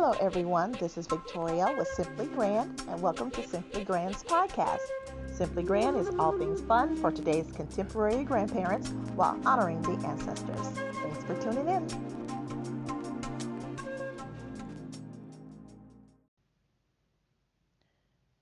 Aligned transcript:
Hello, 0.00 0.14
everyone. 0.20 0.70
This 0.78 0.96
is 0.96 1.08
Victoria 1.08 1.74
with 1.76 1.88
Simply 1.88 2.26
Grand, 2.26 2.84
and 2.88 3.02
welcome 3.02 3.32
to 3.32 3.44
Simply 3.44 3.82
Grand's 3.82 4.22
podcast. 4.22 4.86
Simply 5.26 5.64
Grand 5.64 5.96
is 5.96 6.08
all 6.20 6.38
things 6.38 6.60
fun 6.60 6.96
for 6.98 7.10
today's 7.10 7.50
contemporary 7.50 8.22
grandparents 8.22 8.90
while 9.16 9.36
honoring 9.44 9.82
the 9.82 9.94
ancestors. 10.06 10.68
Thanks 11.02 11.24
for 11.24 11.34
tuning 11.42 11.66
in. 11.66 11.84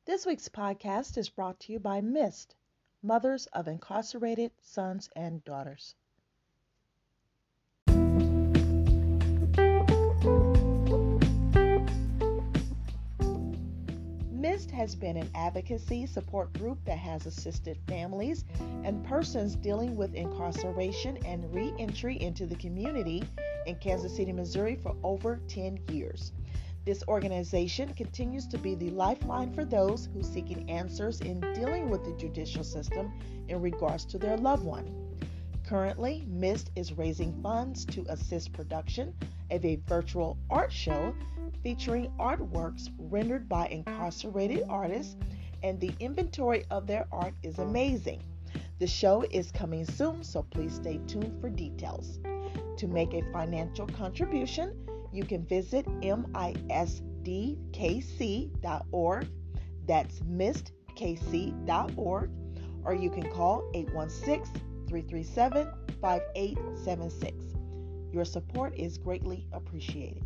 This 0.05 0.27
week's 0.27 0.51
podcast 0.51 1.17
is 1.17 1.31
brought 1.31 1.59
to 1.61 1.73
you 1.73 1.79
by 1.79 2.03
MIST, 2.03 2.55
Mothers 3.03 3.47
of 3.55 3.67
Incarcerated 3.67 4.51
Sons 4.61 5.09
and 5.17 5.43
Daughters. 5.47 5.95
MIST 14.57 14.71
has 14.71 14.95
been 14.95 15.19
an 15.19 15.29
advocacy 15.35 16.07
support 16.07 16.51
group 16.55 16.83
that 16.87 16.97
has 16.97 17.27
assisted 17.27 17.77
families 17.87 18.47
and 18.85 19.05
persons 19.05 19.55
dealing 19.55 19.95
with 19.97 20.15
incarceration 20.15 21.19
and 21.27 21.55
re 21.55 21.75
entry 21.79 22.19
into 22.23 22.47
the 22.47 22.57
community 22.57 23.23
in 23.67 23.75
Kansas 23.75 24.17
City, 24.17 24.33
Missouri 24.33 24.75
for 24.75 24.97
over 25.03 25.43
10 25.49 25.79
years. 25.91 26.33
This 26.87 27.05
organization 27.07 27.93
continues 27.93 28.47
to 28.47 28.57
be 28.57 28.75
the 28.75 28.89
lifeline 28.89 29.53
for 29.53 29.67
those 29.67 30.09
who 30.15 30.23
seeking 30.23 30.71
answers 30.71 31.21
in 31.21 31.39
dealing 31.53 31.91
with 31.91 32.03
the 32.07 32.17
judicial 32.17 32.65
system 32.65 33.13
in 33.49 33.61
regards 33.61 34.07
to 34.07 34.19
their 34.19 34.39
loved 34.39 34.65
one. 34.65 34.91
Currently, 35.67 36.25
MIST 36.29 36.71
is 36.77 36.95
raising 36.97 37.43
funds 37.43 37.85
to 37.85 38.07
assist 38.09 38.55
production 38.55 39.13
of 39.51 39.65
a 39.65 39.77
virtual 39.87 40.39
art 40.51 40.73
show 40.73 41.15
featuring 41.63 42.11
artworks 42.19 42.91
rendered 42.99 43.49
by 43.49 43.67
incarcerated 43.69 44.63
artists, 44.69 45.17
and 45.63 45.81
the 45.81 45.93
inventory 46.01 46.65
of 46.71 46.87
their 46.87 47.07
art 47.11 47.35
is 47.43 47.59
amazing. 47.59 48.23
The 48.79 48.87
show 48.87 49.25
is 49.31 49.51
coming 49.51 49.85
soon, 49.85 50.23
so 50.23 50.43
please 50.45 50.75
stay 50.75 51.01
tuned 51.09 51.41
for 51.41 51.49
details. 51.49 52.21
To 52.77 52.87
make 52.87 53.15
a 53.15 53.23
financial 53.33 53.87
contribution, 53.89 54.77
you 55.13 55.25
can 55.25 55.45
visit 55.47 55.87
mistkc.org. 55.87 56.89
That's 59.87 60.21
mistkc.org, 60.21 60.81
or 62.85 62.95
you 62.95 63.11
can 63.11 63.31
call 63.33 63.71
816 63.75 64.45
337 64.89 65.69
5876. 66.01 67.57
Your 68.17 68.25
support 68.25 68.75
is 68.75 68.97
greatly 68.97 69.47
appreciated. 69.53 70.25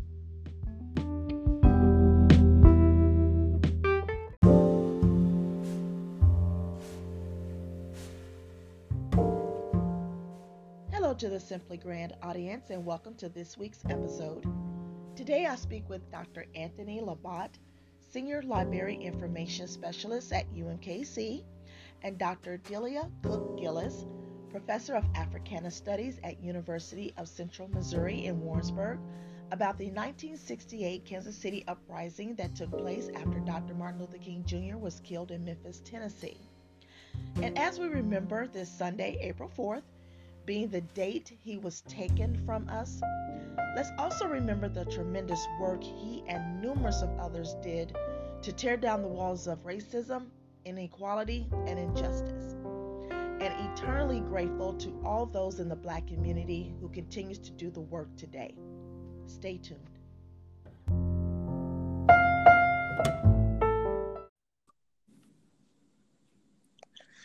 Hello 10.89 11.13
to 11.15 11.27
the 11.27 11.37
Simply 11.37 11.75
Grand 11.75 12.13
audience 12.23 12.69
and 12.69 12.85
welcome 12.85 13.13
to 13.15 13.27
this 13.27 13.57
week's 13.57 13.83
episode. 13.89 14.45
Today 15.17 15.45
I 15.45 15.57
speak 15.57 15.89
with 15.89 16.09
Dr. 16.09 16.45
Anthony 16.55 17.01
Labat, 17.01 17.49
Senior 17.99 18.41
Library 18.43 18.95
Information 18.95 19.67
Specialist 19.67 20.31
at 20.31 20.49
UMKC, 20.53 21.43
and 22.03 22.17
Dr. 22.17 22.55
Delia 22.55 23.11
Cook 23.21 23.59
Gillis, 23.59 24.05
Professor 24.51 24.95
of 24.95 25.05
Africana 25.15 25.71
Studies 25.71 26.19
at 26.25 26.43
University 26.43 27.13
of 27.15 27.29
Central 27.29 27.69
Missouri 27.69 28.25
in 28.25 28.41
Warrensburg, 28.41 28.99
about 29.51 29.77
the 29.77 29.85
1968 29.85 31.05
Kansas 31.05 31.37
City 31.37 31.63
uprising 31.69 32.35
that 32.35 32.53
took 32.53 32.77
place 32.77 33.09
after 33.15 33.39
Dr. 33.39 33.73
Martin 33.73 34.01
Luther 34.01 34.17
King 34.17 34.43
Jr. 34.45 34.77
was 34.77 34.99
killed 35.05 35.31
in 35.31 35.45
Memphis, 35.45 35.81
Tennessee. 35.85 36.37
And 37.41 37.57
as 37.57 37.79
we 37.79 37.87
remember 37.87 38.45
this 38.45 38.69
Sunday, 38.69 39.17
April 39.21 39.49
4th, 39.57 39.83
being 40.45 40.67
the 40.67 40.81
date 40.81 41.31
he 41.41 41.57
was 41.57 41.79
taken 41.81 42.35
from 42.45 42.67
us, 42.67 43.01
let's 43.73 43.91
also 43.97 44.27
remember 44.27 44.67
the 44.67 44.83
tremendous 44.85 45.47
work 45.61 45.81
he 45.81 46.25
and 46.27 46.61
numerous 46.61 47.01
of 47.01 47.09
others 47.19 47.55
did 47.61 47.95
to 48.41 48.51
tear 48.51 48.75
down 48.75 49.01
the 49.01 49.07
walls 49.07 49.47
of 49.47 49.63
racism, 49.63 50.25
inequality, 50.65 51.47
and 51.67 51.79
injustice. 51.79 52.55
And 53.41 53.55
eternally 53.71 54.19
grateful 54.19 54.73
to 54.73 55.01
all 55.03 55.25
those 55.25 55.59
in 55.59 55.67
the 55.67 55.75
black 55.75 56.05
community 56.05 56.75
who 56.79 56.87
continues 56.89 57.39
to 57.39 57.49
do 57.49 57.71
the 57.71 57.81
work 57.81 58.15
today. 58.15 58.53
Stay 59.25 59.57
tuned. 59.57 59.79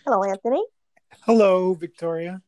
Hello, 0.07 0.25
Anthony. 0.25 0.65
Hello, 1.27 1.75
Victoria. 1.75 2.41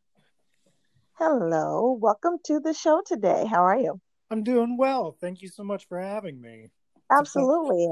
Hello. 1.18 1.98
Welcome 2.00 2.38
to 2.44 2.60
the 2.60 2.72
show 2.72 3.02
today. 3.04 3.44
How 3.44 3.64
are 3.64 3.78
you? 3.78 4.00
I'm 4.30 4.42
doing 4.44 4.78
well. 4.78 5.14
Thank 5.20 5.42
you 5.42 5.48
so 5.48 5.62
much 5.62 5.86
for 5.88 6.00
having 6.00 6.40
me. 6.40 6.70
Absolutely. 7.12 7.90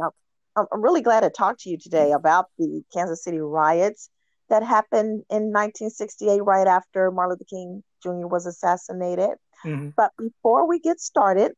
I'm, 0.57 0.65
I'm 0.73 0.81
really 0.81 1.03
glad 1.03 1.21
to 1.21 1.29
talk 1.29 1.59
to 1.59 1.69
you 1.69 1.77
today 1.77 2.13
about 2.13 2.47
the 2.57 2.83
Kansas 2.95 3.23
City 3.23 3.41
riots 3.41 4.09
that 4.49 4.63
happened 4.63 5.25
in 5.31 5.53
1968, 5.53 6.41
right 6.43 6.67
after 6.67 7.11
Martin 7.11 7.37
Luther 7.39 7.45
King 7.49 7.83
Jr. 8.03 8.27
was 8.27 8.47
assassinated. 8.47 9.31
Mm-hmm. 9.65 9.91
But 9.97 10.13
before 10.19 10.69
we 10.69 10.79
get 10.79 11.01
started, 11.01 11.53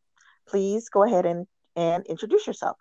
please 0.49 0.89
go 0.89 1.05
ahead 1.05 1.27
and, 1.27 1.47
and 1.77 2.07
introduce 2.07 2.47
yourself. 2.47 2.77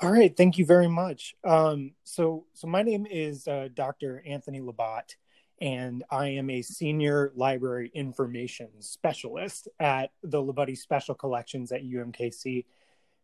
All 0.00 0.10
right, 0.10 0.36
thank 0.36 0.58
you 0.58 0.64
very 0.64 0.88
much. 0.88 1.34
Um, 1.44 1.92
so, 2.04 2.46
so 2.54 2.66
my 2.66 2.82
name 2.82 3.06
is 3.10 3.46
uh, 3.46 3.68
Dr. 3.74 4.22
Anthony 4.26 4.60
Labat, 4.60 5.14
and 5.60 6.04
I 6.10 6.28
am 6.28 6.50
a 6.50 6.62
senior 6.62 7.32
library 7.34 7.90
information 7.94 8.68
specialist 8.80 9.68
at 9.80 10.10
the 10.22 10.38
LaBudde 10.38 10.78
Special 10.78 11.14
Collections 11.14 11.72
at 11.72 11.82
UMKC. 11.82 12.64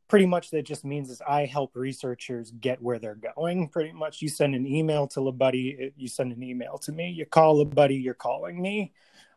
Pretty 0.09 0.27
much, 0.27 0.51
that 0.51 0.65
just 0.65 0.85
means 0.85 1.11
is 1.11 1.23
I 1.27 1.47
help 1.47 1.75
researchers 1.75 2.51
get 2.51 2.81
where 2.83 2.99
they're 2.99 3.19
going. 3.37 3.69
Pretty 3.69 3.93
much, 3.93 4.21
you 4.21 4.29
send 4.29 4.55
an 4.55 4.67
email 4.67 5.07
to 5.09 5.29
a 5.29 5.33
buddy, 5.33 5.93
you 5.97 6.09
send 6.09 6.33
an 6.33 6.43
email 6.43 6.79
to 6.79 6.93
me. 6.93 7.11
You 7.11 7.27
call 7.27 7.61
a 7.61 7.65
buddy, 7.65 7.97
you're 7.97 8.15
calling 8.15 8.61
me 8.61 8.93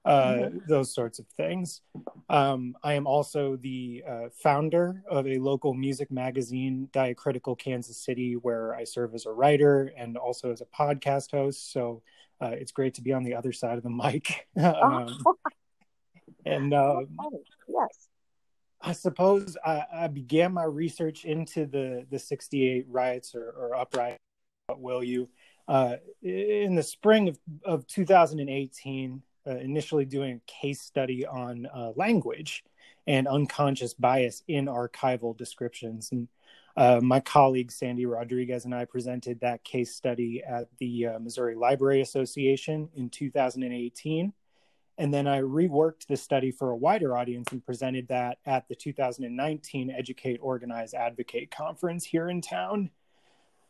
uh, 0.08 0.34
mm-hmm. 0.34 0.58
those 0.68 0.94
sorts 0.94 1.20
of 1.20 1.28
things. 1.28 1.82
Um, 2.30 2.78
I 2.82 2.94
am 2.94 3.06
also 3.06 3.58
the 3.58 4.04
uh, 4.08 4.30
founder 4.32 5.04
of 5.10 5.28
a 5.28 5.38
local 5.38 5.74
music 5.74 6.10
magazine, 6.10 6.88
Diacritical 6.94 7.58
Kansas 7.58 7.98
City, 7.98 8.36
where 8.36 8.74
I 8.74 8.86
serve 8.86 9.14
as 9.14 9.26
a 9.26 9.32
writer 9.32 9.92
and 9.98 10.16
also 10.18 10.52
as 10.52 10.62
a 10.62 10.66
podcast 10.66 11.32
host. 11.32 11.74
So 11.74 12.02
uh, 12.40 12.52
it's 12.54 12.72
great 12.72 12.94
to 12.96 13.02
be 13.02 13.12
on 13.12 13.24
the 13.24 13.36
other 13.36 13.52
side 13.52 13.78
of 13.78 13.84
the 13.84 13.90
mic. 13.90 14.48
um, 14.56 15.18
and 16.46 16.74
uh, 16.74 17.02
yes. 17.68 18.08
I 18.82 18.94
suppose 18.94 19.58
I, 19.66 19.84
I, 19.92 20.08
began 20.08 20.54
my 20.54 20.64
research 20.64 21.26
into 21.26 21.66
the, 21.66 22.06
the 22.10 22.20
68 22.20 22.86
riots 22.88 23.34
or, 23.34 23.50
or 23.50 23.76
uprising, 23.76 24.18
will 24.70 25.04
you, 25.04 25.30
uh, 25.68 25.96
in 26.22 26.76
the 26.76 26.84
spring 26.84 27.28
of, 27.28 27.40
of 27.66 27.88
2018 27.88 29.22
uh, 29.48 29.52
initially 29.58 30.06
doing 30.06 30.42
a 30.42 30.52
case 30.52 30.82
study 30.82 31.26
on 31.26 31.68
uh, 31.74 31.92
language 31.96 32.64
and 33.08 33.28
unconscious 33.28 33.94
bias 33.94 34.44
in 34.48 34.66
archival 34.66 35.36
descriptions. 35.38 36.10
And 36.12 36.28
uh, 36.76 37.00
my 37.02 37.20
colleague 37.20 37.72
Sandy 37.72 38.06
Rodriguez 38.06 38.66
and 38.66 38.76
I 38.76 38.86
presented 38.86 39.40
that 39.40 39.64
case 39.64 39.96
study 39.96 40.44
at 40.48 40.68
the 40.80 41.08
uh, 41.08 41.20
Missouri 41.20 41.56
Library 41.56 42.02
Association 42.02 42.90
in 42.96 43.10
2018. 43.10 44.34
And 44.98 45.14
then 45.14 45.28
I 45.28 45.42
reworked 45.42 46.08
the 46.08 46.18
study 46.18 46.52
for 46.52 46.72
a 46.72 46.76
wider 46.76 47.16
audience 47.16 47.50
and 47.52 47.64
presented 47.64 48.08
that 48.08 48.40
at 48.46 48.68
the 48.68 48.76
2019 48.76 49.92
Educate, 49.92 50.40
Organize, 50.42 50.94
Advocate 50.94 51.52
conference 51.52 52.04
here 52.04 52.30
in 52.30 52.42
town. 52.42 52.90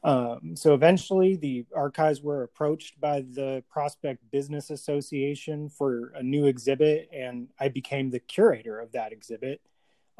Um, 0.04 0.56
so 0.56 0.74
eventually, 0.74 1.36
the 1.36 1.66
archives 1.75 2.22
were 2.22 2.44
approached 2.44 3.00
by 3.02 3.22
the 3.22 3.63
Prospect 3.69 4.30
Business 4.31 4.69
Association 4.69 5.69
for 5.69 6.13
a 6.16 6.24
new 6.24 6.46
exhibit, 6.46 7.10
and 7.12 7.50
I 7.60 7.68
became 7.68 8.10
the 8.10 8.19
curator 8.19 8.80
of 8.80 8.94
that 8.94 9.12
exhibit. 9.12 9.60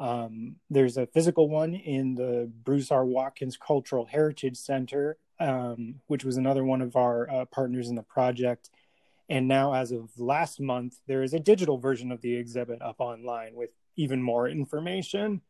Um, 0.00 0.56
there's 0.68 0.96
a 0.96 1.06
physical 1.06 1.48
one 1.48 1.74
in 1.74 2.14
the 2.14 2.50
Bruce 2.64 2.90
R. 2.90 3.04
Watkins 3.04 3.56
Cultural 3.56 4.04
Heritage 4.04 4.56
Center, 4.56 5.16
um, 5.40 5.96
which 6.06 6.24
was 6.24 6.36
another 6.36 6.64
one 6.64 6.82
of 6.82 6.96
our 6.96 7.30
uh, 7.30 7.44
partners 7.46 7.88
in 7.88 7.94
the 7.94 8.02
project. 8.02 8.70
And 9.28 9.46
now, 9.46 9.74
as 9.74 9.92
of 9.92 10.18
last 10.18 10.60
month, 10.60 10.96
there 11.06 11.22
is 11.22 11.34
a 11.34 11.38
digital 11.38 11.78
version 11.78 12.10
of 12.10 12.20
the 12.22 12.34
exhibit 12.34 12.80
up 12.80 12.96
online 12.98 13.54
with 13.54 13.70
even 13.96 14.22
more 14.22 14.48
information. 14.48 15.42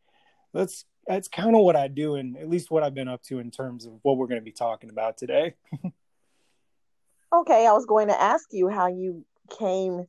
That's 0.52 0.84
that's 1.06 1.28
kind 1.28 1.54
of 1.54 1.62
what 1.62 1.76
I 1.76 1.88
do, 1.88 2.16
and 2.16 2.36
at 2.36 2.48
least 2.48 2.70
what 2.70 2.82
I've 2.82 2.94
been 2.94 3.08
up 3.08 3.22
to 3.24 3.38
in 3.38 3.50
terms 3.50 3.86
of 3.86 3.92
what 4.02 4.16
we're 4.16 4.26
going 4.26 4.40
to 4.40 4.44
be 4.44 4.52
talking 4.52 4.90
about 4.90 5.16
today. 5.16 5.54
okay, 7.32 7.66
I 7.66 7.72
was 7.72 7.86
going 7.86 8.08
to 8.08 8.20
ask 8.20 8.48
you 8.52 8.68
how 8.68 8.88
you 8.88 9.24
came 9.58 10.06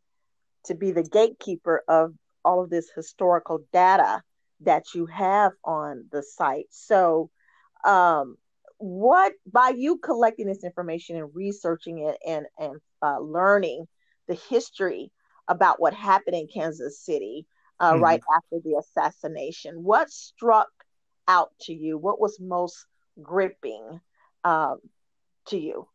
to 0.65 0.75
be 0.75 0.91
the 0.91 1.03
gatekeeper 1.03 1.83
of 1.87 2.13
all 2.43 2.61
of 2.61 2.69
this 2.69 2.89
historical 2.93 3.63
data 3.71 4.21
that 4.61 4.93
you 4.93 5.05
have 5.05 5.53
on 5.63 6.05
the 6.11 6.21
site. 6.21 6.67
So, 6.69 7.29
um, 7.85 8.37
what 8.79 9.33
by 9.51 9.69
you 9.69 9.97
collecting 9.97 10.47
this 10.47 10.63
information 10.63 11.17
and 11.17 11.29
researching 11.33 11.99
it 11.99 12.17
and 12.25 12.45
and 12.57 12.75
uh, 13.01 13.19
learning 13.19 13.85
the 14.27 14.39
history 14.49 15.11
about 15.47 15.79
what 15.79 15.93
happened 15.93 16.35
in 16.35 16.47
Kansas 16.47 16.99
City 16.99 17.45
uh, 17.79 17.93
mm-hmm. 17.93 18.03
right 18.03 18.21
after 18.35 18.59
the 18.63 18.75
assassination, 18.75 19.83
what 19.83 20.09
struck 20.09 20.69
out 21.27 21.51
to 21.61 21.73
you? 21.73 21.97
What 21.97 22.19
was 22.19 22.39
most 22.39 22.85
gripping 23.21 23.99
um, 24.43 24.77
to 25.47 25.57
you 25.57 25.87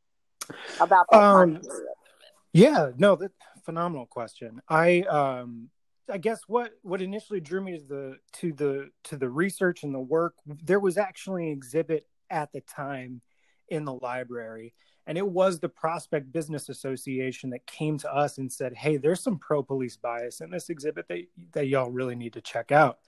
about 0.81 1.07
that 1.11 1.23
um, 1.23 1.61
Yeah, 2.53 2.91
no, 2.97 3.17
that 3.17 3.33
phenomenal 3.65 4.07
question. 4.07 4.61
I 4.69 5.01
um 5.03 5.71
I 6.11 6.19
guess 6.19 6.41
what 6.47 6.73
what 6.83 7.01
initially 7.01 7.41
drew 7.41 7.63
me 7.63 7.79
to 7.79 7.85
the 7.87 8.17
to 8.41 8.53
the 8.53 8.91
to 9.05 9.17
the 9.17 9.29
research 9.29 9.85
and 9.85 9.95
the 9.95 10.01
work 10.01 10.35
there 10.47 10.81
was 10.81 10.99
actually 10.99 11.47
an 11.47 11.53
exhibit 11.53 12.07
at 12.31 12.53
the 12.53 12.61
time 12.61 13.21
in 13.69 13.85
the 13.85 13.95
library 13.95 14.75
and 15.07 15.19
it 15.19 15.27
was 15.27 15.61
the 15.61 15.69
Prospect 15.69 16.33
Business 16.33 16.69
Association 16.69 17.51
that 17.51 17.67
came 17.67 17.99
to 17.99 18.13
us 18.13 18.39
and 18.39 18.51
said, 18.51 18.75
"Hey, 18.75 18.97
there's 18.97 19.21
some 19.21 19.39
pro 19.39 19.63
police 19.63 19.97
bias 19.97 20.41
in 20.41 20.51
this 20.51 20.71
exhibit 20.71 21.09
that 21.09 21.27
that 21.53 21.67
y'all 21.67 21.91
really 21.91 22.15
need 22.15 22.33
to 22.35 22.41
check 22.41 22.73
out." 22.73 23.01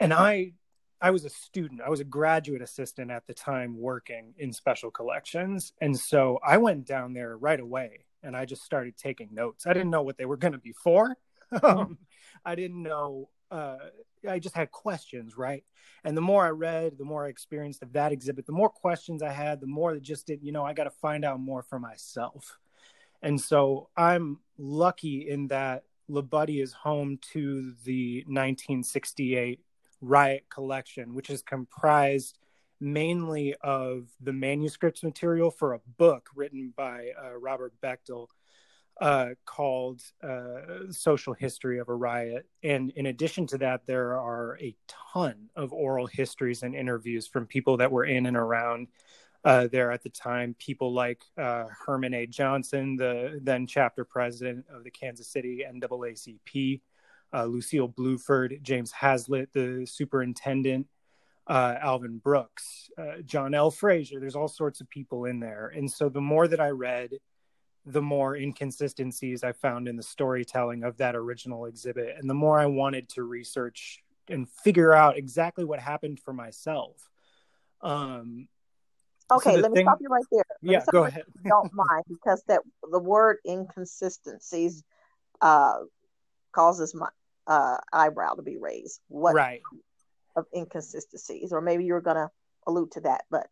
And 0.00 0.12
I 0.12 0.54
I 1.00 1.10
was 1.10 1.24
a 1.24 1.30
student. 1.30 1.80
I 1.80 1.90
was 1.90 2.00
a 2.00 2.04
graduate 2.04 2.62
assistant 2.62 3.10
at 3.10 3.26
the 3.26 3.34
time 3.34 3.78
working 3.78 4.34
in 4.38 4.52
special 4.52 4.90
collections. 4.90 5.72
And 5.80 5.98
so 5.98 6.38
I 6.46 6.58
went 6.58 6.86
down 6.86 7.12
there 7.12 7.36
right 7.36 7.58
away 7.58 8.04
and 8.22 8.36
I 8.36 8.44
just 8.44 8.62
started 8.62 8.96
taking 8.96 9.28
notes. 9.32 9.66
I 9.66 9.72
didn't 9.72 9.90
know 9.90 10.02
what 10.02 10.16
they 10.16 10.26
were 10.26 10.36
going 10.36 10.52
to 10.52 10.58
be 10.58 10.72
for. 10.72 11.16
um, 11.62 11.98
I 12.44 12.54
didn't 12.54 12.82
know. 12.82 13.28
Uh, 13.50 13.78
I 14.28 14.38
just 14.38 14.54
had 14.54 14.70
questions, 14.70 15.36
right? 15.36 15.64
And 16.04 16.16
the 16.16 16.20
more 16.20 16.44
I 16.44 16.50
read, 16.50 16.98
the 16.98 17.04
more 17.04 17.26
I 17.26 17.28
experienced 17.28 17.82
of 17.82 17.92
that 17.92 18.12
exhibit, 18.12 18.46
the 18.46 18.52
more 18.52 18.68
questions 18.68 19.22
I 19.22 19.30
had, 19.30 19.60
the 19.60 19.66
more 19.66 19.94
that 19.94 20.02
just 20.02 20.26
did, 20.26 20.42
you 20.42 20.52
know, 20.52 20.64
I 20.64 20.72
got 20.72 20.84
to 20.84 20.90
find 20.90 21.24
out 21.24 21.40
more 21.40 21.62
for 21.62 21.78
myself. 21.78 22.58
And 23.22 23.40
so 23.40 23.88
I'm 23.96 24.40
lucky 24.58 25.28
in 25.28 25.48
that 25.48 25.84
LaBudde 26.10 26.62
is 26.62 26.72
home 26.72 27.18
to 27.32 27.72
the 27.84 28.24
1968 28.26 29.60
Riot 30.00 30.44
collection, 30.50 31.14
which 31.14 31.30
is 31.30 31.42
comprised 31.42 32.38
mainly 32.80 33.54
of 33.62 34.08
the 34.20 34.32
manuscripts 34.32 35.04
material 35.04 35.52
for 35.52 35.74
a 35.74 35.80
book 35.96 36.28
written 36.34 36.72
by 36.76 37.10
uh, 37.22 37.36
Robert 37.38 37.72
Bechtel 37.80 38.26
uh, 39.00 39.30
called 39.44 40.02
uh, 40.22 40.90
Social 40.90 41.32
History 41.32 41.78
of 41.78 41.88
a 41.88 41.94
Riot. 41.94 42.46
And 42.62 42.90
in 42.90 43.06
addition 43.06 43.46
to 43.48 43.58
that, 43.58 43.86
there 43.86 44.18
are 44.18 44.58
a 44.60 44.76
ton 44.86 45.48
of 45.56 45.72
oral 45.72 46.06
histories 46.06 46.62
and 46.62 46.74
interviews 46.74 47.26
from 47.26 47.46
people 47.46 47.78
that 47.78 47.90
were 47.90 48.04
in 48.04 48.26
and 48.26 48.36
around 48.36 48.88
uh, 49.44 49.66
there 49.72 49.90
at 49.90 50.02
the 50.02 50.10
time. 50.10 50.54
People 50.58 50.92
like 50.92 51.22
uh, 51.36 51.64
Herman 51.86 52.14
A. 52.14 52.26
Johnson, 52.26 52.96
the 52.96 53.40
then 53.42 53.66
chapter 53.66 54.04
president 54.04 54.66
of 54.72 54.84
the 54.84 54.90
Kansas 54.90 55.28
City 55.28 55.64
NAACP 55.68 56.80
uh, 57.34 57.44
Lucille 57.46 57.88
Bluford, 57.88 58.60
James 58.62 58.92
Hazlett, 58.92 59.52
the 59.54 59.86
superintendent, 59.86 60.86
uh, 61.46 61.76
Alvin 61.80 62.18
Brooks, 62.18 62.90
John 63.24 63.54
L. 63.54 63.70
Frazier. 63.70 64.20
There's 64.20 64.36
all 64.36 64.48
sorts 64.48 64.80
of 64.80 64.90
people 64.90 65.24
in 65.24 65.40
there. 65.40 65.72
And 65.74 65.90
so 65.90 66.08
the 66.08 66.20
more 66.20 66.46
that 66.46 66.60
I 66.60 66.68
read, 66.68 67.12
the 67.84 68.02
more 68.02 68.36
inconsistencies 68.36 69.42
I 69.42 69.52
found 69.52 69.88
in 69.88 69.96
the 69.96 70.02
storytelling 70.02 70.84
of 70.84 70.96
that 70.98 71.16
original 71.16 71.66
exhibit. 71.66 72.16
And 72.18 72.30
the 72.30 72.34
more 72.34 72.58
I 72.58 72.66
wanted 72.66 73.08
to 73.10 73.24
research 73.24 74.00
and 74.28 74.48
figure 74.48 74.92
out 74.92 75.16
exactly 75.16 75.64
what 75.64 75.80
happened 75.80 76.20
for 76.20 76.32
myself. 76.32 76.96
Um, 77.80 78.46
okay, 79.30 79.54
so 79.54 79.60
let 79.60 79.72
thing... 79.72 79.84
me 79.84 79.90
stop 79.90 79.98
you 80.00 80.08
right 80.08 80.24
there. 80.30 80.44
Let 80.62 80.72
yeah, 80.72 80.84
go 80.92 81.04
ahead. 81.04 81.24
don't 81.44 81.72
mind 81.74 82.04
because 82.08 82.42
that 82.46 82.60
the 82.88 83.00
word 83.00 83.38
inconsistencies 83.46 84.84
uh, 85.40 85.78
causes 86.52 86.94
my 86.94 87.08
uh, 87.48 87.78
eyebrow 87.92 88.34
to 88.34 88.42
be 88.42 88.58
raised. 88.58 89.00
What 89.08 89.34
right 89.34 89.60
of 90.36 90.46
inconsistencies, 90.54 91.52
or 91.52 91.60
maybe 91.60 91.84
you 91.84 91.94
were 91.94 92.00
going 92.00 92.16
to 92.16 92.30
allude 92.66 92.92
to 92.92 93.00
that, 93.00 93.24
but 93.30 93.48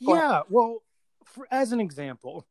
yeah. 0.00 0.30
Ahead. 0.30 0.42
Well, 0.48 0.82
for, 1.24 1.46
as 1.50 1.72
an 1.72 1.80
example, 1.80 2.46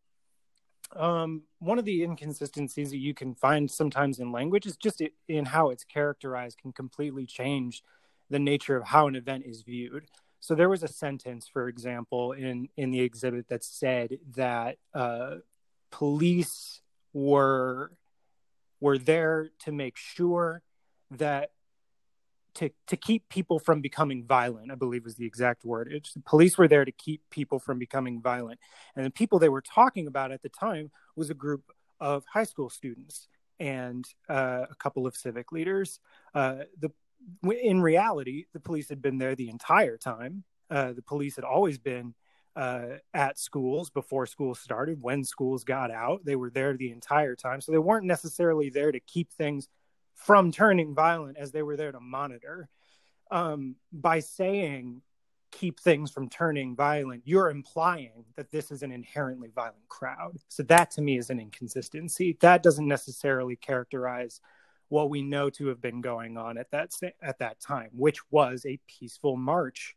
um, 0.96 1.44
one 1.60 1.80
of 1.80 1.86
the 1.86 2.04
inconsistencies 2.04 2.92
that 2.92 2.98
you 2.98 3.14
can 3.14 3.36
find 3.36 3.70
sometimes 3.70 4.20
in 4.20 4.32
language 4.32 4.66
is 4.66 4.78
just 4.78 5.02
in 5.28 5.46
how 5.46 5.70
it's 5.70 5.84
characterized 5.84 6.60
can 6.60 6.72
completely 6.72 7.26
change 7.26 7.84
the 8.30 8.40
nature 8.40 8.76
of 8.76 8.86
how 8.86 9.08
an 9.08 9.16
event 9.16 9.44
is 9.46 9.62
viewed. 9.62 10.06
So 10.40 10.56
there 10.56 10.70
was 10.70 10.84
a 10.84 10.88
sentence, 10.88 11.48
for 11.48 11.70
example, 11.70 12.34
in 12.34 12.68
in 12.76 12.92
the 12.92 13.02
exhibit 13.02 13.48
that 13.48 13.64
said 13.64 14.20
that 14.36 14.78
uh, 14.94 15.36
police 15.90 16.82
were 17.14 17.92
were 18.82 18.98
there 18.98 19.50
to 19.60 19.72
make 19.72 19.96
sure 19.96 20.62
that 21.12 21.52
to 22.56 22.70
to 22.88 22.98
keep 22.98 23.28
people 23.30 23.60
from 23.60 23.82
becoming 23.82 24.24
violent 24.24 24.72
i 24.72 24.76
believe 24.76 25.04
was 25.04 25.16
the 25.16 25.26
exact 25.26 25.64
word. 25.66 25.90
It's, 25.92 26.14
the 26.14 26.22
police 26.22 26.58
were 26.58 26.68
there 26.68 26.86
to 26.86 26.92
keep 26.92 27.22
people 27.30 27.60
from 27.60 27.80
becoming 27.80 28.22
violent. 28.22 28.60
And 28.96 29.06
the 29.06 29.12
people 29.12 29.40
they 29.40 29.50
were 29.50 29.62
talking 29.62 30.08
about 30.08 30.32
at 30.32 30.42
the 30.42 30.50
time 30.50 30.92
was 31.16 31.30
a 31.30 31.34
group 31.34 31.64
of 32.00 32.24
high 32.32 32.44
school 32.44 32.70
students 32.70 33.28
and 33.60 34.06
uh, 34.30 34.66
a 34.70 34.76
couple 34.76 35.08
of 35.08 35.16
civic 35.16 35.52
leaders. 35.52 36.00
Uh, 36.34 36.64
the 36.80 36.92
in 37.50 37.82
reality 37.82 38.46
the 38.54 38.60
police 38.60 38.90
had 38.90 39.02
been 39.02 39.18
there 39.18 39.36
the 39.36 39.50
entire 39.50 39.98
time. 39.98 40.44
Uh, 40.70 40.94
the 40.94 41.02
police 41.02 41.36
had 41.36 41.46
always 41.46 41.78
been 41.78 42.14
uh, 42.56 42.98
at 43.14 43.40
schools 43.40 43.90
before 43.90 44.26
school 44.26 44.54
started. 44.54 45.02
When 45.02 45.24
schools 45.24 45.64
got 45.64 45.92
out 45.92 46.26
they 46.26 46.36
were 46.36 46.50
there 46.50 46.76
the 46.76 46.92
entire 46.92 47.36
time. 47.36 47.62
So 47.62 47.72
they 47.72 47.78
weren't 47.78 48.06
necessarily 48.06 48.70
there 48.70 48.92
to 48.92 49.00
keep 49.00 49.32
things 49.32 49.68
from 50.16 50.52
turning 50.52 50.94
violent 50.94 51.38
as 51.38 51.52
they 51.52 51.64
were 51.64 51.78
there 51.78 51.92
to 51.92 52.00
monitor. 52.00 52.70
Um, 53.32 53.76
by 53.92 54.20
saying 54.20 55.02
keep 55.52 55.80
things 55.80 56.12
from 56.12 56.30
turning 56.30 56.76
violent, 56.76 57.24
you're 57.26 57.50
implying 57.50 58.26
that 58.36 58.52
this 58.52 58.72
is 58.72 58.84
an 58.84 58.92
inherently 58.92 59.50
violent 59.54 59.88
crowd. 59.88 60.38
So 60.50 60.64
that 60.64 60.92
to 60.92 61.02
me 61.02 61.18
is 61.18 61.30
an 61.30 61.40
inconsistency. 61.40 62.38
That 62.42 62.64
doesn't 62.64 62.88
necessarily 62.88 63.56
characterize 63.56 64.42
what 64.90 65.10
we 65.10 65.22
know 65.22 65.50
to 65.52 65.68
have 65.68 65.82
been 65.82 66.02
going 66.02 66.38
on 66.38 66.58
at 66.58 66.70
that 66.72 66.92
at 67.22 67.40
that 67.40 67.60
time, 67.60 67.90
which 67.94 68.20
was 68.32 68.66
a 68.66 68.80
peaceful 68.88 69.38
march 69.38 69.96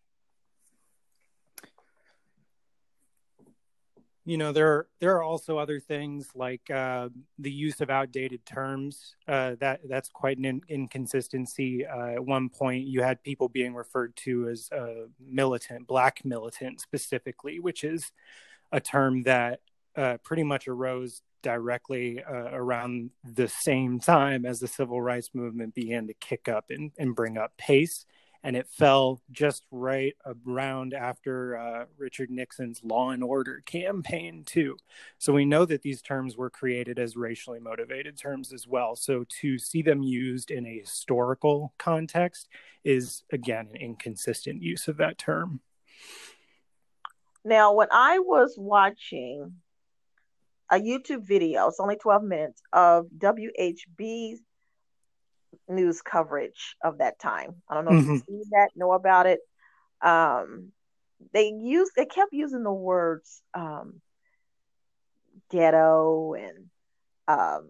you 4.27 4.37
know 4.37 4.51
there 4.51 4.89
there 4.99 5.17
are 5.17 5.23
also 5.23 5.57
other 5.57 5.79
things 5.79 6.31
like 6.35 6.69
uh, 6.69 7.09
the 7.39 7.51
use 7.51 7.81
of 7.81 7.91
outdated 7.91 8.45
terms 8.45 9.15
uh, 9.29 9.55
that 9.61 9.81
that's 9.89 10.09
quite 10.09 10.37
an 10.37 10.45
in- 10.45 10.63
inconsistency. 10.69 11.87
Uh, 11.87 12.09
at 12.09 12.25
one 12.25 12.49
point 12.49 12.87
you 12.87 13.03
had 13.03 13.23
people 13.23 13.49
being 13.49 13.73
referred 13.73 14.15
to 14.17 14.49
as 14.49 14.69
uh, 14.73 15.07
militant 15.25 15.87
black 15.87 16.25
militant 16.25 16.81
specifically 16.81 17.61
which 17.61 17.85
is 17.85 18.11
a 18.73 18.81
term 18.81 19.23
that 19.23 19.61
uh, 19.95 20.19
pretty 20.25 20.43
much 20.43 20.67
arose 20.67 21.23
directly 21.43 22.21
uh, 22.25 22.51
around 22.53 23.11
the 23.23 23.47
same 23.47 24.01
time 24.01 24.45
as 24.45 24.59
the 24.59 24.67
civil 24.67 25.01
rights 25.01 25.31
movement 25.35 25.73
began 25.73 26.09
to 26.09 26.15
kick 26.15 26.49
up 26.49 26.67
and, 26.71 26.91
and 26.99 27.15
bring 27.15 27.39
up 27.39 27.57
pace 27.57 28.05
and 28.43 28.57
it 28.57 28.69
fell 28.69 29.21
just 29.31 29.65
right 29.71 30.15
around 30.47 30.95
after 30.95 31.57
uh, 31.57 31.85
Richard 31.99 32.31
Nixon's 32.31 32.81
Law 32.83 33.11
and 33.11 33.23
Order 33.23 33.63
campaign, 33.67 34.45
too. 34.45 34.77
So 35.19 35.33
we 35.33 35.45
know 35.45 35.65
that 35.65 35.83
these 35.83 36.03
terms 36.03 36.37
were 36.37 36.51
created 36.51 36.99
as 36.99 37.17
racially 37.17 37.61
motivated 37.61 38.17
terms 38.17 38.53
as 38.53 38.67
well. 38.67 38.97
So 38.97 39.25
to 39.41 39.59
see 39.59 39.83
them 39.83 40.03
used 40.03 40.51
in 40.51 40.67
a 40.67 40.79
historical 40.81 41.73
context 41.79 42.49
is, 42.85 43.25
again, 43.33 43.69
an 43.71 43.77
inconsistent 43.77 44.63
use 44.63 44.89
of 44.89 44.97
that 44.99 45.19
term. 45.19 45.61
Now, 47.45 47.75
when 47.75 47.89
I 47.93 48.19
was 48.19 48.55
watching 48.59 49.53
a 50.71 50.77
YouTube 50.77 51.25
video, 51.25 51.69
it's 51.69 51.81
only 51.81 51.97
12 51.97 52.23
minutes, 52.25 52.63
of 52.73 53.07
WHB's 53.17 54.41
news 55.69 56.03
coverage 56.03 56.77
of 56.83 56.99
that 56.99 57.19
time. 57.19 57.63
I 57.69 57.75
don't 57.75 57.85
know 57.85 57.91
mm-hmm. 57.93 58.15
if 58.15 58.23
you 58.29 58.45
see 58.45 58.51
that, 58.53 58.71
know 58.77 58.93
about 58.93 59.27
it. 59.27 59.41
Um, 60.01 60.73
they 61.33 61.49
used 61.49 61.93
they 61.97 62.07
kept 62.07 62.33
using 62.33 62.63
the 62.63 62.73
words 62.73 63.41
um, 63.55 64.01
ghetto 65.51 66.35
and 66.35 66.67
um, 67.27 67.69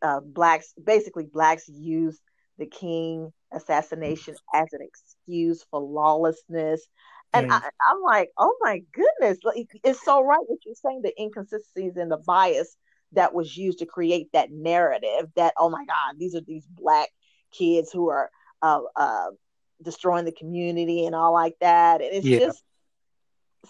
uh, 0.00 0.20
blacks. 0.20 0.72
Basically, 0.82 1.24
blacks 1.24 1.68
used 1.68 2.20
the 2.58 2.66
King 2.66 3.32
assassination 3.52 4.34
as 4.52 4.68
an 4.72 4.80
excuse 4.82 5.64
for 5.70 5.80
lawlessness. 5.80 6.86
And 7.32 7.52
I, 7.52 7.56
am 7.56 8.00
like, 8.04 8.30
oh 8.38 8.56
my 8.60 8.80
goodness, 8.92 9.38
like, 9.42 9.66
it's 9.82 10.04
so 10.04 10.22
right 10.22 10.38
what 10.46 10.60
you're 10.64 10.76
saying, 10.76 11.02
the 11.02 11.20
inconsistencies 11.20 11.96
and 11.96 12.08
the 12.08 12.18
bias 12.18 12.76
that 13.14 13.34
was 13.34 13.56
used 13.56 13.78
to 13.78 13.86
create 13.86 14.28
that 14.32 14.50
narrative 14.50 15.28
that 15.36 15.54
oh 15.58 15.68
my 15.68 15.84
god 15.84 16.18
these 16.18 16.34
are 16.34 16.40
these 16.40 16.66
black 16.66 17.08
kids 17.52 17.90
who 17.92 18.08
are 18.08 18.30
uh, 18.62 18.80
uh, 18.96 19.30
destroying 19.82 20.24
the 20.24 20.32
community 20.32 21.06
and 21.06 21.14
all 21.14 21.32
like 21.32 21.56
that. 21.60 22.00
And 22.00 22.12
it's 22.12 22.26
yeah. 22.26 22.38
just 22.38 22.62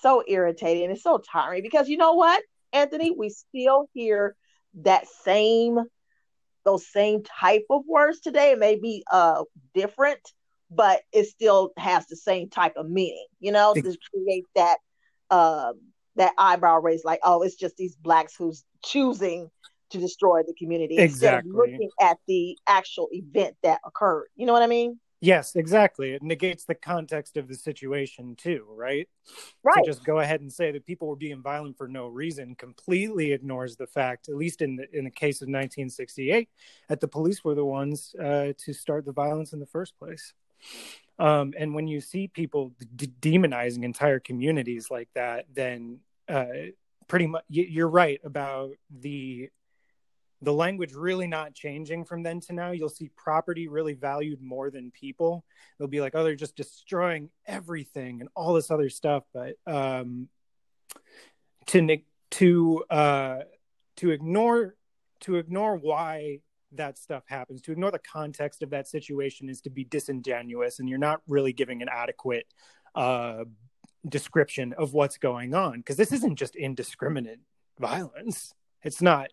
so 0.00 0.22
irritating. 0.26 0.90
It's 0.90 1.02
so 1.02 1.18
tiring 1.18 1.62
because 1.62 1.88
you 1.88 1.96
know 1.96 2.14
what, 2.14 2.42
Anthony, 2.72 3.10
we 3.10 3.28
still 3.30 3.88
hear 3.92 4.36
that 4.82 5.06
same 5.08 5.78
those 6.64 6.86
same 6.90 7.22
type 7.22 7.66
of 7.68 7.82
words 7.86 8.20
today. 8.20 8.52
It 8.52 8.58
may 8.58 8.76
be 8.76 9.04
uh 9.12 9.44
different, 9.74 10.20
but 10.70 11.02
it 11.12 11.26
still 11.26 11.72
has 11.76 12.06
the 12.06 12.16
same 12.16 12.48
type 12.48 12.74
of 12.76 12.88
meaning, 12.88 13.26
you 13.38 13.52
know, 13.52 13.74
to 13.74 13.82
create 13.82 14.44
that 14.54 14.78
uh, 15.30 15.72
that 16.16 16.32
eyebrow 16.38 16.78
raise, 16.80 17.04
like, 17.04 17.20
oh, 17.22 17.42
it's 17.42 17.56
just 17.56 17.76
these 17.76 17.96
blacks 17.96 18.34
who's 18.36 18.64
choosing 18.84 19.50
to 19.90 19.98
destroy 19.98 20.42
the 20.46 20.54
community 20.54 20.98
exactly. 20.98 21.50
instead 21.50 21.62
of 21.62 21.70
looking 21.70 21.90
at 22.00 22.18
the 22.26 22.58
actual 22.66 23.08
event 23.12 23.56
that 23.62 23.80
occurred. 23.84 24.28
You 24.36 24.46
know 24.46 24.52
what 24.52 24.62
I 24.62 24.66
mean? 24.66 24.98
Yes, 25.20 25.56
exactly. 25.56 26.12
It 26.12 26.22
negates 26.22 26.66
the 26.66 26.74
context 26.74 27.38
of 27.38 27.48
the 27.48 27.54
situation 27.54 28.36
too, 28.36 28.66
right? 28.68 29.08
Right. 29.62 29.82
To 29.82 29.90
just 29.90 30.04
go 30.04 30.18
ahead 30.18 30.42
and 30.42 30.52
say 30.52 30.70
that 30.72 30.84
people 30.84 31.08
were 31.08 31.16
being 31.16 31.40
violent 31.40 31.78
for 31.78 31.88
no 31.88 32.08
reason 32.08 32.54
completely 32.56 33.32
ignores 33.32 33.76
the 33.76 33.86
fact, 33.86 34.28
at 34.28 34.34
least 34.34 34.60
in 34.60 34.76
the 34.76 34.86
in 34.92 35.04
the 35.04 35.10
case 35.10 35.36
of 35.36 35.46
1968, 35.46 36.50
that 36.90 37.00
the 37.00 37.08
police 37.08 37.42
were 37.42 37.54
the 37.54 37.64
ones 37.64 38.14
uh, 38.22 38.52
to 38.58 38.74
start 38.74 39.06
the 39.06 39.12
violence 39.12 39.54
in 39.54 39.60
the 39.60 39.66
first 39.66 39.98
place. 39.98 40.34
Um, 41.18 41.54
and 41.56 41.74
when 41.74 41.86
you 41.86 42.02
see 42.02 42.28
people 42.28 42.74
d- 42.94 43.10
demonizing 43.20 43.82
entire 43.82 44.18
communities 44.18 44.90
like 44.90 45.08
that, 45.14 45.46
then 45.50 46.00
uh, 46.28 46.44
pretty 47.08 47.26
much 47.26 47.44
you're 47.48 47.88
right 47.88 48.20
about 48.24 48.72
the 48.90 49.48
the 50.42 50.52
language 50.52 50.92
really 50.92 51.26
not 51.26 51.54
changing 51.54 52.04
from 52.04 52.22
then 52.22 52.38
to 52.38 52.52
now. 52.52 52.70
You'll 52.70 52.88
see 52.88 53.10
property 53.16 53.66
really 53.66 53.94
valued 53.94 54.42
more 54.42 54.70
than 54.70 54.90
people. 54.90 55.44
They'll 55.78 55.88
be 55.88 56.00
like, 56.00 56.14
oh, 56.14 56.22
they're 56.22 56.34
just 56.34 56.56
destroying 56.56 57.30
everything 57.46 58.20
and 58.20 58.28
all 58.36 58.52
this 58.52 58.70
other 58.70 58.90
stuff. 58.90 59.24
But 59.32 59.54
um, 59.66 60.28
to 61.68 61.98
to 62.32 62.84
uh, 62.90 63.38
to 63.96 64.10
ignore 64.10 64.74
to 65.20 65.36
ignore 65.36 65.76
why 65.76 66.40
that 66.72 66.98
stuff 66.98 67.22
happens, 67.26 67.62
to 67.62 67.72
ignore 67.72 67.90
the 67.90 67.98
context 67.98 68.62
of 68.62 68.70
that 68.70 68.88
situation 68.88 69.48
is 69.48 69.60
to 69.62 69.70
be 69.70 69.84
disingenuous, 69.84 70.78
and 70.78 70.88
you're 70.88 70.98
not 70.98 71.22
really 71.26 71.52
giving 71.52 71.80
an 71.80 71.88
adequate 71.90 72.46
uh, 72.94 73.44
description 74.08 74.72
of 74.74 74.92
what's 74.92 75.18
going 75.18 75.54
on 75.54 75.78
because 75.78 75.96
this 75.96 76.12
isn't 76.12 76.36
just 76.36 76.56
indiscriminate 76.56 77.40
violence. 77.78 78.54
It's 78.82 79.02
not 79.02 79.30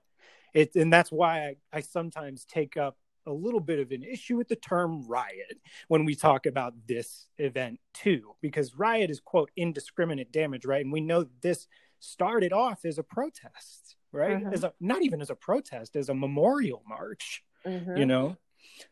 it, 0.53 0.75
and 0.75 0.91
that's 0.91 1.11
why 1.11 1.55
I, 1.73 1.77
I 1.77 1.81
sometimes 1.81 2.45
take 2.45 2.77
up 2.77 2.97
a 3.25 3.31
little 3.31 3.59
bit 3.59 3.79
of 3.79 3.91
an 3.91 4.03
issue 4.03 4.37
with 4.37 4.47
the 4.47 4.55
term 4.55 5.07
riot 5.07 5.59
when 5.87 6.05
we 6.05 6.15
talk 6.15 6.45
about 6.45 6.73
this 6.87 7.27
event 7.37 7.79
too, 7.93 8.35
because 8.41 8.75
riot 8.75 9.09
is 9.09 9.19
quote 9.19 9.51
indiscriminate 9.55 10.31
damage, 10.31 10.65
right? 10.65 10.83
And 10.83 10.91
we 10.91 11.01
know 11.01 11.27
this 11.41 11.67
started 11.99 12.51
off 12.51 12.83
as 12.83 12.97
a 12.97 13.03
protest, 13.03 13.95
right? 14.11 14.37
Mm-hmm. 14.37 14.53
As 14.53 14.63
a 14.63 14.73
not 14.79 15.03
even 15.03 15.21
as 15.21 15.29
a 15.29 15.35
protest, 15.35 15.95
as 15.95 16.09
a 16.09 16.15
memorial 16.15 16.83
march, 16.87 17.43
mm-hmm. 17.65 17.97
you 17.97 18.05
know. 18.05 18.37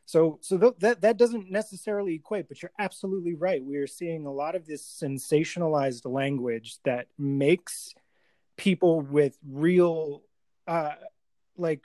So 0.06 0.40
so 0.42 0.58
th- 0.58 0.76
that 0.80 1.02
that 1.02 1.18
doesn't 1.18 1.52
necessarily 1.52 2.16
equate, 2.16 2.48
but 2.48 2.62
you're 2.62 2.72
absolutely 2.80 3.36
right. 3.36 3.64
We 3.64 3.78
are 3.78 3.88
seeing 3.88 4.26
a 4.26 4.32
lot 4.32 4.56
of 4.56 4.66
this 4.66 4.84
sensationalized 4.84 6.12
language 6.12 6.78
that 6.84 7.08
makes 7.18 7.94
people 8.58 9.02
with 9.02 9.38
real 9.48 10.24
uh, 10.68 10.96
like 11.58 11.82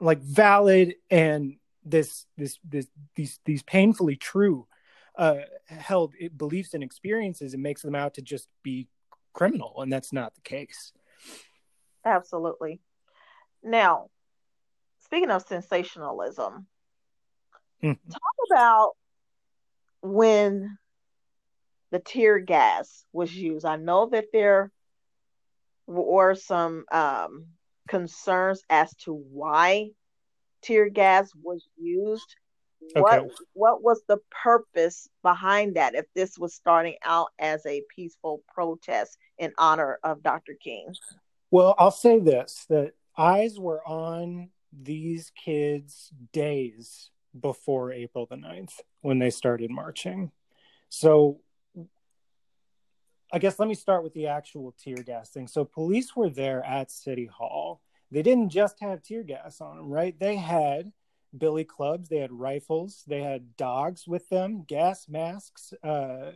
like 0.00 0.20
valid 0.20 0.94
and 1.10 1.56
this 1.84 2.26
this 2.36 2.58
this 2.64 2.86
these 3.14 3.38
these 3.44 3.62
painfully 3.62 4.16
true 4.16 4.66
uh 5.16 5.36
held 5.66 6.14
beliefs 6.36 6.74
and 6.74 6.82
experiences 6.82 7.54
and 7.54 7.62
makes 7.62 7.82
them 7.82 7.94
out 7.94 8.14
to 8.14 8.22
just 8.22 8.48
be 8.62 8.88
criminal 9.32 9.80
and 9.82 9.92
that's 9.92 10.12
not 10.12 10.34
the 10.34 10.40
case 10.40 10.92
absolutely 12.04 12.80
now 13.62 14.08
speaking 15.04 15.30
of 15.30 15.42
sensationalism 15.42 16.66
mm. 17.84 17.98
talk 18.10 18.20
about 18.50 18.92
when 20.02 20.76
the 21.90 21.98
tear 21.98 22.38
gas 22.38 23.04
was 23.12 23.34
used 23.34 23.64
i 23.64 23.76
know 23.76 24.06
that 24.06 24.26
there 24.32 24.70
were 25.86 26.34
some 26.34 26.84
um 26.90 27.46
concerns 27.88 28.62
as 28.70 28.94
to 28.96 29.12
why 29.12 29.90
tear 30.62 30.88
gas 30.88 31.30
was 31.42 31.66
used. 31.78 32.36
Okay. 32.96 33.00
What 33.00 33.30
what 33.54 33.82
was 33.82 34.02
the 34.08 34.18
purpose 34.42 35.08
behind 35.22 35.76
that 35.76 35.94
if 35.94 36.06
this 36.14 36.38
was 36.38 36.54
starting 36.54 36.96
out 37.02 37.28
as 37.38 37.64
a 37.66 37.82
peaceful 37.94 38.42
protest 38.52 39.16
in 39.38 39.52
honor 39.56 39.98
of 40.02 40.22
Dr. 40.22 40.54
King? 40.62 40.92
Well, 41.50 41.74
I'll 41.78 41.90
say 41.90 42.18
this 42.18 42.66
that 42.68 42.92
eyes 43.16 43.58
were 43.58 43.86
on 43.86 44.50
these 44.72 45.32
kids 45.42 46.10
days 46.32 47.10
before 47.38 47.92
April 47.92 48.26
the 48.26 48.36
9th 48.36 48.80
when 49.00 49.18
they 49.18 49.30
started 49.30 49.70
marching. 49.70 50.30
So 50.88 51.40
I 53.32 53.38
guess 53.38 53.58
let 53.58 53.68
me 53.68 53.74
start 53.74 54.04
with 54.04 54.14
the 54.14 54.28
actual 54.28 54.74
tear 54.78 54.96
gas 54.96 55.30
thing. 55.30 55.48
So 55.48 55.64
police 55.64 56.14
were 56.14 56.30
there 56.30 56.64
at 56.64 56.90
City 56.90 57.26
Hall. 57.26 57.80
They 58.10 58.22
didn't 58.22 58.50
just 58.50 58.78
have 58.80 59.02
tear 59.02 59.24
gas 59.24 59.60
on 59.60 59.76
them, 59.76 59.88
right? 59.88 60.16
They 60.18 60.36
had 60.36 60.92
billy 61.36 61.64
clubs, 61.64 62.08
they 62.08 62.18
had 62.18 62.32
rifles, 62.32 63.02
they 63.08 63.22
had 63.22 63.56
dogs 63.56 64.06
with 64.06 64.28
them, 64.28 64.64
gas 64.68 65.08
masks. 65.08 65.72
Uh, 65.82 66.30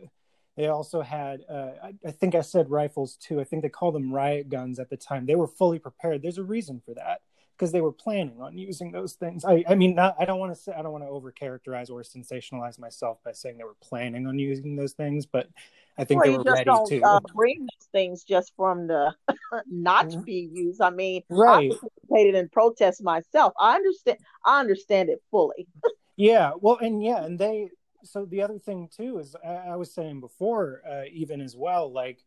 they 0.57 0.67
also 0.67 1.01
had, 1.01 1.41
uh, 1.49 1.71
I, 1.81 1.93
I, 2.05 2.11
think 2.11 2.35
I 2.35 2.41
said 2.41 2.69
rifles 2.69 3.15
too. 3.15 3.39
I 3.39 3.45
think 3.45 3.63
they 3.63 3.69
called 3.69 3.95
them 3.95 4.13
riot 4.13 4.49
guns 4.49 4.77
at 4.77 4.89
the 4.89 4.97
time. 4.97 5.25
They 5.25 5.35
were 5.35 5.47
fully 5.47 5.79
prepared. 5.79 6.21
There's 6.21 6.37
a 6.37 6.43
reason 6.43 6.81
for 6.83 6.93
that 6.95 7.21
because 7.59 7.73
they 7.73 7.81
were 7.81 7.91
planning 7.91 8.39
on 8.39 8.57
using 8.57 8.89
those 8.89 9.13
things. 9.13 9.43
I, 9.43 9.65
I 9.67 9.75
mean, 9.75 9.93
not, 9.93 10.15
I 10.17 10.23
don't 10.23 10.39
want 10.39 10.55
to 10.55 10.59
say, 10.59 10.71
I 10.71 10.81
don't 10.81 10.93
want 10.93 11.03
to 11.03 11.09
over 11.09 11.29
characterize 11.29 11.89
or 11.89 12.01
sensationalize 12.03 12.79
myself 12.79 13.17
by 13.25 13.33
saying 13.33 13.57
they 13.57 13.65
were 13.65 13.75
planning 13.81 14.25
on 14.27 14.39
using 14.39 14.77
those 14.77 14.93
things, 14.93 15.25
but 15.25 15.49
I 15.97 16.05
think 16.05 16.23
well, 16.23 16.31
they 16.31 16.37
were 16.37 16.43
ready 16.43 16.71
to. 16.87 17.01
Uh, 17.01 17.19
bring 17.35 17.59
those 17.59 17.89
things 17.91 18.23
just 18.23 18.53
from 18.55 18.87
the 18.87 19.13
not 19.69 20.09
to 20.11 20.15
mm-hmm. 20.15 20.23
be 20.23 20.49
used. 20.53 20.79
I 20.79 20.89
mean, 20.89 21.23
right. 21.29 21.69
I 21.69 21.75
participated 21.75 22.35
in 22.35 22.47
protests 22.47 23.01
myself. 23.01 23.51
I 23.59 23.75
understand. 23.75 24.19
I 24.45 24.61
understand 24.61 25.09
it 25.09 25.21
fully. 25.29 25.67
yeah. 26.15 26.51
Well, 26.57 26.77
and 26.77 27.03
yeah, 27.03 27.25
and 27.25 27.37
they. 27.37 27.69
So 28.05 28.23
the 28.23 28.41
other 28.41 28.57
thing 28.57 28.87
too 28.95 29.19
is 29.19 29.35
I, 29.45 29.49
I 29.49 29.75
was 29.75 29.93
saying 29.93 30.21
before, 30.21 30.81
uh, 30.89 31.03
even 31.11 31.41
as 31.41 31.57
well, 31.57 31.91
like 31.91 32.19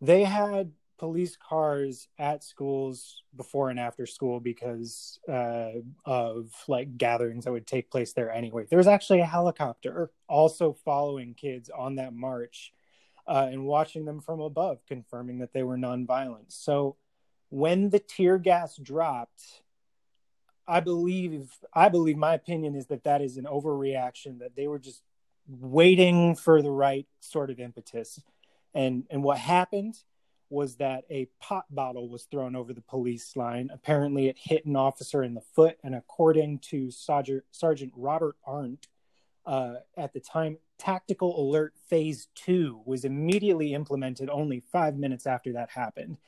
they 0.00 0.24
had 0.24 0.72
police 0.98 1.36
cars 1.36 2.08
at 2.18 2.42
schools 2.42 3.22
before 3.36 3.70
and 3.70 3.78
after 3.78 4.06
school 4.06 4.40
because 4.40 5.18
uh, 5.28 5.72
of 6.04 6.50
like 6.68 6.96
gatherings 6.96 7.44
that 7.44 7.52
would 7.52 7.66
take 7.66 7.90
place 7.90 8.12
there 8.12 8.30
anyway. 8.30 8.66
There 8.68 8.78
was 8.78 8.86
actually 8.86 9.20
a 9.20 9.26
helicopter 9.26 10.10
also 10.28 10.72
following 10.72 11.34
kids 11.34 11.70
on 11.70 11.96
that 11.96 12.14
march 12.14 12.72
uh, 13.26 13.48
and 13.50 13.66
watching 13.66 14.04
them 14.04 14.20
from 14.20 14.40
above, 14.40 14.78
confirming 14.86 15.38
that 15.38 15.52
they 15.52 15.62
were 15.62 15.76
nonviolent. 15.76 16.46
So 16.48 16.96
when 17.50 17.90
the 17.90 17.98
tear 17.98 18.38
gas 18.38 18.76
dropped, 18.76 19.62
I 20.66 20.80
believe 20.80 21.50
I 21.72 21.88
believe 21.88 22.16
my 22.16 22.34
opinion 22.34 22.74
is 22.74 22.86
that 22.86 23.04
that 23.04 23.22
is 23.22 23.36
an 23.36 23.44
overreaction 23.44 24.40
that 24.40 24.56
they 24.56 24.66
were 24.66 24.78
just 24.78 25.02
waiting 25.46 26.34
for 26.34 26.60
the 26.60 26.70
right 26.70 27.06
sort 27.20 27.50
of 27.50 27.60
impetus. 27.60 28.20
And 28.74 29.04
and 29.10 29.22
what 29.22 29.38
happened 29.38 29.96
was 30.48 30.76
that 30.76 31.04
a 31.10 31.28
pot 31.40 31.64
bottle 31.70 32.08
was 32.08 32.24
thrown 32.24 32.54
over 32.54 32.72
the 32.72 32.80
police 32.82 33.36
line. 33.36 33.70
Apparently, 33.72 34.28
it 34.28 34.36
hit 34.38 34.64
an 34.66 34.76
officer 34.76 35.22
in 35.22 35.34
the 35.34 35.40
foot, 35.40 35.78
and 35.82 35.94
according 35.94 36.58
to 36.60 36.90
Sergeant, 36.90 37.44
Sergeant 37.50 37.92
Robert 37.96 38.36
Arndt, 38.46 38.88
uh, 39.44 39.74
at 39.96 40.12
the 40.12 40.20
time, 40.20 40.58
tactical 40.78 41.40
alert 41.40 41.74
phase 41.88 42.28
two 42.34 42.80
was 42.84 43.04
immediately 43.04 43.74
implemented 43.74 44.28
only 44.28 44.60
five 44.72 44.96
minutes 44.96 45.26
after 45.26 45.52
that 45.52 45.70
happened. 45.70 46.18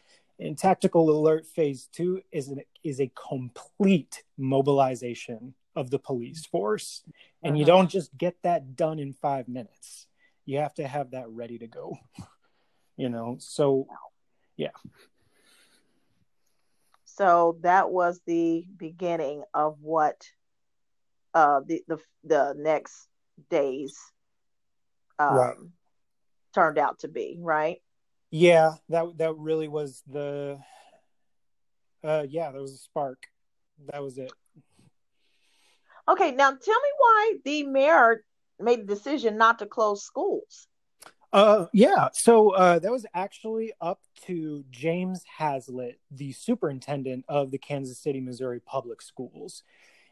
And 0.40 0.56
tactical 0.56 1.10
alert 1.10 1.46
phase 1.46 1.88
two 1.92 2.22
is 2.30 2.48
an, 2.48 2.62
is 2.84 3.00
a 3.00 3.10
complete 3.28 4.22
mobilization 4.36 5.54
of 5.74 5.90
the 5.90 5.98
police 5.98 6.46
force, 6.46 7.02
and 7.42 7.52
uh-huh. 7.52 7.58
you 7.58 7.64
don't 7.64 7.90
just 7.90 8.16
get 8.16 8.36
that 8.42 8.76
done 8.76 8.98
in 8.98 9.12
five 9.12 9.48
minutes. 9.48 10.06
You 10.44 10.58
have 10.58 10.74
to 10.74 10.86
have 10.86 11.10
that 11.10 11.28
ready 11.28 11.58
to 11.58 11.66
go. 11.66 11.98
You 13.00 13.08
know, 13.08 13.36
so 13.38 13.86
yeah. 14.58 14.70
So 17.04 17.58
that 17.62 17.90
was 17.90 18.20
the 18.26 18.66
beginning 18.76 19.44
of 19.54 19.78
what 19.80 20.22
uh, 21.32 21.60
the 21.66 21.82
the 21.88 21.98
the 22.24 22.54
next 22.56 23.08
days 23.48 23.98
um, 25.18 25.36
right. 25.36 25.56
turned 26.54 26.78
out 26.78 27.00
to 27.00 27.08
be, 27.08 27.38
right? 27.40 27.78
Yeah, 28.30 28.74
that 28.90 29.16
that 29.18 29.34
really 29.36 29.68
was 29.68 30.02
the 30.06 30.58
uh 32.04 32.26
yeah, 32.28 32.52
that 32.52 32.60
was 32.60 32.74
a 32.74 32.78
spark. 32.78 33.26
That 33.92 34.02
was 34.02 34.18
it. 34.18 34.32
Okay, 36.08 36.32
now 36.32 36.50
tell 36.50 36.80
me 36.80 36.90
why 36.98 37.34
the 37.44 37.62
mayor 37.64 38.24
made 38.58 38.80
the 38.80 38.94
decision 38.94 39.36
not 39.36 39.60
to 39.60 39.66
close 39.66 40.04
schools. 40.04 40.66
Uh, 41.32 41.66
yeah. 41.72 42.08
So 42.12 42.50
uh, 42.50 42.78
that 42.78 42.90
was 42.90 43.06
actually 43.14 43.72
up 43.80 44.00
to 44.26 44.64
James 44.70 45.22
Hazlett, 45.36 46.00
the 46.10 46.32
superintendent 46.32 47.24
of 47.28 47.50
the 47.50 47.58
Kansas 47.58 47.98
City, 47.98 48.20
Missouri 48.20 48.60
Public 48.60 49.02
Schools. 49.02 49.62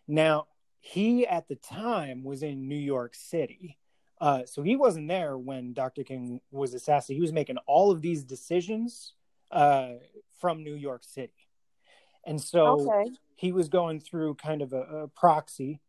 Now, 0.06 0.46
he 0.80 1.26
at 1.26 1.48
the 1.48 1.56
time 1.56 2.22
was 2.22 2.42
in 2.42 2.68
New 2.68 2.76
York 2.76 3.14
City. 3.14 3.78
Uh, 4.20 4.44
so 4.46 4.62
he 4.62 4.76
wasn't 4.76 5.08
there 5.08 5.36
when 5.36 5.72
Dr. 5.72 6.04
King 6.04 6.40
was 6.50 6.74
assassinated. 6.74 7.18
He 7.18 7.22
was 7.22 7.32
making 7.32 7.58
all 7.66 7.90
of 7.90 8.00
these 8.00 8.22
decisions 8.22 9.14
uh, 9.50 9.94
from 10.40 10.62
New 10.62 10.74
York 10.74 11.02
City. 11.04 11.32
And 12.24 12.40
so 12.40 12.88
okay. 12.88 13.10
he 13.36 13.52
was 13.52 13.68
going 13.68 14.00
through 14.00 14.34
kind 14.36 14.62
of 14.62 14.72
a, 14.72 14.80
a 14.80 15.08
proxy 15.08 15.80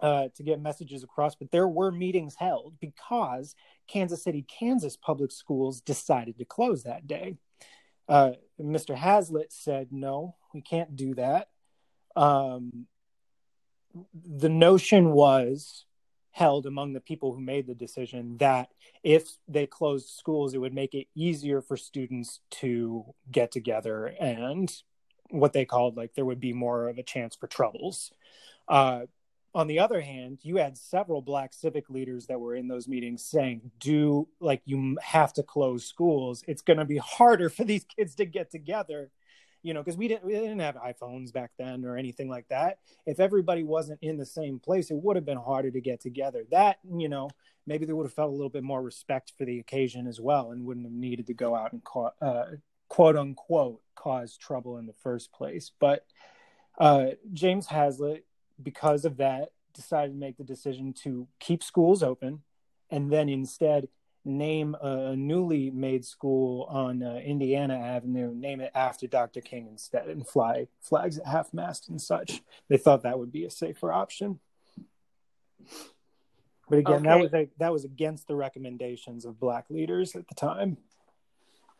uh, 0.00 0.28
to 0.34 0.42
get 0.42 0.60
messages 0.60 1.02
across, 1.02 1.34
but 1.34 1.50
there 1.50 1.68
were 1.68 1.90
meetings 1.90 2.34
held 2.34 2.74
because 2.80 3.54
Kansas 3.90 4.22
City, 4.22 4.42
Kansas 4.42 4.96
public 4.96 5.32
schools 5.32 5.80
decided 5.80 6.38
to 6.38 6.44
close 6.44 6.84
that 6.84 7.06
day. 7.06 7.36
Uh, 8.08 8.32
Mr. 8.60 8.94
Hazlett 8.94 9.52
said, 9.52 9.88
no, 9.90 10.36
we 10.52 10.60
can't 10.60 10.96
do 10.96 11.14
that. 11.14 11.48
Um, 12.16 12.86
the 14.14 14.48
notion 14.48 15.10
was 15.10 15.84
held 16.32 16.66
among 16.66 16.92
the 16.92 17.00
people 17.00 17.32
who 17.32 17.40
made 17.40 17.66
the 17.66 17.74
decision 17.74 18.36
that 18.38 18.68
if 19.02 19.28
they 19.48 19.66
closed 19.66 20.08
schools, 20.08 20.54
it 20.54 20.58
would 20.58 20.74
make 20.74 20.94
it 20.94 21.08
easier 21.14 21.60
for 21.60 21.76
students 21.76 22.40
to 22.50 23.04
get 23.30 23.50
together 23.50 24.06
and 24.20 24.72
what 25.30 25.52
they 25.52 25.64
called 25.64 25.96
like 25.96 26.14
there 26.14 26.24
would 26.24 26.40
be 26.40 26.52
more 26.52 26.88
of 26.88 26.98
a 26.98 27.02
chance 27.02 27.36
for 27.36 27.46
troubles. 27.46 28.12
Uh, 28.68 29.02
on 29.54 29.66
the 29.66 29.80
other 29.80 30.00
hand, 30.00 30.38
you 30.42 30.56
had 30.56 30.78
several 30.78 31.22
black 31.22 31.52
civic 31.52 31.90
leaders 31.90 32.26
that 32.26 32.40
were 32.40 32.54
in 32.54 32.68
those 32.68 32.86
meetings 32.86 33.24
saying, 33.24 33.70
do 33.80 34.28
like 34.38 34.62
you 34.64 34.96
have 35.02 35.32
to 35.34 35.42
close 35.42 35.84
schools. 35.84 36.44
It's 36.46 36.62
going 36.62 36.78
to 36.78 36.84
be 36.84 36.98
harder 36.98 37.48
for 37.48 37.64
these 37.64 37.84
kids 37.96 38.14
to 38.16 38.26
get 38.26 38.50
together, 38.50 39.10
you 39.62 39.74
know, 39.74 39.82
because 39.82 39.96
we 39.96 40.06
didn't, 40.06 40.24
we 40.24 40.32
didn't 40.32 40.60
have 40.60 40.76
iPhones 40.76 41.32
back 41.32 41.50
then 41.58 41.84
or 41.84 41.96
anything 41.96 42.28
like 42.28 42.48
that. 42.48 42.78
If 43.06 43.18
everybody 43.18 43.64
wasn't 43.64 43.98
in 44.02 44.18
the 44.18 44.26
same 44.26 44.60
place, 44.60 44.90
it 44.90 44.96
would 44.96 45.16
have 45.16 45.26
been 45.26 45.38
harder 45.38 45.72
to 45.72 45.80
get 45.80 46.00
together. 46.00 46.44
That, 46.52 46.78
you 46.88 47.08
know, 47.08 47.28
maybe 47.66 47.86
they 47.86 47.92
would 47.92 48.06
have 48.06 48.14
felt 48.14 48.30
a 48.30 48.34
little 48.34 48.50
bit 48.50 48.62
more 48.62 48.82
respect 48.82 49.32
for 49.36 49.44
the 49.44 49.58
occasion 49.58 50.06
as 50.06 50.20
well 50.20 50.52
and 50.52 50.64
wouldn't 50.64 50.86
have 50.86 50.94
needed 50.94 51.26
to 51.26 51.34
go 51.34 51.56
out 51.56 51.72
and 51.72 51.82
uh, 52.22 52.44
quote 52.88 53.16
unquote 53.16 53.80
cause 53.96 54.36
trouble 54.36 54.78
in 54.78 54.86
the 54.86 54.94
first 55.02 55.32
place. 55.32 55.72
But 55.80 56.04
uh, 56.78 57.10
James 57.32 57.66
Hazlett 57.66 58.24
because 58.62 59.04
of 59.04 59.16
that, 59.18 59.52
decided 59.72 60.12
to 60.12 60.18
make 60.18 60.36
the 60.36 60.44
decision 60.44 60.92
to 60.92 61.28
keep 61.38 61.62
schools 61.62 62.02
open 62.02 62.42
and 62.90 63.10
then 63.10 63.28
instead 63.28 63.88
name 64.24 64.76
a 64.80 65.16
newly 65.16 65.70
made 65.70 66.04
school 66.04 66.64
on 66.68 67.02
uh, 67.02 67.14
Indiana 67.24 67.74
Avenue, 67.74 68.34
name 68.34 68.60
it 68.60 68.70
after 68.74 69.06
Dr. 69.06 69.40
King 69.40 69.66
instead, 69.68 70.08
and 70.08 70.26
fly 70.26 70.66
flags 70.80 71.18
at 71.18 71.26
half 71.26 71.54
mast 71.54 71.88
and 71.88 72.00
such. 72.00 72.42
They 72.68 72.76
thought 72.76 73.02
that 73.02 73.18
would 73.18 73.32
be 73.32 73.44
a 73.44 73.50
safer 73.50 73.92
option. 73.92 74.38
But 76.68 76.80
again, 76.80 77.06
okay. 77.06 77.08
that 77.08 77.20
was 77.20 77.34
a, 77.34 77.48
that 77.58 77.72
was 77.72 77.84
against 77.84 78.28
the 78.28 78.36
recommendations 78.36 79.24
of 79.24 79.40
black 79.40 79.70
leaders 79.70 80.14
at 80.14 80.28
the 80.28 80.34
time. 80.34 80.76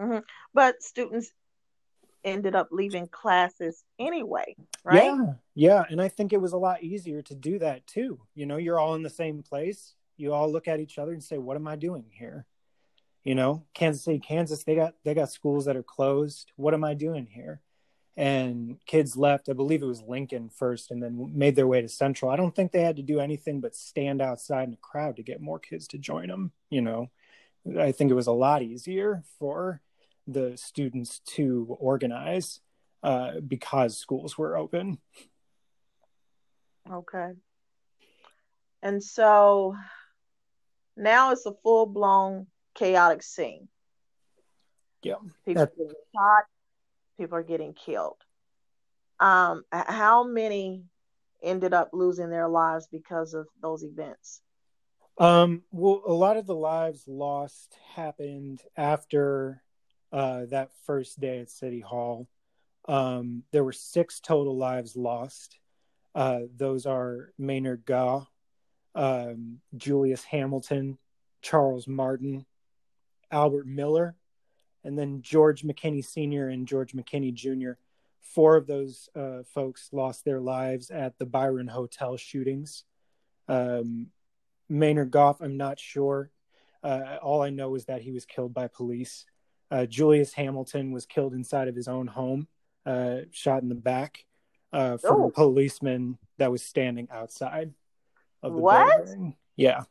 Mm-hmm. 0.00 0.18
But 0.54 0.82
students 0.82 1.32
ended 2.24 2.54
up 2.54 2.68
leaving 2.70 3.08
classes 3.08 3.84
anyway, 3.98 4.56
right? 4.84 5.04
Yeah, 5.04 5.32
yeah. 5.54 5.84
And 5.88 6.00
I 6.00 6.08
think 6.08 6.32
it 6.32 6.40
was 6.40 6.52
a 6.52 6.58
lot 6.58 6.82
easier 6.82 7.22
to 7.22 7.34
do 7.34 7.58
that 7.58 7.86
too. 7.86 8.20
You 8.34 8.46
know, 8.46 8.56
you're 8.56 8.78
all 8.78 8.94
in 8.94 9.02
the 9.02 9.10
same 9.10 9.42
place. 9.42 9.94
You 10.16 10.32
all 10.32 10.50
look 10.50 10.68
at 10.68 10.80
each 10.80 10.98
other 10.98 11.12
and 11.12 11.22
say, 11.22 11.38
"What 11.38 11.56
am 11.56 11.66
I 11.66 11.76
doing 11.76 12.04
here?" 12.10 12.46
You 13.24 13.34
know, 13.34 13.64
Kansas 13.74 14.04
City, 14.04 14.18
Kansas, 14.18 14.64
they 14.64 14.74
got 14.74 14.94
they 15.04 15.14
got 15.14 15.30
schools 15.30 15.66
that 15.66 15.76
are 15.76 15.82
closed. 15.82 16.52
What 16.56 16.74
am 16.74 16.84
I 16.84 16.94
doing 16.94 17.26
here? 17.30 17.60
And 18.16 18.78
kids 18.86 19.16
left. 19.16 19.48
I 19.48 19.52
believe 19.52 19.82
it 19.82 19.86
was 19.86 20.02
Lincoln 20.02 20.50
first, 20.50 20.90
and 20.90 21.02
then 21.02 21.30
made 21.34 21.56
their 21.56 21.66
way 21.66 21.80
to 21.80 21.88
Central. 21.88 22.30
I 22.30 22.36
don't 22.36 22.54
think 22.54 22.72
they 22.72 22.82
had 22.82 22.96
to 22.96 23.02
do 23.02 23.20
anything 23.20 23.60
but 23.60 23.74
stand 23.74 24.20
outside 24.20 24.68
in 24.68 24.74
a 24.74 24.78
crowd 24.78 25.16
to 25.16 25.22
get 25.22 25.40
more 25.40 25.58
kids 25.58 25.86
to 25.88 25.98
join 25.98 26.28
them. 26.28 26.52
You 26.70 26.82
know, 26.82 27.10
I 27.78 27.92
think 27.92 28.10
it 28.10 28.14
was 28.14 28.26
a 28.26 28.32
lot 28.32 28.62
easier 28.62 29.22
for 29.38 29.80
the 30.26 30.56
students 30.56 31.20
to 31.34 31.76
organize 31.80 32.60
uh, 33.02 33.40
because 33.46 33.98
schools 33.98 34.36
were 34.36 34.56
open. 34.56 34.98
Okay. 36.90 37.32
And 38.82 39.02
so 39.02 39.76
now 40.96 41.32
it's 41.32 41.46
a 41.46 41.52
full 41.62 41.86
blown 41.86 42.46
chaotic 42.74 43.22
scene. 43.22 43.68
Yeah. 45.02 45.14
People 45.46 45.62
are 45.62 45.66
getting 45.66 45.94
shot, 46.14 46.44
people 47.18 47.38
are 47.38 47.42
getting 47.42 47.74
killed. 47.74 48.18
Um, 49.18 49.64
how 49.70 50.24
many 50.24 50.84
ended 51.42 51.74
up 51.74 51.90
losing 51.92 52.30
their 52.30 52.48
lives 52.48 52.88
because 52.90 53.34
of 53.34 53.46
those 53.62 53.82
events? 53.82 54.40
Um, 55.18 55.62
well, 55.70 56.02
a 56.06 56.12
lot 56.12 56.38
of 56.38 56.46
the 56.46 56.54
lives 56.54 57.04
lost 57.06 57.76
happened 57.94 58.62
after 58.76 59.62
uh, 60.12 60.46
that 60.46 60.70
first 60.86 61.20
day 61.20 61.40
at 61.40 61.50
City 61.50 61.80
Hall. 61.80 62.28
Um, 62.88 63.44
there 63.52 63.64
were 63.64 63.72
six 63.72 64.20
total 64.20 64.56
lives 64.56 64.96
lost. 64.96 65.58
Uh, 66.14 66.40
those 66.56 66.86
are 66.86 67.32
Maynard 67.38 67.84
Gough, 67.84 68.26
um, 68.94 69.60
Julius 69.76 70.24
Hamilton, 70.24 70.98
Charles 71.42 71.86
Martin, 71.86 72.44
Albert 73.30 73.66
Miller, 73.66 74.16
and 74.84 74.98
then 74.98 75.22
George 75.22 75.62
McKinney 75.62 76.04
Sr. 76.04 76.48
and 76.48 76.66
George 76.66 76.92
McKinney 76.92 77.32
Jr. 77.32 77.72
Four 78.20 78.56
of 78.56 78.66
those 78.66 79.08
uh, 79.14 79.42
folks 79.54 79.90
lost 79.92 80.24
their 80.24 80.40
lives 80.40 80.90
at 80.90 81.18
the 81.18 81.26
Byron 81.26 81.68
Hotel 81.68 82.16
shootings. 82.16 82.84
Um, 83.48 84.08
Maynard 84.68 85.10
Gough, 85.10 85.40
I'm 85.40 85.56
not 85.56 85.78
sure. 85.78 86.30
Uh, 86.82 87.18
all 87.20 87.42
I 87.42 87.50
know 87.50 87.74
is 87.74 87.86
that 87.86 88.02
he 88.02 88.12
was 88.12 88.24
killed 88.24 88.54
by 88.54 88.68
police. 88.68 89.26
Uh, 89.70 89.86
Julius 89.86 90.32
Hamilton 90.32 90.92
was 90.92 91.06
killed 91.06 91.34
inside 91.34 91.68
of 91.68 91.76
his 91.76 91.88
own 91.88 92.06
home, 92.06 92.48
uh, 92.86 93.18
shot 93.30 93.62
in 93.62 93.68
the 93.68 93.74
back 93.74 94.24
uh, 94.72 94.96
from 94.96 95.22
oh. 95.22 95.28
a 95.28 95.30
policeman 95.30 96.18
that 96.38 96.50
was 96.50 96.62
standing 96.62 97.08
outside 97.10 97.72
of 98.42 98.52
the 98.52 98.58
what? 98.58 99.04
building. 99.04 99.36
Yeah, 99.56 99.82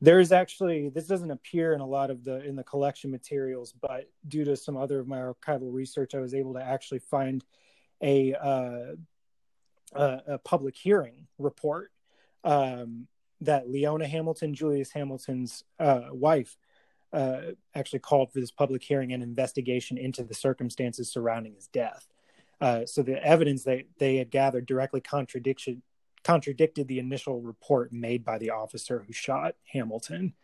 there's 0.00 0.32
actually 0.32 0.88
this 0.88 1.06
doesn't 1.06 1.30
appear 1.30 1.72
in 1.72 1.80
a 1.80 1.86
lot 1.86 2.10
of 2.10 2.24
the 2.24 2.44
in 2.44 2.56
the 2.56 2.64
collection 2.64 3.10
materials, 3.10 3.72
but 3.72 4.08
due 4.26 4.44
to 4.44 4.56
some 4.56 4.76
other 4.76 5.00
of 5.00 5.08
my 5.08 5.18
archival 5.18 5.72
research, 5.72 6.14
I 6.14 6.20
was 6.20 6.34
able 6.34 6.54
to 6.54 6.62
actually 6.62 7.00
find 7.00 7.44
a 8.02 8.34
uh, 8.34 8.94
a, 9.94 10.22
a 10.26 10.38
public 10.38 10.76
hearing 10.76 11.26
report 11.38 11.90
um, 12.44 13.06
that 13.40 13.68
Leona 13.68 14.06
Hamilton, 14.06 14.54
Julius 14.54 14.92
Hamilton's 14.92 15.64
uh, 15.78 16.08
wife, 16.10 16.56
uh, 17.12 17.40
actually 17.74 17.98
called 18.00 18.32
for 18.32 18.40
this 18.40 18.50
public 18.50 18.82
hearing 18.82 19.12
and 19.12 19.22
investigation 19.22 19.96
into 19.96 20.22
the 20.22 20.34
circumstances 20.34 21.10
surrounding 21.10 21.54
his 21.54 21.66
death. 21.68 22.06
Uh, 22.60 22.84
so 22.84 23.02
the 23.02 23.22
evidence 23.24 23.64
that 23.64 23.84
they 23.98 24.16
had 24.16 24.30
gathered 24.30 24.66
directly 24.66 25.00
contradicted 25.00 25.80
contradicted 26.24 26.88
the 26.88 26.98
initial 26.98 27.40
report 27.40 27.92
made 27.92 28.24
by 28.24 28.38
the 28.38 28.50
officer 28.50 29.04
who 29.06 29.12
shot 29.12 29.54
Hamilton. 29.72 30.34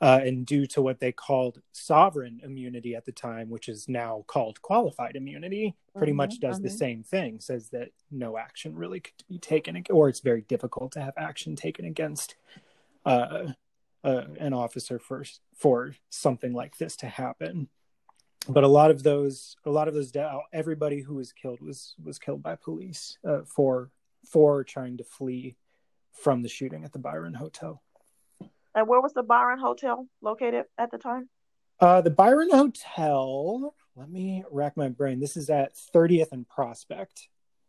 Uh, 0.00 0.20
and 0.24 0.44
due 0.44 0.66
to 0.66 0.82
what 0.82 0.98
they 0.98 1.12
called 1.12 1.62
sovereign 1.70 2.40
immunity 2.42 2.94
at 2.94 3.04
the 3.04 3.12
time, 3.12 3.48
which 3.48 3.68
is 3.68 3.88
now 3.88 4.24
called 4.26 4.60
qualified 4.60 5.14
immunity, 5.14 5.76
pretty 5.96 6.10
mm-hmm, 6.10 6.16
much 6.18 6.40
does 6.40 6.56
mm-hmm. 6.56 6.64
the 6.64 6.70
same 6.70 7.02
thing. 7.04 7.38
Says 7.38 7.70
that 7.70 7.90
no 8.10 8.36
action 8.36 8.74
really 8.74 8.98
could 8.98 9.14
be 9.28 9.38
taken, 9.38 9.84
or 9.90 10.08
it's 10.08 10.20
very 10.20 10.42
difficult 10.42 10.90
to 10.92 11.00
have 11.00 11.14
action 11.16 11.54
taken 11.54 11.84
against 11.84 12.34
uh, 13.06 13.52
uh, 14.04 14.24
an 14.38 14.52
officer 14.52 14.98
for 14.98 15.24
for 15.56 15.94
something 16.10 16.52
like 16.52 16.76
this 16.78 16.96
to 16.96 17.06
happen. 17.06 17.68
But 18.48 18.64
a 18.64 18.68
lot 18.68 18.90
of 18.90 19.04
those, 19.04 19.56
a 19.64 19.70
lot 19.70 19.86
of 19.86 19.94
those, 19.94 20.12
everybody 20.52 21.00
who 21.00 21.14
was 21.14 21.32
killed 21.32 21.60
was 21.60 21.94
was 22.02 22.18
killed 22.18 22.42
by 22.42 22.56
police 22.56 23.18
uh, 23.26 23.42
for 23.46 23.90
for 24.28 24.64
trying 24.64 24.96
to 24.98 25.04
flee 25.04 25.56
from 26.12 26.42
the 26.42 26.48
shooting 26.48 26.84
at 26.84 26.92
the 26.92 26.98
Byron 26.98 27.34
Hotel. 27.34 27.82
And 28.74 28.88
where 28.88 29.00
was 29.00 29.12
the 29.12 29.22
Byron 29.22 29.58
Hotel 29.58 30.06
located 30.20 30.64
at 30.78 30.90
the 30.90 30.98
time? 30.98 31.28
Uh, 31.78 32.00
the 32.00 32.10
Byron 32.10 32.50
Hotel. 32.50 33.74
Let 33.94 34.10
me 34.10 34.44
rack 34.50 34.76
my 34.76 34.88
brain. 34.88 35.20
This 35.20 35.36
is 35.36 35.50
at 35.50 35.74
30th 35.94 36.32
and 36.32 36.48
Prospect. 36.48 37.28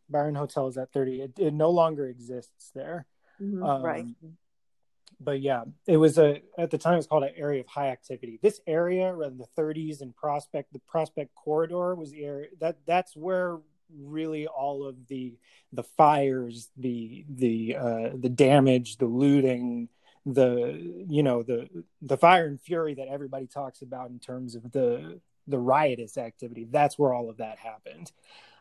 Byron 0.09 0.35
Hotel 0.35 0.67
is 0.67 0.77
at 0.77 0.93
30. 0.93 1.21
It, 1.21 1.39
it 1.39 1.53
no 1.53 1.69
longer 1.69 2.07
exists 2.07 2.71
there. 2.73 3.05
Mm-hmm, 3.41 3.63
um, 3.63 3.81
right 3.81 4.05
but 5.23 5.41
yeah, 5.41 5.63
it 5.87 5.97
was 5.97 6.17
a 6.17 6.41
at 6.57 6.71
the 6.71 6.77
time 6.77 6.93
it 6.93 6.97
was 6.97 7.07
called 7.07 7.23
an 7.23 7.33
area 7.35 7.61
of 7.61 7.67
high 7.67 7.89
activity. 7.89 8.39
This 8.41 8.59
area, 8.67 9.13
rather 9.13 9.35
the 9.35 9.61
30s 9.61 10.01
and 10.01 10.15
Prospect, 10.15 10.73
the 10.73 10.79
Prospect 10.79 11.33
corridor 11.35 11.95
was 11.95 12.11
the 12.11 12.23
area 12.25 12.49
that 12.59 12.77
that's 12.85 13.15
where 13.15 13.57
really 13.95 14.47
all 14.47 14.85
of 14.85 15.07
the 15.07 15.37
the 15.71 15.83
fires, 15.83 16.69
the 16.77 17.25
the 17.29 17.75
uh, 17.75 18.09
the 18.15 18.29
damage, 18.29 18.97
the 18.97 19.05
looting, 19.05 19.89
the 20.25 21.05
you 21.07 21.23
know 21.23 21.43
the 21.43 21.69
the 22.01 22.17
fire 22.17 22.45
and 22.45 22.61
fury 22.61 22.93
that 22.95 23.07
everybody 23.07 23.47
talks 23.47 23.81
about 23.81 24.09
in 24.09 24.19
terms 24.19 24.55
of 24.55 24.71
the 24.71 25.19
the 25.47 25.59
riotous 25.59 26.17
activity. 26.17 26.67
That's 26.69 26.97
where 26.97 27.13
all 27.13 27.29
of 27.29 27.37
that 27.37 27.57
happened. 27.57 28.11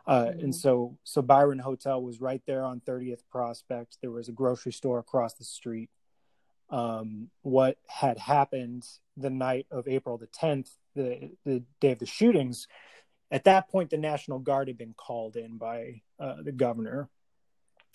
Uh, 0.07 0.25
mm-hmm. 0.25 0.41
And 0.41 0.55
so, 0.55 0.99
so 1.05 1.23
Byron 1.23 1.59
Hotel 1.59 2.03
was 2.03 2.21
right 2.21 2.43
there 2.47 2.65
on 2.65 2.81
30th 2.81 3.23
Prospect. 3.31 3.99
There 4.01 4.11
was 4.11 4.29
a 4.29 4.33
grocery 4.33 4.73
store 4.73 4.99
across 4.99 5.35
the 5.35 5.45
street. 5.45 5.91
Um, 6.73 7.29
what 7.43 7.77
had 7.87 8.19
happened 8.19 8.85
the 9.17 9.31
night 9.31 9.67
of 9.71 9.87
April 9.87 10.17
the 10.17 10.27
10th, 10.27 10.71
the 10.97 11.31
the 11.45 11.63
day 11.81 11.93
of 11.93 11.99
the 11.99 12.07
shootings, 12.07 12.67
at 13.31 13.45
that 13.45 13.69
point 13.69 13.91
the 13.91 13.99
National 13.99 14.39
Guard 14.39 14.69
had 14.69 14.79
been 14.79 14.95
called 14.95 15.37
in 15.37 15.59
by 15.59 16.01
uh, 16.19 16.43
the 16.43 16.53
governor, 16.53 17.11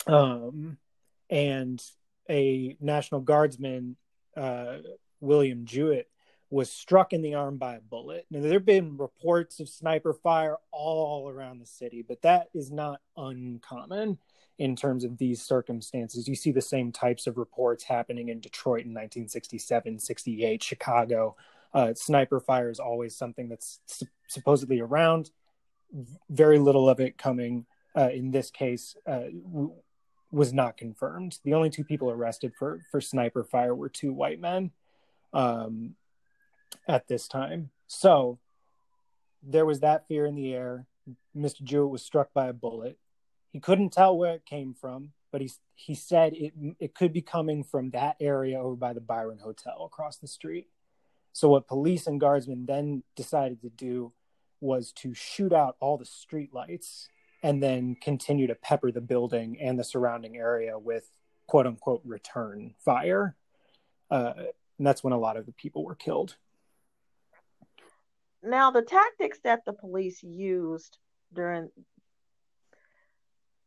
um, 0.06 0.78
and 1.28 1.82
a 2.30 2.76
National 2.80 3.20
Guardsman, 3.20 3.96
uh, 4.36 4.78
William 5.20 5.64
Jewett, 5.64 6.08
was 6.50 6.70
struck 6.70 7.12
in 7.12 7.20
the 7.20 7.34
arm 7.34 7.58
by 7.58 7.74
a 7.74 7.80
bullet. 7.80 8.26
Now, 8.30 8.40
there 8.40 8.54
have 8.54 8.64
been 8.64 8.96
reports 8.96 9.60
of 9.60 9.68
sniper 9.68 10.14
fire 10.14 10.56
all 10.70 11.28
around 11.28 11.58
the 11.58 11.66
city, 11.66 12.02
but 12.06 12.22
that 12.22 12.48
is 12.54 12.70
not 12.70 13.00
uncommon 13.16 14.18
in 14.58 14.74
terms 14.74 15.04
of 15.04 15.18
these 15.18 15.40
circumstances. 15.40 16.28
You 16.28 16.34
see 16.34 16.50
the 16.50 16.60
same 16.60 16.92
types 16.92 17.26
of 17.26 17.38
reports 17.38 17.84
happening 17.84 18.28
in 18.28 18.40
Detroit 18.40 18.84
in 18.84 18.92
1967, 18.92 19.98
68, 19.98 20.62
Chicago. 20.62 21.36
Uh, 21.72 21.94
sniper 21.94 22.40
fire 22.40 22.70
is 22.70 22.80
always 22.80 23.14
something 23.14 23.48
that's 23.48 23.80
su- 23.86 24.06
supposedly 24.26 24.80
around. 24.80 25.30
Very 26.28 26.58
little 26.58 26.88
of 26.88 27.00
it 27.00 27.18
coming 27.18 27.66
uh, 27.96 28.10
in 28.10 28.30
this 28.30 28.50
case 28.50 28.96
uh, 29.06 29.24
w- 29.44 29.72
was 30.30 30.52
not 30.52 30.76
confirmed. 30.76 31.38
The 31.44 31.54
only 31.54 31.70
two 31.70 31.84
people 31.84 32.10
arrested 32.10 32.52
for 32.58 32.80
for 32.90 33.00
sniper 33.00 33.44
fire 33.44 33.74
were 33.74 33.88
two 33.88 34.12
white 34.12 34.40
men. 34.40 34.72
Um, 35.32 35.94
at 36.86 37.08
this 37.08 37.28
time. 37.28 37.70
So 37.86 38.38
there 39.42 39.66
was 39.66 39.80
that 39.80 40.06
fear 40.08 40.26
in 40.26 40.34
the 40.34 40.54
air. 40.54 40.86
Mr. 41.36 41.62
Jewett 41.62 41.90
was 41.90 42.02
struck 42.02 42.32
by 42.32 42.48
a 42.48 42.52
bullet. 42.52 42.98
He 43.58 43.60
couldn't 43.60 43.90
tell 43.90 44.16
where 44.16 44.34
it 44.34 44.46
came 44.46 44.72
from, 44.72 45.14
but 45.32 45.40
he 45.40 45.50
he 45.74 45.96
said 45.96 46.32
it 46.32 46.52
it 46.78 46.94
could 46.94 47.12
be 47.12 47.22
coming 47.22 47.64
from 47.64 47.90
that 47.90 48.14
area 48.20 48.62
over 48.62 48.76
by 48.76 48.92
the 48.92 49.00
Byron 49.00 49.40
Hotel 49.40 49.84
across 49.84 50.16
the 50.16 50.28
street. 50.28 50.68
So 51.32 51.48
what 51.48 51.66
police 51.66 52.06
and 52.06 52.20
guardsmen 52.20 52.66
then 52.66 53.02
decided 53.16 53.60
to 53.62 53.68
do 53.68 54.12
was 54.60 54.92
to 54.98 55.12
shoot 55.12 55.52
out 55.52 55.74
all 55.80 55.98
the 55.98 56.04
street 56.04 56.54
lights 56.54 57.08
and 57.42 57.60
then 57.60 57.96
continue 58.00 58.46
to 58.46 58.54
pepper 58.54 58.92
the 58.92 59.00
building 59.00 59.60
and 59.60 59.76
the 59.76 59.82
surrounding 59.82 60.36
area 60.36 60.78
with 60.78 61.10
quote 61.48 61.66
unquote 61.66 62.02
return 62.04 62.74
fire. 62.78 63.34
Uh, 64.08 64.34
and 64.78 64.86
that's 64.86 65.02
when 65.02 65.12
a 65.12 65.18
lot 65.18 65.36
of 65.36 65.46
the 65.46 65.52
people 65.52 65.84
were 65.84 65.96
killed. 65.96 66.36
Now, 68.40 68.70
the 68.70 68.82
tactics 68.82 69.40
that 69.42 69.64
the 69.64 69.72
police 69.72 70.22
used 70.22 70.98
during 71.34 71.70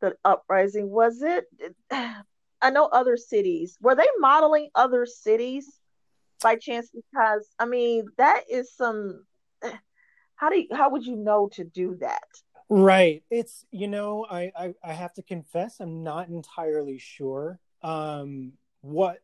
the 0.01 0.15
uprising 0.25 0.89
was 0.89 1.21
it? 1.21 1.45
I 1.91 2.69
know 2.69 2.85
other 2.85 3.17
cities 3.17 3.77
were 3.81 3.95
they 3.95 4.07
modeling 4.19 4.69
other 4.75 5.05
cities 5.05 5.67
by 6.41 6.55
chance? 6.55 6.89
Because 6.93 7.47
I 7.59 7.65
mean, 7.65 8.07
that 8.17 8.43
is 8.49 8.73
some. 8.73 9.25
How 10.35 10.49
do 10.49 10.59
you, 10.59 10.67
how 10.71 10.89
would 10.89 11.05
you 11.05 11.15
know 11.15 11.49
to 11.53 11.63
do 11.63 11.97
that? 12.01 12.23
Right. 12.67 13.23
It's 13.29 13.65
you 13.71 13.87
know 13.87 14.25
I 14.29 14.51
I, 14.57 14.73
I 14.83 14.93
have 14.93 15.13
to 15.15 15.21
confess 15.21 15.79
I'm 15.79 16.03
not 16.03 16.29
entirely 16.29 16.97
sure. 16.97 17.59
Um, 17.83 18.53
what 18.81 19.19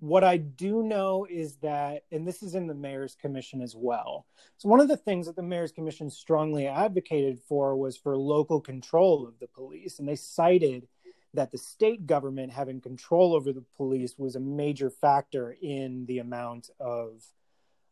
what 0.00 0.22
I 0.22 0.36
do 0.36 0.82
know 0.82 1.26
is 1.28 1.56
that, 1.56 2.04
and 2.12 2.26
this 2.26 2.42
is 2.42 2.54
in 2.54 2.66
the 2.66 2.74
mayor's 2.74 3.16
commission 3.16 3.60
as 3.60 3.74
well. 3.76 4.26
So, 4.56 4.68
one 4.68 4.80
of 4.80 4.88
the 4.88 4.96
things 4.96 5.26
that 5.26 5.36
the 5.36 5.42
mayor's 5.42 5.72
commission 5.72 6.08
strongly 6.10 6.66
advocated 6.66 7.40
for 7.48 7.76
was 7.76 7.96
for 7.96 8.16
local 8.16 8.60
control 8.60 9.26
of 9.26 9.38
the 9.40 9.48
police. 9.48 9.98
And 9.98 10.08
they 10.08 10.16
cited 10.16 10.86
that 11.34 11.50
the 11.50 11.58
state 11.58 12.06
government 12.06 12.52
having 12.52 12.80
control 12.80 13.34
over 13.34 13.52
the 13.52 13.64
police 13.76 14.14
was 14.16 14.36
a 14.36 14.40
major 14.40 14.88
factor 14.88 15.56
in 15.60 16.06
the 16.06 16.18
amount 16.18 16.70
of 16.80 17.22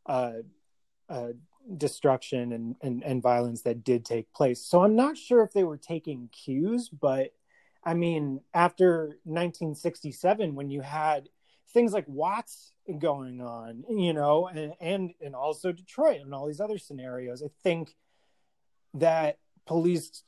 uh, 0.06 0.32
uh, 1.08 1.28
destruction 1.76 2.52
and, 2.52 2.76
and, 2.82 3.02
and 3.04 3.22
violence 3.22 3.62
that 3.62 3.84
did 3.84 4.04
take 4.04 4.32
place. 4.32 4.64
So, 4.64 4.82
I'm 4.84 4.96
not 4.96 5.18
sure 5.18 5.42
if 5.42 5.52
they 5.52 5.64
were 5.64 5.78
taking 5.78 6.28
cues, 6.28 6.88
but 6.88 7.32
I 7.82 7.94
mean, 7.94 8.40
after 8.54 9.18
1967, 9.24 10.54
when 10.54 10.70
you 10.70 10.80
had 10.80 11.28
things 11.72 11.92
like 11.92 12.06
Watts 12.08 12.72
going 12.98 13.40
on, 13.40 13.84
you 13.88 14.12
know, 14.12 14.46
and, 14.48 14.74
and 14.80 15.10
and 15.20 15.34
also 15.34 15.72
Detroit 15.72 16.20
and 16.22 16.34
all 16.34 16.46
these 16.46 16.60
other 16.60 16.78
scenarios. 16.78 17.42
I 17.42 17.48
think 17.62 17.94
that 18.94 19.38
police 19.66 20.22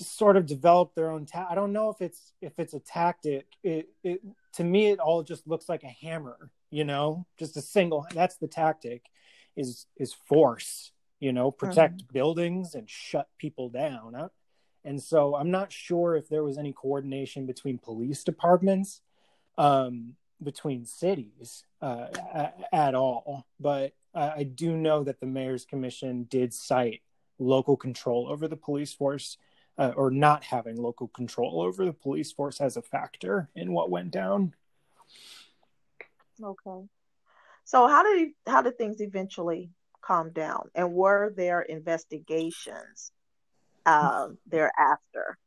sort 0.00 0.36
of 0.36 0.46
develop 0.46 0.94
their 0.94 1.10
own 1.10 1.26
ta- 1.26 1.48
I 1.50 1.54
don't 1.54 1.72
know 1.72 1.90
if 1.90 2.00
it's 2.00 2.32
if 2.40 2.58
it's 2.58 2.74
a 2.74 2.80
tactic. 2.80 3.46
It 3.62 3.88
it 4.02 4.20
to 4.54 4.64
me 4.64 4.88
it 4.88 5.00
all 5.00 5.22
just 5.22 5.46
looks 5.46 5.68
like 5.68 5.82
a 5.82 5.88
hammer, 5.88 6.50
you 6.70 6.84
know, 6.84 7.26
just 7.38 7.56
a 7.56 7.62
single 7.62 8.06
that's 8.12 8.36
the 8.36 8.48
tactic 8.48 9.04
is 9.56 9.86
is 9.96 10.12
force, 10.12 10.92
you 11.20 11.32
know, 11.32 11.50
protect 11.50 11.98
mm-hmm. 11.98 12.12
buildings 12.12 12.74
and 12.74 12.88
shut 12.88 13.28
people 13.38 13.68
down. 13.68 14.30
And 14.84 15.02
so 15.02 15.34
I'm 15.34 15.50
not 15.50 15.72
sure 15.72 16.16
if 16.16 16.28
there 16.28 16.44
was 16.44 16.56
any 16.56 16.72
coordination 16.72 17.44
between 17.44 17.78
police 17.78 18.24
departments 18.24 19.02
um, 19.58 20.14
between 20.42 20.86
cities 20.86 21.64
uh, 21.82 22.06
at 22.72 22.94
all. 22.94 23.46
But 23.60 23.92
I 24.14 24.44
do 24.44 24.76
know 24.76 25.04
that 25.04 25.20
the 25.20 25.26
mayor's 25.26 25.66
commission 25.66 26.24
did 26.24 26.54
cite 26.54 27.02
local 27.38 27.76
control 27.76 28.28
over 28.28 28.48
the 28.48 28.56
police 28.56 28.92
force 28.92 29.36
uh, 29.76 29.92
or 29.96 30.10
not 30.10 30.42
having 30.44 30.76
local 30.76 31.08
control 31.08 31.60
over 31.60 31.84
the 31.84 31.92
police 31.92 32.32
force 32.32 32.60
as 32.60 32.76
a 32.76 32.82
factor 32.82 33.48
in 33.54 33.72
what 33.72 33.90
went 33.90 34.10
down. 34.10 34.54
Okay. 36.42 36.86
So 37.64 37.86
how 37.86 38.02
did 38.02 38.30
how 38.46 38.62
did 38.62 38.78
things 38.78 39.00
eventually 39.00 39.70
calm 40.00 40.32
down 40.32 40.70
and 40.74 40.92
were 40.92 41.32
there 41.36 41.60
investigations 41.60 43.12
uh, 43.86 44.28
thereafter? 44.46 45.38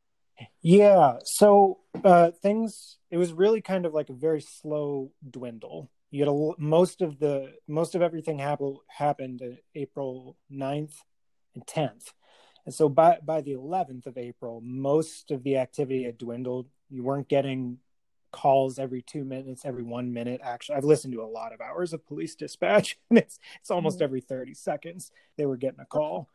Yeah. 0.60 1.18
So 1.24 1.78
uh, 2.04 2.30
things, 2.30 2.98
it 3.10 3.16
was 3.16 3.32
really 3.32 3.60
kind 3.60 3.86
of 3.86 3.94
like 3.94 4.08
a 4.08 4.14
very 4.14 4.40
slow 4.40 5.12
dwindle. 5.28 5.90
You 6.10 6.20
had 6.20 6.28
a, 6.28 6.62
most 6.62 7.00
of 7.00 7.18
the 7.18 7.54
most 7.66 7.94
of 7.94 8.02
everything 8.02 8.38
happened 8.38 8.76
happened 8.86 9.42
April 9.74 10.36
9th 10.52 10.94
and 11.54 11.66
10th. 11.66 12.12
And 12.66 12.74
so 12.74 12.88
by 12.88 13.18
by 13.24 13.40
the 13.40 13.54
11th 13.54 14.06
of 14.06 14.18
April, 14.18 14.60
most 14.62 15.30
of 15.30 15.42
the 15.42 15.56
activity 15.56 16.04
had 16.04 16.18
dwindled. 16.18 16.68
You 16.90 17.02
weren't 17.02 17.28
getting 17.28 17.78
calls 18.30 18.78
every 18.78 19.02
2 19.02 19.24
minutes, 19.24 19.64
every 19.64 19.82
1 19.82 20.12
minute. 20.12 20.40
Actually, 20.44 20.76
I've 20.76 20.84
listened 20.84 21.14
to 21.14 21.22
a 21.22 21.26
lot 21.26 21.52
of 21.52 21.60
hours 21.60 21.92
of 21.92 22.06
police 22.06 22.34
dispatch 22.34 22.98
and 23.10 23.18
it's 23.18 23.38
it's 23.60 23.70
almost 23.70 23.96
mm-hmm. 23.96 24.04
every 24.04 24.20
30 24.20 24.54
seconds 24.54 25.10
they 25.36 25.46
were 25.46 25.56
getting 25.56 25.80
a 25.80 25.86
call. 25.86 26.28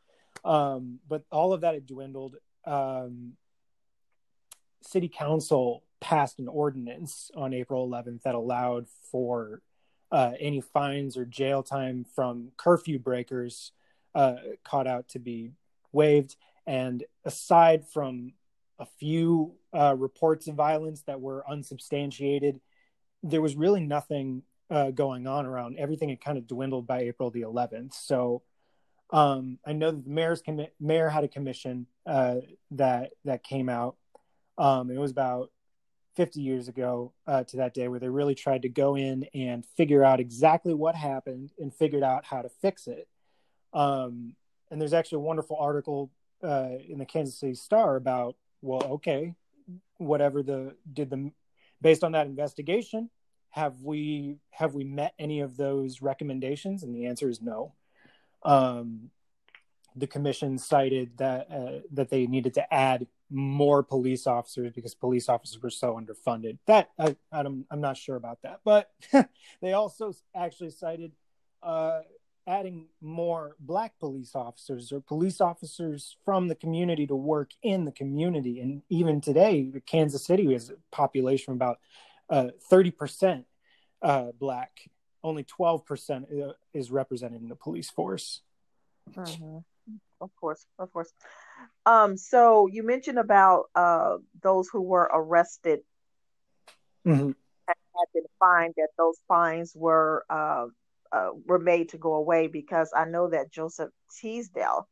Um, 0.44 1.00
but 1.08 1.24
all 1.32 1.54
of 1.54 1.62
that 1.62 1.76
had 1.76 1.86
dwindled. 1.86 2.36
Um, 2.66 3.34
city 4.82 5.10
council 5.10 5.84
passed 6.00 6.40
an 6.40 6.48
ordinance 6.48 7.32
on 7.36 7.54
April 7.54 7.88
11th 7.88 8.22
that 8.24 8.36
allowed 8.36 8.88
for 9.12 9.62
uh, 10.12 10.32
any 10.40 10.62
fines 10.62 11.18
or 11.18 11.26
jail 11.26 11.64
time 11.64 12.06
from 12.16 12.52
curfew 12.58 13.00
breakers 13.00 13.72
uh, 14.16 14.36
caught 14.64 14.88
out 14.88 15.08
to 15.10 15.20
be 15.20 15.52
waived. 15.92 16.36
And 16.66 17.04
aside 17.26 17.86
from 17.88 18.34
a 18.80 18.86
few 18.86 19.56
uh, 19.74 19.96
reports 19.98 20.48
of 20.48 20.56
violence 20.56 21.02
that 21.04 21.20
were 21.20 21.50
unsubstantiated, 21.50 22.60
there 23.24 23.42
was 23.42 23.56
really 23.56 23.82
nothing 23.82 24.44
uh, 24.70 24.92
going 24.92 25.28
on 25.28 25.46
around. 25.46 25.78
Everything 25.78 26.10
had 26.10 26.22
kind 26.22 26.38
of 26.38 26.48
dwindled 26.48 26.86
by 26.86 27.02
April 27.02 27.32
the 27.32 27.42
11th. 27.42 27.94
So 27.94 28.44
um, 29.10 29.60
I 29.66 29.74
know 29.74 29.92
that 29.92 30.04
the 30.04 30.10
mayor's 30.10 30.42
com- 30.42 30.68
mayor 30.80 31.10
had 31.10 31.24
a 31.24 31.30
commission 31.30 31.88
uh, 32.06 32.38
that 32.72 33.12
that 33.24 33.44
came 33.44 33.70
out 33.70 33.96
um, 34.58 34.90
it 34.92 34.98
was 34.98 35.12
about 35.12 35.52
50 36.16 36.42
years 36.42 36.68
ago 36.68 37.14
uh, 37.28 37.44
to 37.44 37.58
that 37.58 37.76
day 37.76 37.88
where 37.88 38.00
they 38.00 38.10
really 38.10 38.36
tried 38.36 38.64
to 38.64 38.70
go 38.70 38.96
in 38.96 39.26
and 39.36 39.66
figure 39.66 40.04
out 40.04 40.20
exactly 40.20 40.74
what 40.74 40.96
happened 40.96 41.52
and 41.60 41.74
figured 41.74 42.04
out 42.04 42.26
how 42.26 42.42
to 42.42 42.50
fix 42.50 42.88
it. 42.88 43.08
Um, 43.72 44.36
and 44.72 44.82
there's 44.82 44.94
actually 44.94 45.18
a 45.18 45.28
wonderful 45.28 45.58
article 45.58 46.12
uh, 46.44 46.70
in 46.88 46.98
the 46.98 47.06
Kansas 47.06 47.40
City 47.40 47.54
Star 47.54 47.96
about, 47.96 48.36
well, 48.62 48.84
okay, 48.84 49.36
whatever 49.98 50.42
the 50.42 50.76
did 50.92 51.10
the 51.10 51.32
based 51.82 52.04
on 52.04 52.14
that 52.14 52.26
investigation, 52.26 53.10
have 53.50 53.82
we 53.82 54.38
have 54.52 54.74
we 54.74 54.84
met 54.84 55.14
any 55.20 55.42
of 55.42 55.56
those 55.58 56.02
recommendations? 56.02 56.84
And 56.84 56.96
the 56.96 57.06
answer 57.06 57.30
is 57.30 57.42
no. 57.42 57.74
Um, 58.44 59.12
the 59.96 60.08
commission 60.08 60.58
cited 60.58 61.18
that 61.18 61.52
uh, 61.52 61.80
that 61.92 62.10
they 62.10 62.28
needed 62.28 62.56
to 62.56 62.74
add 62.74 63.08
more 63.30 63.84
police 63.84 64.28
officers 64.28 64.72
because 64.74 64.96
police 64.96 65.30
officers 65.30 65.62
were 65.62 65.70
so 65.70 66.00
underfunded. 66.00 66.58
That 66.68 66.90
I, 67.00 67.16
I'm 67.32 67.66
I'm 67.70 67.82
not 67.82 67.98
sure 67.98 68.16
about 68.16 68.42
that, 68.44 68.62
but 68.64 68.92
they 69.62 69.74
also 69.74 70.14
actually 70.36 70.72
cited 70.72 71.12
uh, 71.62 72.00
adding 72.48 72.88
more 73.02 73.56
black 73.60 74.00
police 74.00 74.34
officers 74.34 74.92
or 74.92 75.02
police 75.02 75.42
officers 75.42 76.16
from 76.24 76.48
the 76.48 76.56
community 76.56 77.06
to 77.06 77.16
work 77.16 77.52
in 77.62 77.84
the 77.84 77.92
community. 77.92 78.62
And 78.62 78.82
even 78.90 79.20
today, 79.20 79.70
Kansas 79.86 80.26
City 80.26 80.54
has 80.54 80.70
a 80.70 80.76
population 80.92 81.52
of 81.52 81.58
about 81.58 81.80
uh, 82.30 82.48
30% 82.72 83.44
uh, 84.02 84.28
black. 84.40 84.90
Only 85.24 85.44
12% 85.44 86.24
uh, 86.50 86.54
is 86.74 86.90
represented 86.90 87.42
in 87.42 87.50
the 87.50 87.56
police 87.56 87.90
force. 87.90 88.42
Mm-hmm. 89.12 89.58
Of 90.22 90.36
course, 90.36 90.66
of 90.80 90.92
course. 90.92 91.12
Um, 91.86 92.18
so 92.18 92.68
you 92.68 92.84
mentioned 92.84 93.18
about 93.18 93.66
uh, 93.74 94.18
those 94.42 94.68
who 94.68 94.82
were 94.82 95.10
arrested 95.14 95.80
mm-hmm. 97.06 97.28
had 97.68 98.08
been 98.14 98.24
fined, 98.40 98.74
that 98.78 98.90
those 98.98 99.18
fines 99.28 99.72
were 99.76 100.26
uh, 100.30 100.66
uh, 101.12 101.30
were 101.46 101.60
made 101.60 101.90
to 101.90 101.98
go 101.98 102.16
away 102.16 102.48
because 102.48 102.92
I 102.96 103.06
know 103.06 103.30
that 103.30 103.52
Joseph 103.52 103.90
Teasdale, 104.20 104.88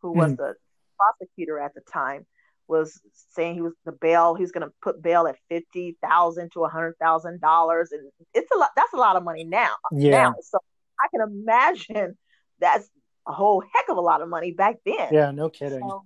who 0.00 0.12
was 0.12 0.32
mm-hmm. 0.32 0.42
the 0.42 0.54
prosecutor 0.96 1.58
at 1.58 1.74
the 1.74 1.82
time, 1.82 2.26
was 2.68 2.98
saying 3.34 3.54
he 3.54 3.60
was 3.60 3.74
the 3.84 3.92
bail. 3.92 4.34
He 4.34 4.42
was 4.42 4.52
going 4.52 4.66
to 4.66 4.72
put 4.80 5.02
bail 5.02 5.26
at 5.26 5.36
fifty 5.50 5.98
thousand 6.02 6.52
to 6.52 6.64
a 6.64 6.68
hundred 6.68 6.96
thousand 6.98 7.40
dollars, 7.40 7.92
and 7.92 8.10
it's 8.32 8.50
a 8.50 8.56
lot. 8.56 8.70
That's 8.76 8.94
a 8.94 8.96
lot 8.96 9.16
of 9.16 9.24
money 9.24 9.44
now. 9.44 9.72
Yeah. 9.92 10.10
Now. 10.10 10.34
So 10.40 10.58
I 10.98 11.08
can 11.10 11.20
imagine 11.20 12.16
that's 12.60 12.88
a 13.30 13.32
whole 13.32 13.62
heck 13.74 13.88
of 13.88 13.96
a 13.96 14.00
lot 14.00 14.20
of 14.20 14.28
money 14.28 14.52
back 14.52 14.76
then. 14.84 15.08
Yeah, 15.12 15.30
no 15.30 15.48
kidding. 15.48 15.80
So, 15.80 16.02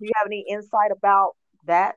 do 0.00 0.06
you 0.06 0.10
have 0.16 0.26
any 0.26 0.44
insight 0.48 0.90
about 0.90 1.36
that? 1.66 1.94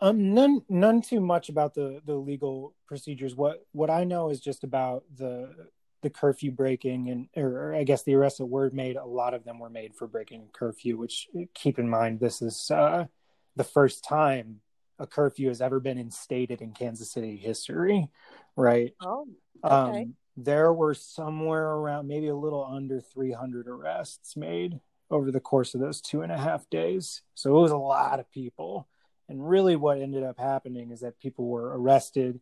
Um, 0.00 0.34
none, 0.34 0.62
none 0.68 1.00
too 1.00 1.20
much 1.20 1.48
about 1.48 1.74
the 1.74 2.00
the 2.04 2.14
legal 2.14 2.74
procedures. 2.86 3.36
What 3.36 3.64
what 3.70 3.90
I 3.90 4.04
know 4.04 4.30
is 4.30 4.40
just 4.40 4.64
about 4.64 5.04
the 5.16 5.54
the 6.02 6.10
curfew 6.10 6.50
breaking 6.50 7.10
and 7.10 7.28
or 7.36 7.74
I 7.74 7.84
guess 7.84 8.02
the 8.02 8.16
arrests 8.16 8.38
that 8.38 8.46
were 8.46 8.70
made, 8.70 8.96
a 8.96 9.04
lot 9.04 9.34
of 9.34 9.44
them 9.44 9.60
were 9.60 9.70
made 9.70 9.94
for 9.94 10.08
breaking 10.08 10.48
curfew, 10.52 10.98
which 10.98 11.28
keep 11.54 11.78
in 11.78 11.88
mind 11.88 12.18
this 12.18 12.42
is 12.42 12.70
uh, 12.70 13.06
the 13.54 13.64
first 13.64 14.02
time 14.02 14.60
a 14.98 15.06
curfew 15.06 15.48
has 15.48 15.60
ever 15.60 15.78
been 15.78 15.98
instated 15.98 16.60
in 16.60 16.72
Kansas 16.72 17.12
City 17.12 17.36
history, 17.36 18.08
right? 18.56 18.94
Oh, 19.00 19.26
okay. 19.64 20.02
Um, 20.02 20.14
there 20.36 20.72
were 20.72 20.94
somewhere 20.94 21.68
around 21.68 22.08
maybe 22.08 22.28
a 22.28 22.36
little 22.36 22.64
under 22.64 23.00
300 23.00 23.68
arrests 23.68 24.36
made 24.36 24.80
over 25.10 25.30
the 25.30 25.40
course 25.40 25.74
of 25.74 25.80
those 25.80 26.00
two 26.00 26.22
and 26.22 26.32
a 26.32 26.38
half 26.38 26.68
days. 26.70 27.22
So 27.34 27.56
it 27.58 27.60
was 27.60 27.70
a 27.70 27.76
lot 27.76 28.18
of 28.18 28.30
people. 28.30 28.88
And 29.28 29.46
really, 29.46 29.76
what 29.76 30.00
ended 30.00 30.24
up 30.24 30.38
happening 30.38 30.90
is 30.90 31.00
that 31.00 31.20
people 31.20 31.46
were 31.46 31.78
arrested 31.78 32.40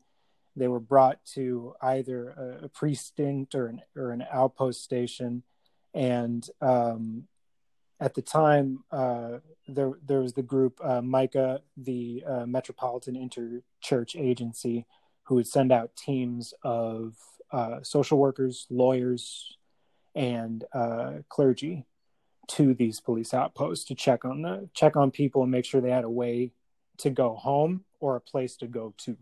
they 0.56 0.68
were 0.68 0.80
brought 0.80 1.24
to 1.24 1.74
either 1.80 2.30
a, 2.30 2.64
a 2.64 2.68
precinct 2.68 3.54
or 3.54 3.66
an 3.66 3.80
or 3.96 4.10
an 4.10 4.24
outpost 4.30 4.82
station, 4.82 5.42
and 5.94 6.48
um, 6.60 7.24
at 8.00 8.14
the 8.14 8.22
time 8.22 8.84
uh, 8.90 9.38
there 9.68 9.92
there 10.04 10.20
was 10.20 10.34
the 10.34 10.42
group 10.42 10.78
uh, 10.82 11.00
MICA, 11.00 11.60
the 11.76 12.24
uh, 12.26 12.46
Metropolitan 12.46 13.14
Interchurch 13.14 14.20
Agency, 14.20 14.86
who 15.24 15.36
would 15.36 15.46
send 15.46 15.72
out 15.72 15.96
teams 15.96 16.52
of 16.62 17.14
uh, 17.52 17.82
social 17.82 18.18
workers, 18.18 18.66
lawyers, 18.70 19.56
and 20.14 20.64
uh, 20.72 21.12
clergy 21.28 21.86
to 22.48 22.74
these 22.74 23.00
police 23.00 23.32
outposts 23.32 23.84
to 23.84 23.94
check 23.94 24.24
on 24.24 24.42
the 24.42 24.68
check 24.74 24.96
on 24.96 25.10
people 25.10 25.42
and 25.42 25.52
make 25.52 25.64
sure 25.64 25.80
they 25.80 25.90
had 25.90 26.04
a 26.04 26.10
way 26.10 26.50
to 26.98 27.10
go 27.10 27.34
home 27.34 27.84
or 28.00 28.16
a 28.16 28.20
place 28.20 28.56
to 28.56 28.66
go 28.66 28.92
to 28.98 29.16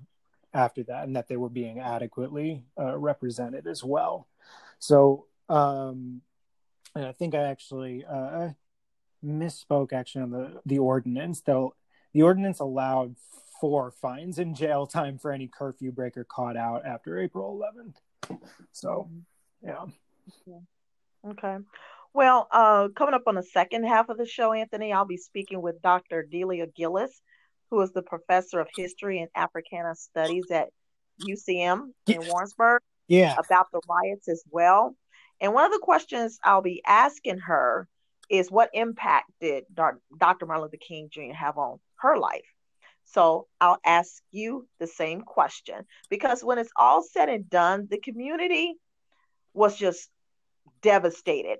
after 0.54 0.82
that 0.84 1.04
and 1.04 1.14
that 1.14 1.28
they 1.28 1.36
were 1.36 1.50
being 1.50 1.78
adequately 1.78 2.64
uh, 2.80 2.96
represented 2.96 3.66
as 3.66 3.84
well. 3.84 4.26
So, 4.78 5.26
um, 5.48 6.22
and 6.94 7.04
I 7.04 7.12
think 7.12 7.34
I 7.34 7.42
actually 7.42 8.04
uh, 8.04 8.50
misspoke 9.24 9.92
actually 9.92 10.22
on 10.22 10.30
the, 10.30 10.60
the 10.64 10.78
ordinance. 10.78 11.42
Though 11.42 11.74
the 12.14 12.22
ordinance 12.22 12.60
allowed 12.60 13.16
four 13.60 13.90
fines 13.90 14.38
and 14.38 14.56
jail 14.56 14.86
time 14.86 15.18
for 15.18 15.32
any 15.32 15.48
curfew 15.48 15.92
breaker 15.92 16.24
caught 16.24 16.56
out 16.56 16.86
after 16.86 17.18
April 17.18 17.60
11th. 17.60 17.96
So, 18.72 19.10
yeah. 19.62 19.86
Okay. 21.26 21.56
Well, 22.14 22.48
uh, 22.50 22.88
coming 22.96 23.14
up 23.14 23.24
on 23.26 23.34
the 23.34 23.42
second 23.42 23.84
half 23.84 24.08
of 24.08 24.18
the 24.18 24.26
show, 24.26 24.52
Anthony, 24.52 24.92
I'll 24.92 25.04
be 25.04 25.16
speaking 25.16 25.60
with 25.60 25.82
Dr. 25.82 26.22
Delia 26.22 26.66
Gillis 26.66 27.20
who 27.70 27.80
is 27.80 27.92
the 27.92 28.02
professor 28.02 28.60
of 28.60 28.68
history 28.74 29.20
and 29.20 29.28
Africana 29.34 29.94
studies 29.94 30.50
at 30.50 30.68
UCM 31.20 31.90
in 32.06 32.26
Warrensburg. 32.26 32.82
Yeah. 33.08 33.36
About 33.38 33.66
the 33.72 33.80
riots 33.88 34.28
as 34.28 34.44
well. 34.50 34.94
And 35.40 35.54
one 35.54 35.64
of 35.64 35.72
the 35.72 35.80
questions 35.82 36.38
I'll 36.44 36.62
be 36.62 36.82
asking 36.86 37.38
her 37.38 37.88
is 38.28 38.50
what 38.50 38.70
impact 38.74 39.30
did 39.40 39.64
Dr. 39.72 40.46
Martin 40.46 40.62
Luther 40.62 40.76
King 40.76 41.08
Jr. 41.10 41.32
have 41.32 41.56
on 41.56 41.78
her 41.96 42.18
life? 42.18 42.44
So 43.12 43.46
I'll 43.60 43.78
ask 43.86 44.22
you 44.30 44.68
the 44.78 44.86
same 44.86 45.22
question 45.22 45.86
because 46.10 46.44
when 46.44 46.58
it's 46.58 46.72
all 46.76 47.02
said 47.02 47.28
and 47.28 47.48
done, 47.48 47.88
the 47.90 47.98
community 47.98 48.74
was 49.54 49.76
just 49.76 50.10
devastated 50.82 51.58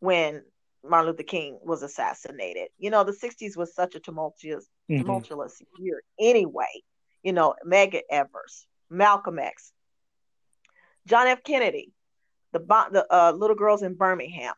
when 0.00 0.42
Martin 0.82 1.10
Luther 1.10 1.22
King 1.22 1.58
was 1.62 1.82
assassinated. 1.82 2.68
You 2.78 2.90
know, 2.90 3.04
the 3.04 3.12
60s 3.12 3.56
was 3.56 3.74
such 3.74 3.94
a 3.94 4.00
tumultuous, 4.00 4.66
mm-hmm. 4.90 5.02
tumultuous 5.02 5.62
year 5.78 6.02
anyway. 6.18 6.82
You 7.22 7.34
know, 7.34 7.54
Medgar 7.64 8.00
Evers, 8.10 8.66
Malcolm 8.88 9.38
X, 9.38 9.72
John 11.06 11.28
F. 11.28 11.44
Kennedy, 11.44 11.92
the, 12.52 12.58
the 12.58 13.06
uh, 13.10 13.32
little 13.32 13.56
girls 13.56 13.82
in 13.82 13.94
Birmingham, 13.94 14.54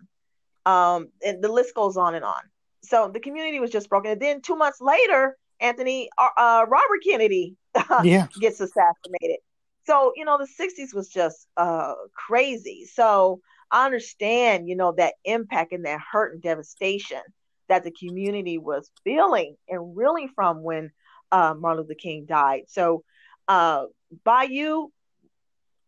um, 0.65 1.09
and 1.25 1.43
the 1.43 1.53
list 1.53 1.75
goes 1.75 1.97
on 1.97 2.15
and 2.15 2.25
on. 2.25 2.41
So 2.85 3.11
the 3.13 3.21
community 3.21 3.61
was 3.61 3.71
just 3.71 3.91
broken. 3.91 4.13
And 4.13 4.21
then 4.21 4.41
two 4.41 4.57
months 4.57 4.81
later, 4.81 5.37
Anthony, 5.63 6.11
uh, 6.19 6.29
uh 6.37 6.67
Robert 6.69 7.01
Kennedy 7.05 7.57
yeah. 8.03 8.27
gets 8.41 8.61
assassinated. 8.61 9.39
So, 9.85 10.13
you 10.15 10.25
know, 10.25 10.39
the 10.39 10.47
60s 10.65 10.95
was 10.95 11.09
just 11.09 11.49
uh, 11.57 11.95
crazy. 12.15 12.87
So, 12.93 13.41
I 13.71 13.87
understand, 13.87 14.69
you 14.69 14.77
know, 14.77 14.93
that 14.99 15.15
impact 15.25 15.73
and 15.73 15.87
that 15.87 16.01
hurt 16.13 16.35
and 16.35 16.43
devastation 16.43 17.23
that 17.69 17.85
the 17.85 17.91
community 17.91 18.59
was 18.59 18.91
feeling 19.03 19.57
and 19.69 19.97
reeling 19.97 20.29
from 20.35 20.63
when 20.63 20.91
uh, 21.33 21.55
Martin 21.59 21.83
Luther 21.83 21.95
King 21.95 22.27
died. 22.27 22.65
So, 22.69 23.03
uh, 23.49 23.87
by 24.25 24.45
you 24.45 24.93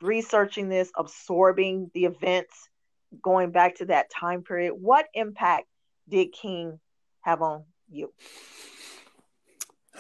researching 0.01 0.69
this, 0.69 0.91
absorbing 0.97 1.91
the 1.95 2.07
events, 2.07 2.69
going 3.23 3.51
back 3.51 3.77
to 3.77 3.87
that 3.87 4.11
time 4.11 4.43
period, 4.43 4.75
what 4.75 5.07
impact 5.15 5.67
did 6.09 6.33
King 6.33 6.81
have 7.21 7.43
on 7.43 7.65
you? 7.91 8.13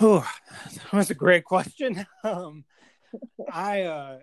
Oh, 0.00 0.28
that's 0.92 1.10
a 1.10 1.14
great 1.14 1.44
question. 1.44 2.06
Um, 2.24 2.64
I 3.52 3.82
uh, 3.82 4.18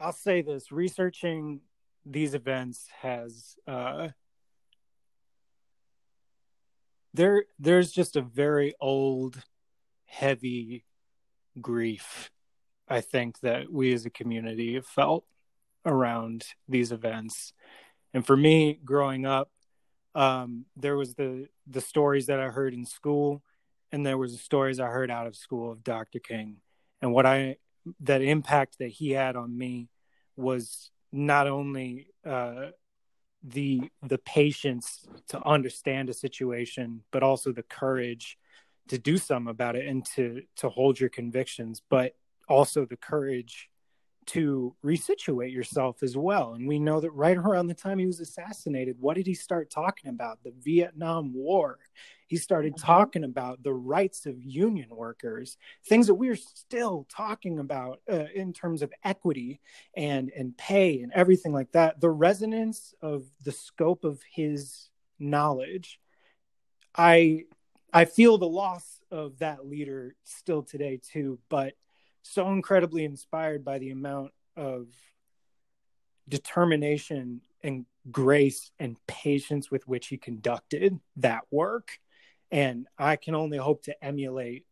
I'll 0.00 0.12
say 0.12 0.40
this: 0.40 0.70
researching 0.70 1.60
these 2.06 2.32
events 2.34 2.86
has 3.02 3.56
uh, 3.66 4.08
there 7.14 7.44
there's 7.58 7.92
just 7.92 8.16
a 8.16 8.22
very 8.22 8.74
old 8.80 9.42
heavy 10.06 10.84
grief 11.60 12.30
i 12.88 13.00
think 13.00 13.40
that 13.40 13.70
we 13.72 13.92
as 13.92 14.06
a 14.06 14.10
community 14.10 14.74
have 14.74 14.86
felt 14.86 15.24
around 15.84 16.46
these 16.68 16.92
events 16.92 17.52
and 18.14 18.24
for 18.24 18.36
me 18.36 18.78
growing 18.84 19.26
up 19.26 19.50
um, 20.14 20.64
there 20.76 20.96
was 20.96 21.14
the 21.14 21.48
the 21.66 21.80
stories 21.80 22.26
that 22.26 22.40
i 22.40 22.48
heard 22.48 22.74
in 22.74 22.86
school 22.86 23.42
and 23.92 24.04
there 24.04 24.18
was 24.18 24.32
the 24.32 24.38
stories 24.38 24.80
i 24.80 24.86
heard 24.86 25.10
out 25.10 25.26
of 25.26 25.36
school 25.36 25.72
of 25.72 25.84
dr 25.84 26.18
king. 26.20 26.56
And 27.00 27.12
what 27.12 27.26
i 27.26 27.56
that 28.00 28.22
impact 28.22 28.78
that 28.78 28.88
he 28.88 29.10
had 29.12 29.36
on 29.36 29.56
me 29.56 29.88
was 30.36 30.90
not 31.12 31.46
only 31.46 32.08
uh, 32.26 32.66
the 33.42 33.90
the 34.02 34.18
patience 34.18 35.06
to 35.28 35.44
understand 35.46 36.08
a 36.08 36.14
situation, 36.14 37.02
but 37.10 37.22
also 37.22 37.52
the 37.52 37.62
courage 37.62 38.38
to 38.88 38.98
do 38.98 39.18
something 39.18 39.50
about 39.50 39.76
it 39.76 39.86
and 39.86 40.04
to 40.04 40.42
to 40.56 40.68
hold 40.68 40.98
your 40.98 41.10
convictions, 41.10 41.82
but 41.88 42.14
also 42.48 42.84
the 42.84 42.96
courage 42.96 43.70
to 44.28 44.74
resituate 44.84 45.52
yourself 45.52 46.02
as 46.02 46.16
well. 46.16 46.54
And 46.54 46.68
we 46.68 46.78
know 46.78 47.00
that 47.00 47.10
right 47.10 47.36
around 47.36 47.66
the 47.66 47.74
time 47.74 47.98
he 47.98 48.06
was 48.06 48.20
assassinated, 48.20 48.96
what 49.00 49.16
did 49.16 49.26
he 49.26 49.34
start 49.34 49.70
talking 49.70 50.10
about? 50.10 50.42
The 50.42 50.52
Vietnam 50.62 51.32
War. 51.34 51.78
He 52.26 52.36
started 52.36 52.74
mm-hmm. 52.74 52.86
talking 52.86 53.24
about 53.24 53.62
the 53.62 53.72
rights 53.72 54.26
of 54.26 54.42
union 54.42 54.90
workers, 54.90 55.56
things 55.86 56.06
that 56.08 56.14
we're 56.14 56.36
still 56.36 57.06
talking 57.08 57.58
about 57.58 58.00
uh, 58.10 58.26
in 58.34 58.52
terms 58.52 58.82
of 58.82 58.92
equity 59.02 59.60
and 59.96 60.30
and 60.36 60.56
pay 60.56 61.00
and 61.00 61.10
everything 61.14 61.52
like 61.52 61.72
that. 61.72 62.00
The 62.00 62.10
resonance 62.10 62.94
of 63.00 63.24
the 63.44 63.52
scope 63.52 64.04
of 64.04 64.20
his 64.30 64.90
knowledge. 65.18 65.98
I 66.94 67.44
I 67.92 68.04
feel 68.04 68.36
the 68.36 68.46
loss 68.46 69.00
of 69.10 69.38
that 69.38 69.66
leader 69.66 70.14
still 70.24 70.62
today 70.62 71.00
too, 71.02 71.38
but 71.48 71.72
so 72.22 72.50
incredibly 72.50 73.04
inspired 73.04 73.64
by 73.64 73.78
the 73.78 73.90
amount 73.90 74.32
of 74.56 74.86
determination 76.28 77.40
and 77.62 77.86
grace 78.10 78.70
and 78.78 78.96
patience 79.06 79.70
with 79.70 79.86
which 79.86 80.08
he 80.08 80.16
conducted 80.16 80.98
that 81.16 81.42
work. 81.50 81.98
And 82.50 82.86
I 82.98 83.16
can 83.16 83.34
only 83.34 83.58
hope 83.58 83.82
to 83.84 84.04
emulate 84.04 84.64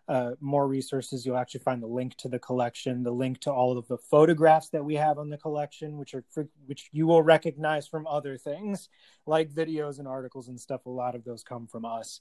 uh, 0.09 0.33
more 0.41 0.69
resources, 0.69 1.27
you'll 1.27 1.37
actually 1.37 1.61
find 1.61 1.83
the 1.83 1.87
link 1.87 2.15
to 2.17 2.29
the 2.29 2.39
collection, 2.39 3.03
the 3.03 3.11
link 3.11 3.41
to 3.41 3.53
all 3.53 3.77
of 3.77 3.89
the 3.89 3.99
photographs 3.99 4.69
that 4.69 4.85
we 4.85 4.95
have 4.95 5.19
on 5.19 5.31
the 5.31 5.37
collection, 5.37 5.97
which 5.97 6.15
are 6.15 6.25
which 6.67 6.89
you 6.93 7.07
will 7.07 7.23
recognize 7.23 7.89
from 7.89 8.07
other 8.07 8.37
things 8.37 8.89
like 9.27 9.51
videos 9.51 9.99
and 9.99 10.07
articles 10.07 10.49
and 10.49 10.61
stuff. 10.61 10.87
A 10.87 10.91
lot 10.91 11.17
of 11.17 11.25
those 11.25 11.43
come 11.43 11.67
from 11.67 11.85
us, 11.85 12.21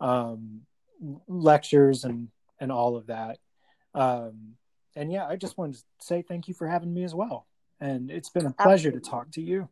um, 0.00 0.60
lectures 1.26 2.04
and 2.04 2.28
and 2.60 2.70
all 2.70 2.96
of 2.96 3.06
that. 3.08 3.38
Um, 3.94 4.54
and 4.94 5.10
yeah, 5.10 5.26
I 5.26 5.34
just 5.34 5.58
wanted 5.58 5.76
to 5.76 5.84
say 6.00 6.22
thank 6.22 6.46
you 6.46 6.54
for 6.54 6.68
having 6.68 6.94
me 6.94 7.02
as 7.02 7.16
well. 7.16 7.46
And 7.80 8.12
it's 8.12 8.30
been 8.30 8.46
a 8.46 8.52
pleasure 8.52 8.90
Absolutely. 8.90 9.00
to 9.00 9.10
talk 9.10 9.30
to 9.32 9.40
you. 9.42 9.68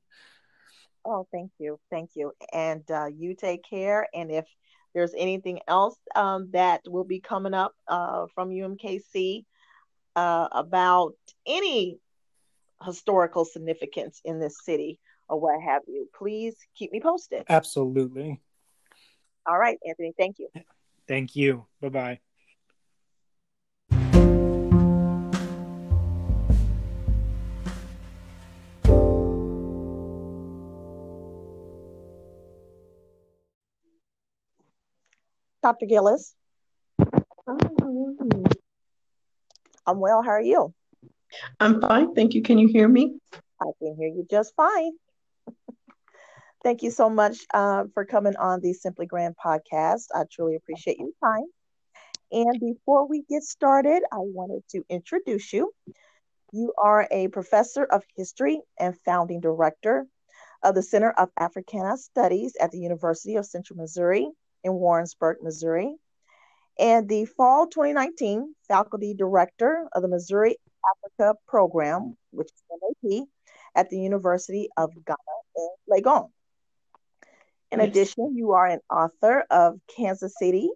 Oh, 1.04 1.26
thank 1.32 1.52
you, 1.58 1.78
thank 1.90 2.10
you, 2.14 2.32
and 2.52 2.88
uh, 2.90 3.06
you 3.06 3.34
take 3.34 3.62
care. 3.68 4.08
And 4.14 4.30
if 4.30 4.46
there's 4.94 5.14
anything 5.16 5.60
else 5.68 5.96
um, 6.14 6.50
that 6.52 6.82
will 6.86 7.04
be 7.04 7.20
coming 7.20 7.54
up 7.54 7.74
uh, 7.88 8.26
from 8.34 8.50
UMKC 8.50 9.44
uh, 10.16 10.48
about 10.52 11.14
any 11.46 11.98
historical 12.84 13.44
significance 13.44 14.20
in 14.24 14.40
this 14.40 14.64
city 14.64 14.98
or 15.28 15.40
what 15.40 15.60
have 15.60 15.82
you, 15.86 16.08
please 16.16 16.54
keep 16.76 16.92
me 16.92 17.00
posted. 17.00 17.44
Absolutely. 17.48 18.40
All 19.46 19.58
right, 19.58 19.78
Anthony. 19.86 20.12
Thank 20.16 20.38
you. 20.38 20.48
Thank 21.08 21.34
you. 21.34 21.66
Bye 21.80 21.88
bye. 21.88 22.20
Dr. 35.62 35.86
Gillis. 35.86 36.34
I'm 39.86 40.00
well. 40.00 40.22
How 40.22 40.30
are 40.30 40.42
you? 40.42 40.74
I'm 41.60 41.80
fine. 41.80 42.14
Thank 42.14 42.34
you. 42.34 42.42
Can 42.42 42.58
you 42.58 42.68
hear 42.68 42.88
me? 42.88 43.14
I 43.60 43.66
can 43.78 43.96
hear 43.96 44.08
you 44.08 44.26
just 44.28 44.54
fine. 44.56 44.92
Thank 46.64 46.82
you 46.82 46.90
so 46.90 47.08
much 47.08 47.38
uh, 47.54 47.84
for 47.94 48.04
coming 48.04 48.36
on 48.36 48.60
the 48.60 48.72
Simply 48.72 49.06
Grand 49.06 49.34
podcast. 49.42 50.06
I 50.14 50.24
truly 50.30 50.56
appreciate 50.56 50.98
your 50.98 51.10
time. 51.22 51.46
And 52.30 52.58
before 52.60 53.06
we 53.06 53.22
get 53.28 53.42
started, 53.42 54.02
I 54.12 54.18
wanted 54.18 54.62
to 54.70 54.84
introduce 54.88 55.52
you. 55.52 55.72
You 56.52 56.72
are 56.76 57.06
a 57.10 57.28
professor 57.28 57.84
of 57.84 58.02
history 58.16 58.60
and 58.78 58.98
founding 59.04 59.40
director 59.40 60.06
of 60.62 60.74
the 60.74 60.82
Center 60.82 61.10
of 61.10 61.30
Africana 61.38 61.96
Studies 61.96 62.56
at 62.60 62.70
the 62.70 62.78
University 62.78 63.36
of 63.36 63.46
Central 63.46 63.78
Missouri 63.78 64.28
in 64.64 64.74
Warrensburg, 64.74 65.38
Missouri, 65.42 65.96
and 66.78 67.08
the 67.08 67.24
fall 67.24 67.66
2019 67.66 68.54
faculty 68.68 69.14
director 69.14 69.88
of 69.92 70.02
the 70.02 70.08
Missouri 70.08 70.56
Africa 70.96 71.38
Program, 71.46 72.16
which 72.30 72.48
is 72.48 72.62
MAP, 72.70 73.26
at 73.74 73.90
the 73.90 73.98
University 73.98 74.68
of 74.76 74.90
Ghana 75.04 75.18
in 75.56 75.68
Legon. 75.90 76.28
In 77.70 77.78
yes. 77.78 77.88
addition, 77.88 78.36
you 78.36 78.52
are 78.52 78.66
an 78.66 78.80
author 78.90 79.44
of 79.50 79.78
Kansas 79.96 80.34
City, 80.38 80.68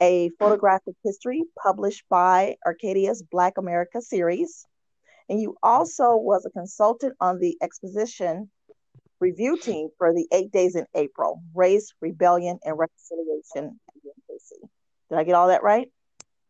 a 0.00 0.30
photographic 0.38 0.94
history 1.04 1.42
published 1.60 2.04
by 2.08 2.56
Arcadia's 2.64 3.22
Black 3.22 3.58
America 3.58 4.00
series. 4.00 4.64
And 5.28 5.40
you 5.40 5.56
also 5.62 6.16
was 6.16 6.46
a 6.46 6.50
consultant 6.50 7.14
on 7.20 7.38
the 7.38 7.58
exposition 7.60 8.50
review 9.20 9.58
team 9.58 9.88
for 9.98 10.12
the 10.12 10.26
eight 10.32 10.52
days 10.52 10.76
in 10.76 10.86
April 10.94 11.42
Race, 11.54 11.92
Rebellion, 12.00 12.58
and 12.64 12.78
Reconciliation 12.78 13.80
Did 15.10 15.18
I 15.18 15.24
get 15.24 15.34
all 15.34 15.48
that 15.48 15.62
right? 15.62 15.90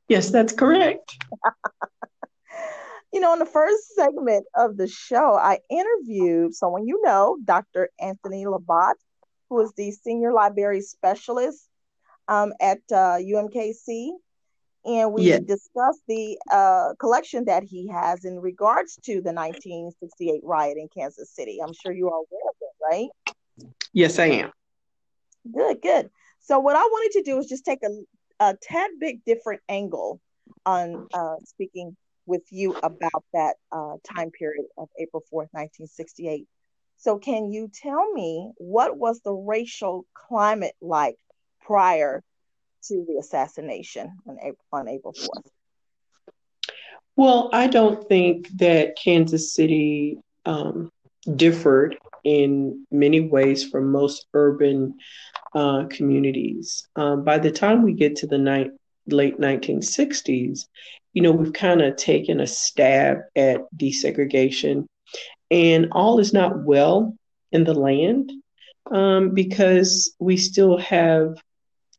Yes, 0.09 0.31
that's 0.31 0.53
correct. 0.53 1.17
you 3.13 3.21
know, 3.21 3.33
in 3.33 3.39
the 3.39 3.47
first 3.47 3.95
segment 3.95 4.47
of 4.55 4.77
the 4.77 4.89
show, 4.89 5.35
I 5.35 5.59
interviewed 5.71 6.55
someone 6.55 6.87
you 6.87 7.01
know, 7.03 7.39
Dr. 7.45 7.91
Anthony 8.01 8.45
Labat, 8.45 8.95
who 9.49 9.61
is 9.61 9.73
the 9.77 9.91
Senior 9.91 10.33
Library 10.33 10.81
Specialist 10.81 11.69
um, 12.27 12.53
at 12.61 12.79
uh, 12.91 13.19
UMKC 13.19 14.11
and 14.85 15.13
we 15.13 15.25
yes. 15.25 15.41
discussed 15.41 16.03
the 16.07 16.39
uh, 16.51 16.95
collection 16.99 17.45
that 17.47 17.65
he 17.65 17.89
has 17.89 18.25
in 18.25 18.41
regards 18.41 18.97
to 19.05 19.15
the 19.15 19.33
1968 19.33 20.41
riot 20.45 20.77
in 20.79 20.89
Kansas 20.89 21.31
City. 21.31 21.59
I'm 21.63 21.73
sure 21.73 21.93
you 21.93 22.09
are 22.09 22.17
aware 22.17 22.49
of 22.49 22.57
it, 22.61 22.75
right? 22.91 23.71
Yes, 23.93 24.19
I 24.19 24.27
am. 24.27 24.53
Good, 25.53 25.83
good. 25.83 26.11
So, 26.41 26.59
what 26.61 26.77
I 26.77 26.83
wanted 26.83 27.19
to 27.19 27.23
do 27.31 27.39
is 27.39 27.47
just 27.47 27.65
take 27.65 27.81
a, 27.83 27.91
a 28.41 28.57
tad 28.61 28.91
bit 28.99 29.25
different 29.25 29.61
angle 29.69 30.21
on 30.65 31.09
uh, 31.13 31.37
speaking 31.45 31.97
with 32.27 32.43
you 32.51 32.77
about 32.83 33.25
that 33.33 33.57
uh, 33.73 33.95
time 34.15 34.31
period 34.31 34.67
of 34.77 34.89
April 34.99 35.23
4th, 35.33 35.49
1968. 35.53 36.47
So, 36.99 37.19
can 37.19 37.51
you 37.51 37.71
tell 37.73 38.13
me 38.13 38.53
what 38.57 38.97
was 38.97 39.21
the 39.21 39.33
racial 39.33 40.07
climate 40.15 40.75
like 40.81 41.17
prior 41.61 42.23
to 42.85 43.05
the 43.07 43.19
assassination 43.19 44.13
on 44.27 44.39
April, 44.39 44.65
on 44.73 44.89
April 44.89 45.13
4th? 45.13 45.51
Well, 47.17 47.51
I 47.53 47.67
don't 47.67 48.09
think 48.09 48.49
that 48.59 48.97
Kansas 48.97 49.53
City 49.53 50.19
um, 50.47 50.93
differed 51.35 51.99
in 52.25 52.87
many 52.91 53.21
ways 53.21 53.69
from 53.69 53.91
most 53.91 54.27
urban 54.35 54.95
uh, 55.55 55.87
communities. 55.91 56.87
Um, 56.97 57.25
by 57.25 57.39
the 57.39 57.51
time 57.51 57.83
we 57.83 57.93
get 57.93 58.17
to 58.17 58.27
the 58.27 58.39
ni- 58.39 58.71
late 59.07 59.39
1960s, 59.41 60.67
you 61.13 61.23
know, 61.23 61.33
we've 61.33 61.53
kind 61.53 61.83
of 61.83 61.97
taken 61.97 62.41
a 62.41 62.47
stab 62.47 63.19
at 63.35 63.63
desegregation, 63.77 64.87
and 65.51 65.89
all 65.93 66.21
is 66.21 66.33
not 66.33 66.63
well 66.65 67.17
in 67.51 67.65
the 67.65 67.75
land 67.75 68.31
um, 68.91 69.31
because 69.31 70.15
we 70.19 70.37
still 70.37 70.79
have 70.79 71.37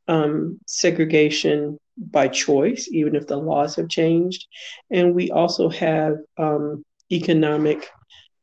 um, 0.09 0.59
segregation 0.65 1.77
by 1.97 2.27
choice, 2.27 2.89
even 2.91 3.15
if 3.15 3.27
the 3.27 3.37
laws 3.37 3.75
have 3.75 3.87
changed. 3.87 4.47
And 4.89 5.13
we 5.13 5.29
also 5.31 5.69
have 5.69 6.17
um, 6.37 6.83
economic 7.11 7.87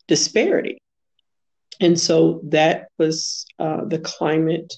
disparity. 0.06 0.78
And 1.80 1.98
so 2.00 2.40
that 2.44 2.86
was 2.98 3.44
uh, 3.58 3.84
the 3.84 3.98
climate 3.98 4.72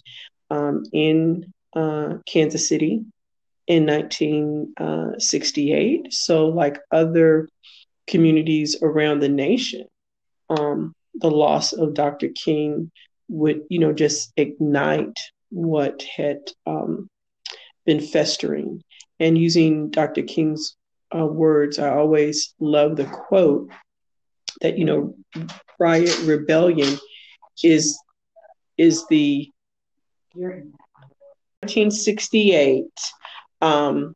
um, 0.51 0.83
in 0.93 1.53
uh, 1.77 2.15
Kansas 2.27 2.69
City 2.69 3.05
in 3.67 3.87
1968. 3.87 6.13
So, 6.13 6.49
like 6.49 6.81
other 6.91 7.49
communities 8.09 8.77
around 8.83 9.21
the 9.21 9.29
nation. 9.29 9.87
Um, 10.49 10.95
the 11.15 11.31
loss 11.31 11.73
of 11.75 11.95
Dr. 11.95 12.31
King 12.31 12.91
would, 13.29 13.63
you 13.69 13.79
know, 13.79 13.93
just 13.93 14.33
ignite 14.37 15.17
what 15.51 16.03
had 16.03 16.39
um, 16.67 17.09
been 17.87 18.01
festering. 18.01 18.83
And 19.21 19.37
using 19.37 19.91
Dr. 19.91 20.23
King's 20.23 20.77
uh, 21.15 21.27
words, 21.27 21.79
I 21.79 21.91
always 21.91 22.55
love 22.61 22.97
the 22.97 23.05
quote 23.05 23.71
that, 24.61 24.79
you 24.79 24.85
know, 24.85 25.15
riot 25.79 26.19
rebellion 26.25 26.99
is 27.63 27.99
is 28.77 29.07
the 29.09 29.51
1968 30.35 32.85
um, 33.61 34.15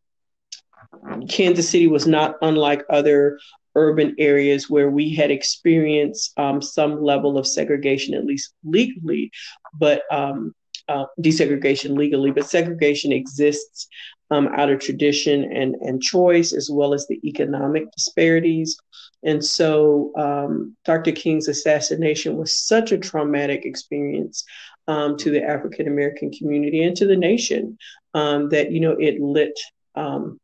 Kansas 1.28 1.68
City 1.68 1.89
was 1.89 2.07
not 2.07 2.37
unlike 2.43 2.85
other 2.89 3.39
urban 3.74 4.14
areas 4.18 4.70
where 4.70 4.91
we 4.91 5.14
had 5.14 5.30
experienced 5.30 6.39
um, 6.39 6.61
some 6.61 7.03
level 7.03 7.39
of 7.39 7.47
segregation, 7.47 8.14
at 8.14 8.24
least 8.24 8.55
legally, 8.64 9.30
but 9.74 10.03
um, 10.11 10.55
uh, 10.89 11.05
desegregation 11.20 11.97
legally, 11.97 12.30
but 12.30 12.49
segregation 12.49 13.12
exists 13.12 13.89
um, 14.30 14.49
out 14.49 14.70
of 14.70 14.80
tradition 14.80 15.45
and, 15.53 15.74
and 15.76 16.03
choice, 16.03 16.53
as 16.53 16.70
well 16.70 16.95
as 16.95 17.07
the 17.07 17.20
economic 17.26 17.91
disparities. 17.93 18.76
And 19.22 19.45
so 19.45 20.12
um, 20.16 20.76
Dr. 20.85 21.12
King's 21.12 21.49
assassination 21.49 22.37
was 22.37 22.57
such 22.59 22.93
a 22.93 22.99
traumatic 22.99 23.64
experience 23.64 24.45
um, 24.89 25.16
to 25.18 25.30
the 25.30 25.43
African 25.43 25.87
American 25.87 26.33
community 26.33 26.83
and 26.83 26.97
to 26.97 27.07
the 27.07 27.16
nation 27.16 27.78
um, 28.14 28.49
that, 28.49 28.72
you 28.72 28.80
know, 28.80 28.97
it 28.99 29.20
lit 29.20 29.59
um, 29.95 30.41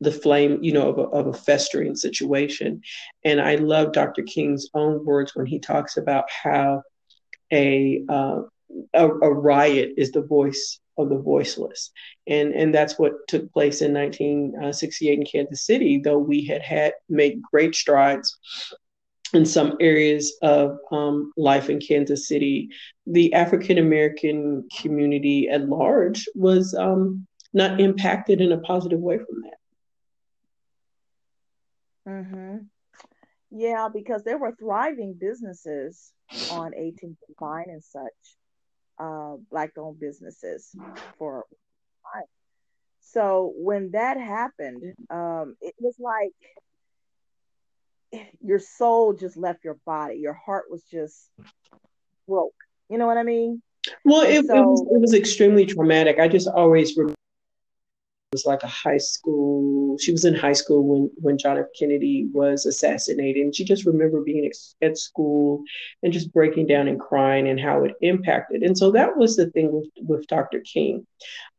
the 0.00 0.12
flame, 0.12 0.58
you 0.62 0.72
know, 0.72 0.88
of 0.88 0.98
a, 0.98 1.02
of 1.02 1.26
a 1.26 1.32
festering 1.32 1.96
situation. 1.96 2.82
And 3.24 3.40
I 3.40 3.56
love 3.56 3.92
Dr. 3.92 4.22
King's 4.22 4.68
own 4.74 5.04
words 5.04 5.34
when 5.34 5.46
he 5.46 5.58
talks 5.58 5.96
about 5.96 6.24
how 6.30 6.82
a, 7.52 8.04
uh, 8.08 8.42
a, 8.94 9.08
a 9.08 9.32
riot 9.32 9.94
is 9.96 10.12
the 10.12 10.22
voice 10.22 10.80
of 10.98 11.08
the 11.08 11.18
voiceless. 11.18 11.90
And, 12.26 12.54
and 12.54 12.74
that's 12.74 12.98
what 12.98 13.26
took 13.28 13.52
place 13.52 13.82
in 13.82 13.94
1968 13.94 15.18
in 15.18 15.24
Kansas 15.24 15.66
City, 15.66 16.00
though 16.02 16.18
we 16.18 16.44
had 16.44 16.62
had 16.62 16.94
made 17.08 17.42
great 17.42 17.74
strides 17.74 18.36
in 19.32 19.46
some 19.46 19.76
areas 19.80 20.36
of 20.42 20.78
um, 20.90 21.32
life 21.36 21.70
in 21.70 21.80
Kansas 21.80 22.28
City. 22.28 22.68
The 23.06 23.32
African 23.32 23.78
American 23.78 24.68
community 24.80 25.48
at 25.48 25.68
large 25.68 26.26
was 26.34 26.74
um, 26.74 27.26
not 27.52 27.80
impacted 27.80 28.40
in 28.40 28.52
a 28.52 28.58
positive 28.58 29.00
way 29.00 29.18
from 29.18 29.42
that. 29.42 29.54
Mm-hmm. 32.08 32.56
Yeah, 33.52 33.88
because 33.92 34.22
there 34.22 34.38
were 34.38 34.54
thriving 34.58 35.14
businesses 35.14 36.12
on 36.50 36.72
18th 36.72 37.16
Vine 37.38 37.66
and 37.68 37.82
such, 37.82 38.36
uh, 39.00 39.36
black-owned 39.50 39.98
businesses 39.98 40.76
for 41.18 41.46
time. 42.12 42.24
So 43.00 43.52
when 43.56 43.92
that 43.92 44.18
happened, 44.18 44.94
um, 45.08 45.56
it 45.60 45.74
was 45.78 45.96
like 45.98 46.32
your 48.44 48.58
soul 48.58 49.14
just 49.14 49.36
left 49.36 49.64
your 49.64 49.78
body. 49.86 50.16
Your 50.16 50.34
heart 50.34 50.64
was 50.70 50.82
just 50.82 51.30
broke. 52.28 52.54
You 52.88 52.98
know 52.98 53.06
what 53.06 53.16
I 53.16 53.22
mean? 53.22 53.62
Well, 54.04 54.22
it, 54.22 54.46
so, 54.46 54.56
it, 54.56 54.66
was, 54.66 54.80
it 54.92 55.00
was 55.00 55.14
extremely 55.14 55.64
traumatic. 55.64 56.18
I 56.20 56.28
just 56.28 56.48
always 56.48 56.96
remember 56.96 57.14
was 58.32 58.46
like 58.46 58.62
a 58.62 58.68
high 58.68 58.98
school. 58.98 59.98
She 59.98 60.12
was 60.12 60.24
in 60.24 60.34
high 60.34 60.52
school 60.52 60.86
when 60.86 61.10
when 61.16 61.36
John 61.36 61.58
F. 61.58 61.66
Kennedy 61.76 62.28
was 62.32 62.64
assassinated, 62.64 63.42
and 63.42 63.54
she 63.54 63.64
just 63.64 63.84
remembered 63.84 64.24
being 64.24 64.50
at 64.82 64.98
school 64.98 65.64
and 66.02 66.12
just 66.12 66.32
breaking 66.32 66.66
down 66.66 66.86
and 66.86 67.00
crying 67.00 67.48
and 67.48 67.58
how 67.58 67.82
it 67.84 67.94
impacted. 68.02 68.62
And 68.62 68.78
so 68.78 68.92
that 68.92 69.16
was 69.16 69.36
the 69.36 69.50
thing 69.50 69.72
with 69.72 69.88
with 70.08 70.26
Dr. 70.28 70.60
King. 70.60 71.06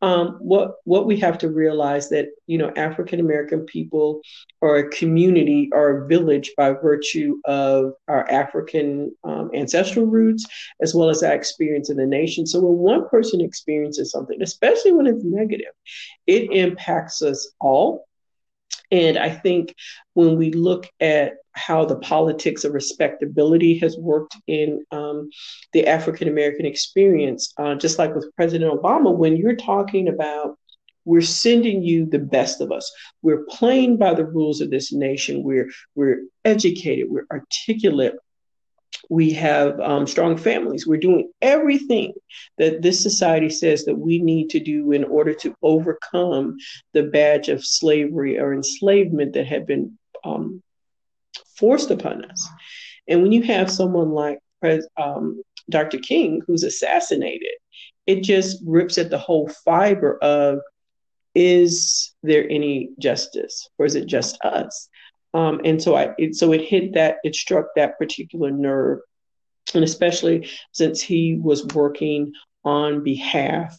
Um, 0.04 0.38
what 0.40 0.76
what 0.86 1.06
we 1.06 1.20
have 1.20 1.38
to 1.40 1.50
realize 1.50 2.10
that 2.10 2.30
you 2.48 2.58
know 2.58 2.72
African 2.76 3.20
American 3.20 3.66
people 3.66 4.22
are 4.62 4.78
a 4.78 4.90
community 4.90 5.70
or 5.74 5.90
a 5.90 6.08
village 6.08 6.52
by 6.58 6.72
virtue 6.72 7.40
of 7.46 7.94
our 8.08 8.30
African 8.30 9.16
um, 9.24 9.52
ancestral 9.54 10.06
roots 10.08 10.46
as 10.82 10.96
well 10.96 11.10
as 11.10 11.22
our 11.22 11.34
experience 11.34 11.90
in 11.90 11.98
the 11.98 12.06
nation. 12.06 12.48
So 12.48 12.60
when 12.62 12.78
one 12.78 13.10
person 13.10 13.42
experiences 13.42 14.12
something, 14.12 14.42
especially 14.42 14.94
when 14.94 15.08
it's 15.08 15.24
negative, 15.24 15.74
it 16.26 16.52
impacts 16.52 17.22
us 17.22 17.52
all. 17.60 18.08
And 18.92 19.18
I 19.18 19.30
think 19.30 19.76
when 20.14 20.38
we 20.38 20.52
look 20.52 20.88
at 21.00 21.34
how 21.54 21.86
the 21.86 21.98
politics 21.98 22.64
of 22.64 22.74
respectability 22.74 23.78
has 23.80 23.98
worked 23.98 24.36
in 24.48 24.84
um, 24.92 25.30
the 25.74 25.88
African 25.88 26.28
American 26.28 26.66
experience, 26.66 27.54
uh, 27.58 27.76
just 27.76 28.00
like 28.00 28.16
with 28.16 28.34
President 28.36 28.72
Obama, 28.74 29.16
when 29.16 29.36
you're 29.38 29.56
talking 29.56 30.08
about 30.08 30.58
we're 31.04 31.22
sending 31.22 31.82
you 31.82 32.06
the 32.06 32.20
best 32.20 32.62
of 32.62 32.72
us. 32.72 32.92
We're 33.24 33.44
playing 33.50 33.98
by 33.98 34.14
the 34.14 34.26
rules 34.26 34.62
of 34.62 34.70
this 34.70 34.94
nation. 34.94 35.44
We're 35.44 35.70
we're 35.96 36.26
educated. 36.46 37.08
We're 37.10 37.26
articulate 37.32 38.14
we 39.10 39.32
have 39.32 39.80
um, 39.80 40.08
strong 40.08 40.38
families. 40.38 40.86
We're 40.88 41.00
doing 41.00 41.32
everything 41.42 42.14
that 42.58 42.82
this 42.82 43.02
society 43.02 43.50
says 43.50 43.86
that 43.86 43.98
we 43.98 44.20
need 44.20 44.50
to 44.52 44.60
do 44.60 44.92
in 44.92 45.04
order 45.04 45.34
to 45.36 45.56
overcome 45.62 46.58
the 46.94 47.04
badge 47.04 47.50
of 47.50 47.66
slavery 47.66 48.40
or 48.40 48.54
enslavement 48.54 49.34
that 49.34 49.48
had 49.48 49.66
been 49.66 49.98
um, 50.24 50.62
forced 51.62 51.92
upon 51.92 52.26
us. 52.26 52.50
And 53.08 53.22
when 53.22 53.32
you 53.32 53.44
have 53.44 53.72
someone 53.72 54.12
like 54.12 54.40
um, 54.98 55.42
Dr. 55.70 56.00
King 56.00 56.42
who's 56.46 56.64
assassinated, 56.64 57.54
it 58.08 58.24
just 58.24 58.62
rips 58.66 58.98
at 58.98 59.10
the 59.10 59.18
whole 59.18 59.50
fiber 59.64 60.18
of 60.22 60.60
is 61.34 62.14
there 62.24 62.46
any 62.50 62.90
justice 63.00 63.70
or 63.78 63.86
is 63.86 63.96
it 63.96 64.08
just 64.08 64.38
us? 64.44 64.90
Um, 65.34 65.62
and 65.64 65.82
so 65.82 65.96
I, 65.96 66.14
it, 66.18 66.36
so 66.36 66.52
it 66.52 66.62
hit 66.62 66.94
that, 66.94 67.18
it 67.24 67.36
struck 67.36 67.68
that 67.76 67.98
particular 67.98 68.52
nerve, 68.52 69.00
and 69.74 69.84
especially 69.84 70.50
since 70.74 71.02
he 71.02 71.40
was 71.42 71.66
working 71.68 72.34
on 72.66 73.04
behalf 73.04 73.78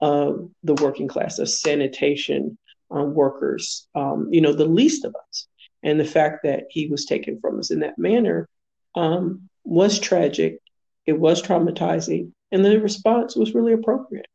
of 0.00 0.50
the 0.64 0.74
working 0.74 1.08
class 1.08 1.38
of 1.38 1.48
sanitation 1.48 2.58
uh, 2.94 3.02
workers, 3.02 3.86
um, 3.94 4.28
you 4.30 4.40
know, 4.40 4.52
the 4.52 4.64
least 4.64 5.04
of 5.04 5.14
us, 5.28 5.47
and 5.82 5.98
the 5.98 6.04
fact 6.04 6.42
that 6.44 6.64
he 6.70 6.88
was 6.88 7.04
taken 7.04 7.40
from 7.40 7.58
us 7.58 7.70
in 7.70 7.80
that 7.80 7.98
manner 7.98 8.48
um, 8.94 9.48
was 9.64 9.98
tragic. 9.98 10.58
It 11.06 11.18
was 11.18 11.42
traumatizing, 11.42 12.32
and 12.52 12.64
the 12.64 12.80
response 12.80 13.36
was 13.36 13.54
really 13.54 13.72
appropriate. 13.72 14.26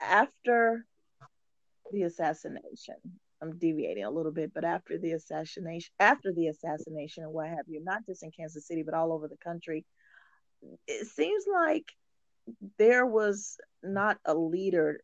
After 0.00 0.84
the 1.92 2.02
assassination, 2.02 2.96
I'm 3.40 3.56
deviating 3.58 4.04
a 4.04 4.10
little 4.10 4.32
bit, 4.32 4.52
but 4.52 4.64
after 4.64 4.98
the 4.98 5.12
assassination, 5.12 5.90
after 5.98 6.32
the 6.32 6.48
assassination 6.48 7.24
and 7.24 7.32
what 7.32 7.48
have 7.48 7.66
you, 7.68 7.82
not 7.82 8.04
just 8.04 8.22
in 8.22 8.30
Kansas 8.30 8.66
City, 8.66 8.82
but 8.82 8.94
all 8.94 9.12
over 9.12 9.28
the 9.28 9.36
country, 9.36 9.84
it 10.86 11.06
seems 11.06 11.44
like 11.50 11.84
there 12.78 13.06
was 13.06 13.58
not 13.82 14.18
a 14.24 14.34
leader 14.34 15.00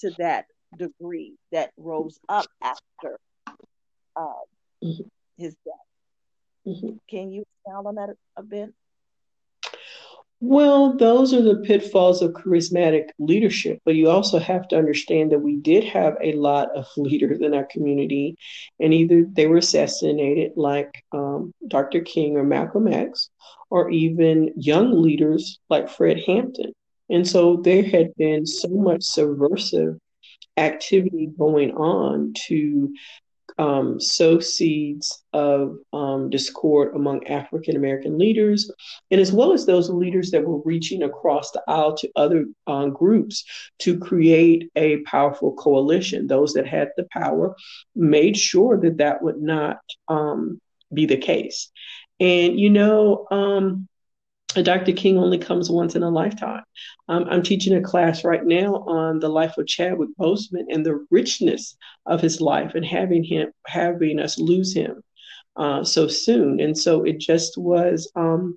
to 0.00 0.10
that 0.18 0.46
degree 0.76 1.34
that 1.52 1.70
rose 1.76 2.18
up 2.28 2.46
after 2.62 3.18
uh, 4.16 4.26
mm-hmm. 4.84 5.02
his 5.36 5.54
death. 5.64 5.74
Mm-hmm. 6.66 6.96
Can 7.08 7.30
you 7.30 7.44
expound 7.64 7.86
on 7.86 7.94
that 7.96 8.10
a, 8.10 8.40
a 8.40 8.42
bit? 8.42 8.74
Well, 10.40 10.96
those 10.96 11.34
are 11.34 11.42
the 11.42 11.56
pitfalls 11.56 12.22
of 12.22 12.30
charismatic 12.32 13.08
leadership, 13.18 13.80
but 13.84 13.96
you 13.96 14.08
also 14.08 14.38
have 14.38 14.68
to 14.68 14.78
understand 14.78 15.32
that 15.32 15.40
we 15.40 15.56
did 15.56 15.82
have 15.82 16.16
a 16.22 16.34
lot 16.34 16.68
of 16.76 16.86
leaders 16.96 17.40
in 17.40 17.54
our 17.54 17.64
community, 17.64 18.36
and 18.78 18.94
either 18.94 19.24
they 19.32 19.48
were 19.48 19.56
assassinated, 19.56 20.52
like 20.54 21.02
um, 21.12 21.52
Dr. 21.66 22.02
King 22.02 22.36
or 22.36 22.44
Malcolm 22.44 22.86
X, 22.86 23.30
or 23.70 23.90
even 23.90 24.52
young 24.56 25.02
leaders 25.02 25.58
like 25.68 25.88
Fred 25.88 26.20
Hampton. 26.24 26.72
And 27.10 27.26
so 27.26 27.56
there 27.56 27.82
had 27.82 28.14
been 28.16 28.46
so 28.46 28.68
much 28.68 29.02
subversive 29.02 29.98
activity 30.56 31.30
going 31.38 31.72
on 31.72 32.32
to 32.48 32.92
um, 33.58 34.00
sow 34.00 34.38
seeds 34.38 35.22
of 35.32 35.78
um, 35.92 36.30
discord 36.30 36.94
among 36.94 37.26
African 37.26 37.76
American 37.76 38.18
leaders, 38.18 38.70
and 39.10 39.20
as 39.20 39.32
well 39.32 39.52
as 39.52 39.66
those 39.66 39.90
leaders 39.90 40.30
that 40.30 40.44
were 40.44 40.60
reaching 40.64 41.02
across 41.02 41.50
the 41.50 41.62
aisle 41.66 41.96
to 41.96 42.10
other 42.14 42.46
um, 42.66 42.92
groups 42.92 43.44
to 43.80 43.98
create 43.98 44.70
a 44.76 44.98
powerful 44.98 45.54
coalition. 45.54 46.26
Those 46.26 46.52
that 46.52 46.66
had 46.66 46.90
the 46.96 47.06
power 47.10 47.56
made 47.96 48.36
sure 48.36 48.78
that 48.80 48.98
that 48.98 49.22
would 49.22 49.40
not 49.40 49.78
um, 50.06 50.60
be 50.92 51.06
the 51.06 51.16
case. 51.16 51.70
And, 52.20 52.58
you 52.58 52.70
know, 52.70 53.26
um, 53.30 53.88
Dr. 54.54 54.92
King 54.92 55.18
only 55.18 55.38
comes 55.38 55.70
once 55.70 55.94
in 55.94 56.02
a 56.02 56.10
lifetime. 56.10 56.64
Um, 57.08 57.26
I'm 57.28 57.42
teaching 57.42 57.76
a 57.76 57.82
class 57.82 58.24
right 58.24 58.44
now 58.44 58.76
on 58.76 59.18
the 59.20 59.28
life 59.28 59.58
of 59.58 59.66
Chadwick 59.66 60.10
Boseman 60.18 60.66
and 60.70 60.84
the 60.84 61.04
richness 61.10 61.76
of 62.06 62.20
his 62.20 62.40
life, 62.40 62.74
and 62.74 62.84
having 62.84 63.22
him, 63.22 63.52
having 63.66 64.18
us 64.18 64.38
lose 64.38 64.74
him 64.74 65.02
uh, 65.56 65.84
so 65.84 66.08
soon. 66.08 66.60
And 66.60 66.76
so 66.76 67.04
it 67.04 67.20
just 67.20 67.58
was 67.58 68.10
um, 68.16 68.56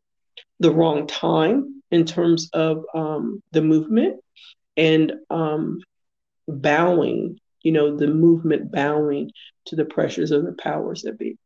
the 0.59 0.71
wrong 0.71 1.07
time 1.07 1.83
in 1.91 2.05
terms 2.05 2.49
of 2.53 2.85
um, 2.95 3.43
the 3.51 3.61
movement 3.61 4.21
and 4.77 5.13
um, 5.29 5.79
bowing. 6.47 7.37
You 7.63 7.73
know, 7.73 7.95
the 7.95 8.07
movement 8.07 8.71
bowing 8.71 9.31
to 9.65 9.75
the 9.75 9.85
pressures 9.85 10.31
of 10.31 10.45
the 10.45 10.53
powers 10.53 11.03
that 11.03 11.19
be 11.19 11.37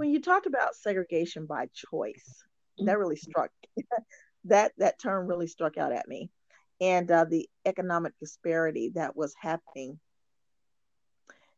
when 0.00 0.10
you 0.10 0.22
talked 0.22 0.46
about 0.46 0.74
segregation 0.74 1.44
by 1.44 1.68
choice, 1.74 2.42
that 2.78 2.98
really 2.98 3.16
struck 3.16 3.50
that 4.44 4.72
that 4.78 4.98
term 4.98 5.26
really 5.26 5.46
struck 5.46 5.76
out 5.76 5.92
at 5.92 6.08
me, 6.08 6.30
and 6.80 7.10
uh, 7.10 7.26
the 7.28 7.46
economic 7.66 8.14
disparity 8.18 8.92
that 8.94 9.14
was 9.14 9.34
happening 9.38 10.00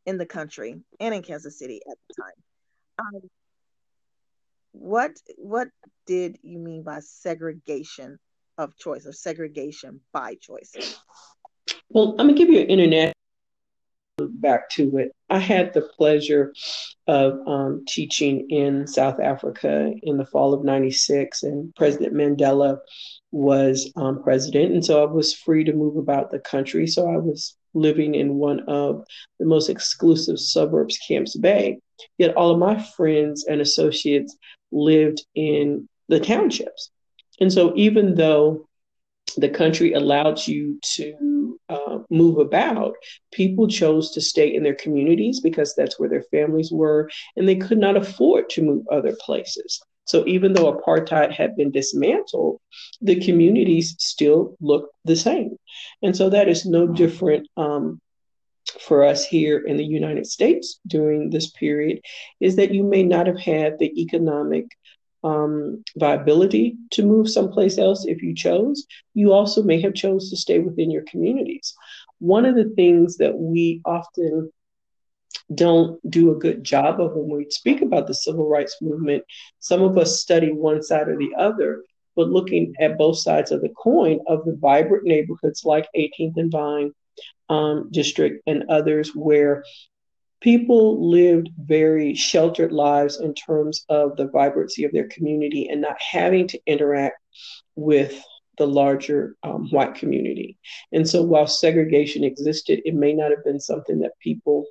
in 0.06 0.18
the 0.18 0.26
country 0.26 0.74
and 0.98 1.14
in 1.14 1.22
Kansas 1.22 1.56
City 1.56 1.82
at 1.88 1.96
the 2.08 2.20
time. 2.20 2.32
Um, 2.98 3.30
what 4.72 5.12
what 5.36 5.68
did 6.06 6.36
you 6.42 6.58
mean 6.58 6.82
by 6.82 6.98
segregation 6.98 8.18
of 8.58 8.76
choice 8.76 9.06
or 9.06 9.12
segregation 9.12 10.00
by 10.12 10.34
choice? 10.34 10.98
Well, 11.90 12.16
I'm 12.18 12.26
gonna 12.26 12.34
give 12.34 12.50
you 12.50 12.58
an 12.58 12.66
internet 12.66 13.12
back 14.18 14.68
to 14.70 14.98
it. 14.98 15.12
I 15.30 15.38
had 15.38 15.72
the 15.72 15.82
pleasure 15.82 16.52
of 17.06 17.38
um, 17.46 17.84
teaching 17.86 18.48
in 18.50 18.86
South 18.86 19.18
Africa 19.20 19.92
in 20.02 20.18
the 20.18 20.26
fall 20.26 20.54
of 20.54 20.64
96, 20.64 21.42
and 21.42 21.74
President 21.74 22.14
Mandela 22.14 22.78
was 23.32 23.90
um, 23.96 24.22
president. 24.22 24.72
And 24.72 24.84
so 24.84 25.02
I 25.02 25.10
was 25.10 25.34
free 25.34 25.64
to 25.64 25.72
move 25.72 25.96
about 25.96 26.30
the 26.30 26.38
country. 26.38 26.86
So 26.86 27.10
I 27.10 27.16
was 27.16 27.56
living 27.74 28.14
in 28.14 28.34
one 28.34 28.60
of 28.68 29.04
the 29.38 29.46
most 29.46 29.68
exclusive 29.68 30.38
suburbs, 30.38 30.98
Camps 31.08 31.36
Bay. 31.36 31.78
Yet 32.18 32.36
all 32.36 32.50
of 32.50 32.58
my 32.58 32.82
friends 32.96 33.46
and 33.48 33.60
associates 33.60 34.36
lived 34.70 35.24
in 35.34 35.88
the 36.08 36.20
townships. 36.20 36.90
And 37.40 37.52
so 37.52 37.72
even 37.74 38.14
though 38.14 38.68
the 39.36 39.48
country 39.48 39.92
allowed 39.92 40.46
you 40.46 40.78
to 40.94 41.58
uh, 41.68 41.98
move 42.10 42.38
about, 42.38 42.94
people 43.32 43.66
chose 43.68 44.10
to 44.12 44.20
stay 44.20 44.54
in 44.54 44.62
their 44.62 44.74
communities 44.74 45.40
because 45.40 45.74
that's 45.74 45.98
where 45.98 46.08
their 46.08 46.24
families 46.30 46.70
were, 46.70 47.10
and 47.36 47.48
they 47.48 47.56
could 47.56 47.78
not 47.78 47.96
afford 47.96 48.48
to 48.50 48.62
move 48.62 48.86
other 48.90 49.16
places. 49.20 49.80
So 50.04 50.26
even 50.26 50.52
though 50.52 50.72
apartheid 50.72 51.32
had 51.32 51.56
been 51.56 51.70
dismantled, 51.70 52.60
the 53.00 53.20
communities 53.20 53.94
still 53.98 54.56
look 54.60 54.90
the 55.04 55.16
same. 55.16 55.56
And 56.02 56.16
so 56.16 56.28
that 56.30 56.48
is 56.48 56.66
no 56.66 56.86
different 56.86 57.48
um, 57.56 58.00
for 58.80 59.04
us 59.04 59.24
here 59.24 59.58
in 59.58 59.76
the 59.76 59.84
United 59.84 60.26
States 60.26 60.80
during 60.86 61.30
this 61.30 61.50
period, 61.50 62.00
is 62.40 62.56
that 62.56 62.74
you 62.74 62.82
may 62.82 63.02
not 63.02 63.26
have 63.26 63.38
had 63.38 63.78
the 63.78 63.92
economic 64.00 64.66
um, 65.24 65.84
viability 65.96 66.76
to 66.90 67.04
move 67.04 67.30
someplace 67.30 67.78
else 67.78 68.04
if 68.06 68.22
you 68.22 68.34
chose. 68.34 68.86
You 69.14 69.32
also 69.32 69.62
may 69.62 69.80
have 69.80 69.94
chose 69.94 70.30
to 70.30 70.36
stay 70.36 70.58
within 70.58 70.90
your 70.90 71.04
communities. 71.04 71.74
One 72.18 72.44
of 72.44 72.54
the 72.54 72.72
things 72.76 73.16
that 73.18 73.36
we 73.36 73.80
often 73.84 74.50
don't 75.54 75.98
do 76.10 76.30
a 76.30 76.38
good 76.38 76.64
job 76.64 77.00
of 77.00 77.12
when 77.14 77.36
we 77.36 77.50
speak 77.50 77.82
about 77.82 78.06
the 78.06 78.14
civil 78.14 78.48
rights 78.48 78.76
movement, 78.80 79.24
some 79.58 79.82
of 79.82 79.98
us 79.98 80.20
study 80.20 80.52
one 80.52 80.82
side 80.82 81.08
or 81.08 81.16
the 81.16 81.34
other, 81.36 81.82
but 82.16 82.28
looking 82.28 82.74
at 82.80 82.98
both 82.98 83.18
sides 83.18 83.50
of 83.50 83.60
the 83.60 83.70
coin 83.70 84.18
of 84.26 84.44
the 84.44 84.56
vibrant 84.60 85.04
neighborhoods 85.04 85.64
like 85.64 85.88
18th 85.96 86.36
and 86.36 86.52
Vine 86.52 86.92
um, 87.48 87.88
district 87.90 88.42
and 88.46 88.64
others 88.68 89.14
where 89.14 89.64
people 90.42 91.08
lived 91.08 91.48
very 91.56 92.14
sheltered 92.14 92.72
lives 92.72 93.20
in 93.20 93.32
terms 93.32 93.84
of 93.88 94.16
the 94.16 94.28
vibrancy 94.28 94.84
of 94.84 94.92
their 94.92 95.08
community 95.08 95.68
and 95.68 95.80
not 95.80 95.96
having 96.00 96.48
to 96.48 96.60
interact 96.66 97.16
with 97.76 98.22
the 98.58 98.66
larger 98.66 99.36
um, 99.44 99.68
white 99.70 99.94
community. 99.94 100.58
And 100.92 101.08
so 101.08 101.22
while 101.22 101.46
segregation 101.46 102.24
existed, 102.24 102.82
it 102.84 102.94
may 102.94 103.12
not 103.12 103.30
have 103.30 103.44
been 103.44 103.60
something 103.60 104.00
that 104.00 104.18
people 104.20 104.66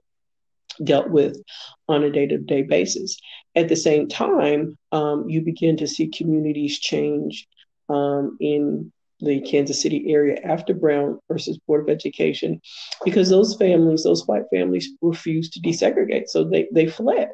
dealt 0.83 1.09
with 1.09 1.41
on 1.87 2.03
a 2.03 2.11
day 2.11 2.27
to 2.27 2.37
day 2.37 2.61
basis. 2.61 3.17
At 3.55 3.69
the 3.69 3.75
same 3.75 4.07
time, 4.07 4.77
um, 4.91 5.29
you 5.29 5.41
begin 5.41 5.77
to 5.77 5.87
see 5.87 6.09
communities 6.09 6.79
change 6.79 7.47
um, 7.89 8.37
in 8.39 8.91
the 9.21 9.41
Kansas 9.41 9.81
City 9.81 10.05
area 10.07 10.39
after 10.43 10.73
Brown 10.73 11.19
versus 11.27 11.59
Board 11.67 11.81
of 11.81 11.89
Education, 11.89 12.61
because 13.05 13.29
those 13.29 13.55
families, 13.55 14.03
those 14.03 14.27
white 14.27 14.45
families, 14.53 14.89
refused 15.01 15.53
to 15.53 15.61
desegregate. 15.61 16.27
So 16.27 16.43
they, 16.43 16.67
they 16.71 16.87
fled. 16.87 17.29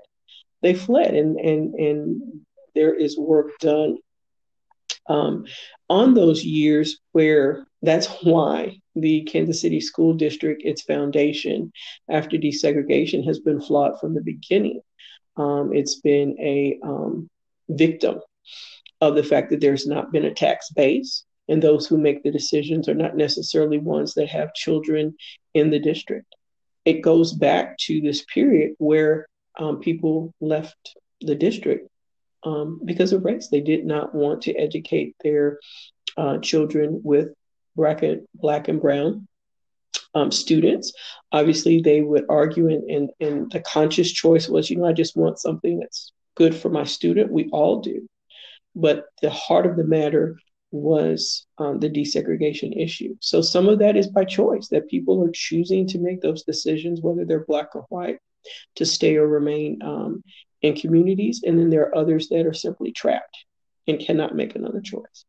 They 0.62 0.74
fled, 0.74 1.14
and 1.14 1.40
and 1.40 1.76
and 1.76 2.22
there 2.74 2.94
is 2.94 3.18
work 3.18 3.52
done 3.60 3.98
um, 5.08 5.46
on 5.90 6.14
those 6.14 6.44
years 6.44 7.00
where 7.12 7.66
that's 7.82 8.08
why 8.24 8.80
the 8.96 9.22
Kansas 9.24 9.62
City 9.62 9.80
School 9.80 10.14
District, 10.14 10.62
its 10.66 10.82
foundation 10.82 11.72
after 12.10 12.38
desegregation, 12.38 13.26
has 13.26 13.40
been 13.40 13.62
flawed 13.62 14.00
from 14.00 14.14
the 14.14 14.22
beginning. 14.22 14.82
Um, 15.38 15.72
it's 15.74 16.00
been 16.02 16.36
a 16.40 16.80
um, 16.84 17.30
victim 17.70 18.20
of 19.02 19.16
the 19.16 19.24
fact 19.24 19.52
that 19.52 19.62
there's 19.62 19.86
not 19.86 20.12
been 20.12 20.26
a 20.26 20.34
tax 20.34 20.72
base 20.72 21.24
and 21.48 21.62
those 21.62 21.88
who 21.88 21.98
make 21.98 22.24
the 22.24 22.32
decisions 22.32 22.90
are 22.90 22.96
not 22.96 23.16
necessarily 23.16 23.78
ones 23.78 24.14
that 24.16 24.30
have 24.30 24.54
children 24.54 25.16
in 25.54 25.70
the 25.70 25.80
district. 25.80 26.36
It 26.86 27.02
goes 27.02 27.34
back 27.34 27.78
to 27.80 28.02
this 28.02 28.24
period 28.26 28.74
where 28.78 29.28
um, 29.60 29.80
people 29.80 30.34
left 30.40 30.96
the 31.22 31.36
district 31.36 31.90
um, 32.44 32.82
because 32.86 33.14
of 33.14 33.26
race. 33.26 33.50
They 33.50 33.62
did 33.62 33.86
not 33.86 34.14
want 34.14 34.44
to 34.44 34.54
educate 34.54 35.16
their 35.24 35.60
uh, 36.16 36.38
children 36.40 37.02
with 37.04 37.30
bracket 37.76 38.26
black 38.34 38.68
and 38.68 38.82
brown 38.82 39.28
um, 40.14 40.32
students. 40.32 40.94
Obviously, 41.32 41.82
they 41.82 42.02
would 42.02 42.26
argue, 42.30 42.70
and, 42.70 42.90
and, 42.90 43.10
and 43.20 43.52
the 43.52 43.60
conscious 43.60 44.12
choice 44.12 44.48
was, 44.48 44.70
you 44.70 44.78
know, 44.78 44.86
I 44.86 44.94
just 44.94 45.16
want 45.16 45.40
something 45.40 45.80
that's 45.80 46.12
good 46.36 46.56
for 46.56 46.70
my 46.70 46.84
student. 46.84 47.32
We 47.32 47.50
all 47.52 47.82
do. 47.82 48.08
But 48.76 49.06
the 49.22 49.30
heart 49.30 49.66
of 49.66 49.76
the 49.76 49.84
matter 49.84 50.38
was 50.78 51.46
um, 51.58 51.80
the 51.80 51.90
desegregation 51.90 52.76
issue. 52.82 53.16
So 53.20 53.42
some 53.42 53.68
of 53.68 53.80
that 53.80 53.96
is 53.96 54.08
by 54.08 54.26
choice, 54.26 54.68
that 54.70 54.90
people 54.90 55.24
are 55.24 55.32
choosing 55.32 55.88
to 55.88 56.00
make 56.00 56.22
those 56.22 56.44
decisions, 56.44 57.02
whether 57.02 57.26
they're 57.26 57.46
black 57.46 57.76
or 57.76 57.86
white, 57.90 58.20
to 58.76 58.86
stay 58.86 59.16
or 59.18 59.28
remain 59.28 59.80
um, 59.84 60.24
in 60.62 60.76
communities. 60.76 61.44
And 61.46 61.60
then 61.60 61.70
there 61.70 61.84
are 61.84 61.98
others 61.98 62.30
that 62.30 62.46
are 62.46 62.54
simply 62.54 62.92
trapped 62.92 63.38
and 63.88 64.00
cannot 64.00 64.36
make 64.36 64.56
another 64.56 64.82
choice. 64.82 65.26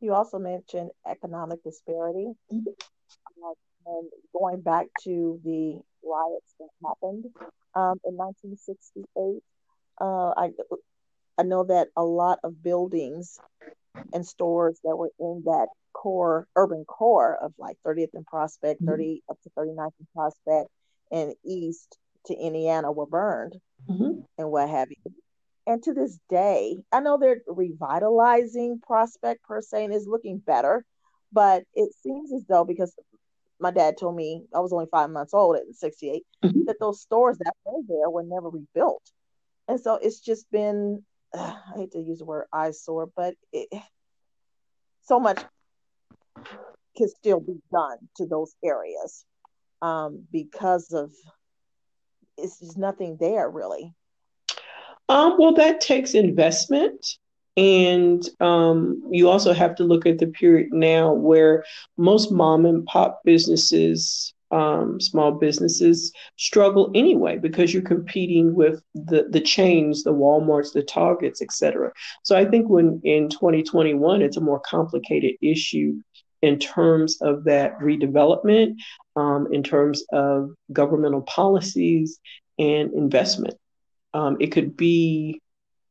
You 0.00 0.12
also 0.12 0.38
mentioned 0.38 0.90
economic 1.08 1.62
disparity. 1.64 2.32
Mm-hmm. 2.52 2.68
Uh, 3.42 3.52
and 3.86 4.10
going 4.38 4.60
back 4.60 4.86
to 5.04 5.40
the 5.44 5.80
riots 6.02 6.54
that 6.58 6.68
happened 6.84 7.26
um, 7.74 8.00
in 8.04 8.16
1968, 8.16 9.42
uh, 10.00 10.32
I 10.36 10.50
I 11.38 11.42
know 11.42 11.64
that 11.64 11.88
a 11.96 12.04
lot 12.04 12.38
of 12.44 12.62
buildings 12.62 13.38
and 14.12 14.26
stores 14.26 14.78
that 14.84 14.96
were 14.96 15.10
in 15.18 15.42
that 15.46 15.68
core, 15.92 16.46
urban 16.56 16.84
core 16.84 17.36
of 17.42 17.52
like 17.58 17.76
30th 17.86 18.14
and 18.14 18.26
Prospect, 18.26 18.80
mm-hmm. 18.80 18.90
30 18.90 19.22
up 19.30 19.38
to 19.42 19.50
39th 19.58 19.92
and 19.98 20.08
Prospect, 20.14 20.70
and 21.10 21.34
east 21.44 21.98
to 22.26 22.34
Indiana 22.34 22.90
were 22.92 23.06
burned 23.06 23.56
mm-hmm. 23.88 24.20
and 24.38 24.50
what 24.50 24.68
have 24.68 24.88
you. 24.90 25.12
And 25.66 25.82
to 25.82 25.94
this 25.94 26.18
day, 26.30 26.76
I 26.92 27.00
know 27.00 27.18
they're 27.18 27.42
revitalizing 27.46 28.80
Prospect 28.86 29.42
per 29.42 29.60
se 29.60 29.84
and 29.84 29.94
is 29.94 30.06
looking 30.06 30.38
better, 30.38 30.84
but 31.32 31.64
it 31.74 31.92
seems 32.02 32.32
as 32.32 32.44
though 32.48 32.64
because 32.64 32.94
my 33.58 33.70
dad 33.70 33.96
told 33.98 34.14
me 34.14 34.42
I 34.54 34.60
was 34.60 34.72
only 34.72 34.86
five 34.90 35.10
months 35.10 35.34
old 35.34 35.56
at 35.56 35.62
68 35.74 36.22
mm-hmm. 36.44 36.64
that 36.66 36.76
those 36.78 37.00
stores 37.00 37.38
that 37.38 37.54
were 37.64 37.82
there 37.88 38.10
were 38.10 38.22
never 38.22 38.48
rebuilt. 38.48 39.02
And 39.66 39.80
so 39.80 39.94
it's 39.94 40.20
just 40.20 40.48
been 40.50 41.02
uh, 41.34 41.54
I 41.74 41.78
hate 41.78 41.92
to 41.92 42.00
use 42.00 42.18
the 42.18 42.24
word 42.24 42.46
eyesore, 42.52 43.08
but 43.14 43.34
it, 43.52 43.68
so 45.02 45.20
much 45.20 45.42
can 46.96 47.08
still 47.08 47.40
be 47.40 47.56
done 47.72 47.98
to 48.16 48.26
those 48.26 48.54
areas 48.64 49.24
um, 49.82 50.24
because 50.32 50.92
of 50.92 51.12
it's 52.38 52.60
just 52.60 52.76
nothing 52.76 53.16
there 53.18 53.48
really. 53.48 53.94
Um, 55.08 55.36
well, 55.38 55.54
that 55.54 55.80
takes 55.80 56.14
investment. 56.14 57.18
And 57.56 58.28
um, 58.40 59.02
you 59.10 59.30
also 59.30 59.54
have 59.54 59.74
to 59.76 59.84
look 59.84 60.04
at 60.04 60.18
the 60.18 60.26
period 60.26 60.72
now 60.72 61.12
where 61.12 61.64
most 61.96 62.30
mom 62.30 62.66
and 62.66 62.84
pop 62.84 63.22
businesses 63.24 64.34
um, 64.50 65.00
small 65.00 65.32
businesses 65.32 66.12
struggle 66.36 66.90
anyway 66.94 67.36
because 67.38 67.72
you're 67.72 67.82
competing 67.82 68.54
with 68.54 68.80
the 68.94 69.26
the 69.30 69.40
chains, 69.40 70.02
the 70.02 70.12
WalMarts, 70.12 70.72
the 70.72 70.82
Targets, 70.82 71.42
etc. 71.42 71.92
So 72.22 72.36
I 72.36 72.44
think 72.44 72.68
when 72.68 73.00
in 73.04 73.28
2021, 73.28 74.22
it's 74.22 74.36
a 74.36 74.40
more 74.40 74.60
complicated 74.60 75.34
issue 75.42 75.96
in 76.42 76.58
terms 76.58 77.18
of 77.22 77.44
that 77.44 77.78
redevelopment, 77.80 78.76
um, 79.16 79.48
in 79.52 79.62
terms 79.62 80.04
of 80.12 80.50
governmental 80.72 81.22
policies 81.22 82.20
and 82.58 82.92
investment. 82.94 83.54
Um, 84.14 84.36
it 84.40 84.48
could 84.48 84.76
be 84.76 85.40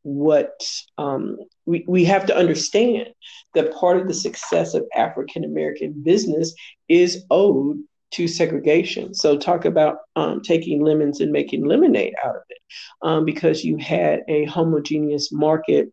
what 0.04 0.64
um, 0.98 1.38
we, 1.66 1.84
we 1.88 2.06
have 2.06 2.28
to 2.28 2.36
understand 2.36 3.08
that 3.56 3.74
part 3.74 3.98
of 3.98 4.08
the 4.08 4.14
success 4.14 4.76
of 4.76 4.86
African 4.96 5.44
American 5.44 6.04
business 6.04 6.54
is 6.88 7.26
owed 7.32 7.80
to 8.16 8.28
segregation. 8.30 9.14
So 9.14 9.38
talk 9.38 9.66
about 9.66 9.98
um, 10.16 10.42
taking 10.42 10.82
lemons 10.82 11.20
and 11.20 11.34
making 11.34 11.66
lemonade 11.66 12.14
out 12.24 12.38
of 12.38 12.44
it, 12.50 12.58
um, 13.02 13.26
because 13.26 13.66
you 13.66 13.76
had 13.78 14.22
a 14.30 14.46
homogeneous 14.46 15.34
market 15.34 15.92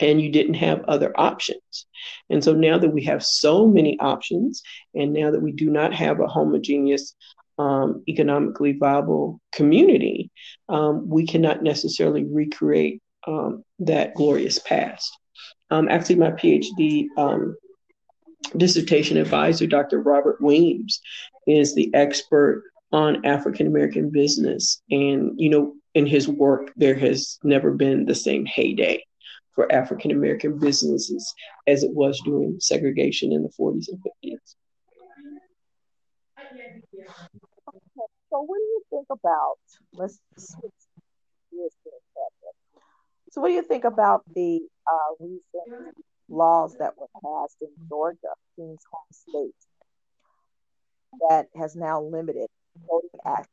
and 0.00 0.20
you 0.20 0.30
didn't 0.30 0.54
have 0.54 0.84
other 0.86 1.12
options. 1.18 1.86
And 2.30 2.42
so 2.42 2.52
now 2.52 2.78
that 2.78 2.90
we 2.90 3.04
have 3.04 3.24
so 3.24 3.66
many 3.68 3.96
options, 4.00 4.62
and 4.94 5.12
now 5.12 5.30
that 5.30 5.40
we 5.40 5.52
do 5.52 5.70
not 5.70 5.94
have 5.94 6.18
a 6.18 6.26
homogeneous 6.26 7.14
um, 7.58 8.02
economically 8.08 8.72
viable 8.72 9.40
community, 9.52 10.30
um, 10.68 11.08
we 11.08 11.26
cannot 11.26 11.62
necessarily 11.62 12.24
recreate 12.24 13.00
um, 13.28 13.62
that 13.78 14.14
glorious 14.14 14.58
past. 14.58 15.16
Um, 15.70 15.88
actually, 15.88 16.16
my 16.16 16.32
PhD 16.32 17.06
dissertation 18.56 19.16
advisor, 19.16 19.66
Dr. 19.66 20.00
Robert 20.00 20.40
Weems, 20.40 21.00
is 21.46 21.74
the 21.74 21.92
expert 21.94 22.64
on 22.92 23.24
African 23.24 23.66
American 23.66 24.10
business. 24.10 24.82
And, 24.90 25.32
you 25.36 25.50
know, 25.50 25.74
in 25.94 26.06
his 26.06 26.28
work, 26.28 26.72
there 26.76 26.94
has 26.94 27.38
never 27.42 27.70
been 27.70 28.04
the 28.04 28.14
same 28.14 28.44
heyday 28.44 29.04
for 29.54 29.70
African 29.72 30.10
American 30.10 30.58
businesses 30.58 31.34
as 31.66 31.82
it 31.82 31.90
was 31.92 32.20
during 32.24 32.60
segregation 32.60 33.32
in 33.32 33.42
the 33.42 33.48
40s 33.58 33.88
and 33.88 33.98
50s. 33.98 34.54
So, 38.30 38.42
what 38.42 38.58
do 38.58 38.64
you 38.64 38.82
think 38.90 39.06
about? 39.10 39.58
Let's 39.94 40.18
switch 40.36 40.72
gears 41.50 41.72
for 41.82 41.90
a 41.90 42.02
second. 42.12 42.82
So, 43.30 43.40
what 43.40 43.48
do 43.48 43.54
you 43.54 43.62
think 43.62 43.84
about 43.84 44.22
the 44.34 44.60
uh, 44.86 45.14
recent 45.20 45.96
laws 46.28 46.76
that 46.78 46.92
were 46.98 47.08
passed 47.22 47.56
in 47.62 47.68
Georgia, 47.88 48.34
King's 48.56 48.82
home 48.90 49.10
state, 49.10 49.54
that 51.28 51.46
has 51.56 51.74
now 51.76 52.02
limited 52.02 52.48
voting 52.88 53.20
access. 53.24 53.46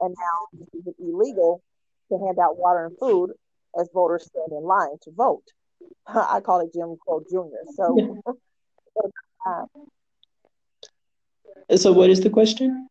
And 0.00 0.14
now 0.18 0.60
it's 0.86 0.98
illegal 0.98 1.62
to 2.10 2.18
hand 2.18 2.38
out 2.38 2.58
water 2.58 2.86
and 2.86 2.98
food 2.98 3.30
as 3.78 3.88
voters 3.92 4.24
stand 4.26 4.52
in 4.52 4.62
line 4.64 4.96
to 5.02 5.10
vote. 5.12 5.44
I 6.06 6.40
call 6.40 6.60
it 6.60 6.72
Jim 6.72 6.96
Crow 7.00 7.20
Jr. 7.30 7.70
So, 7.74 8.22
uh, 9.46 9.66
so 11.76 11.92
what 11.92 12.10
is 12.10 12.20
the 12.20 12.30
question? 12.30 12.88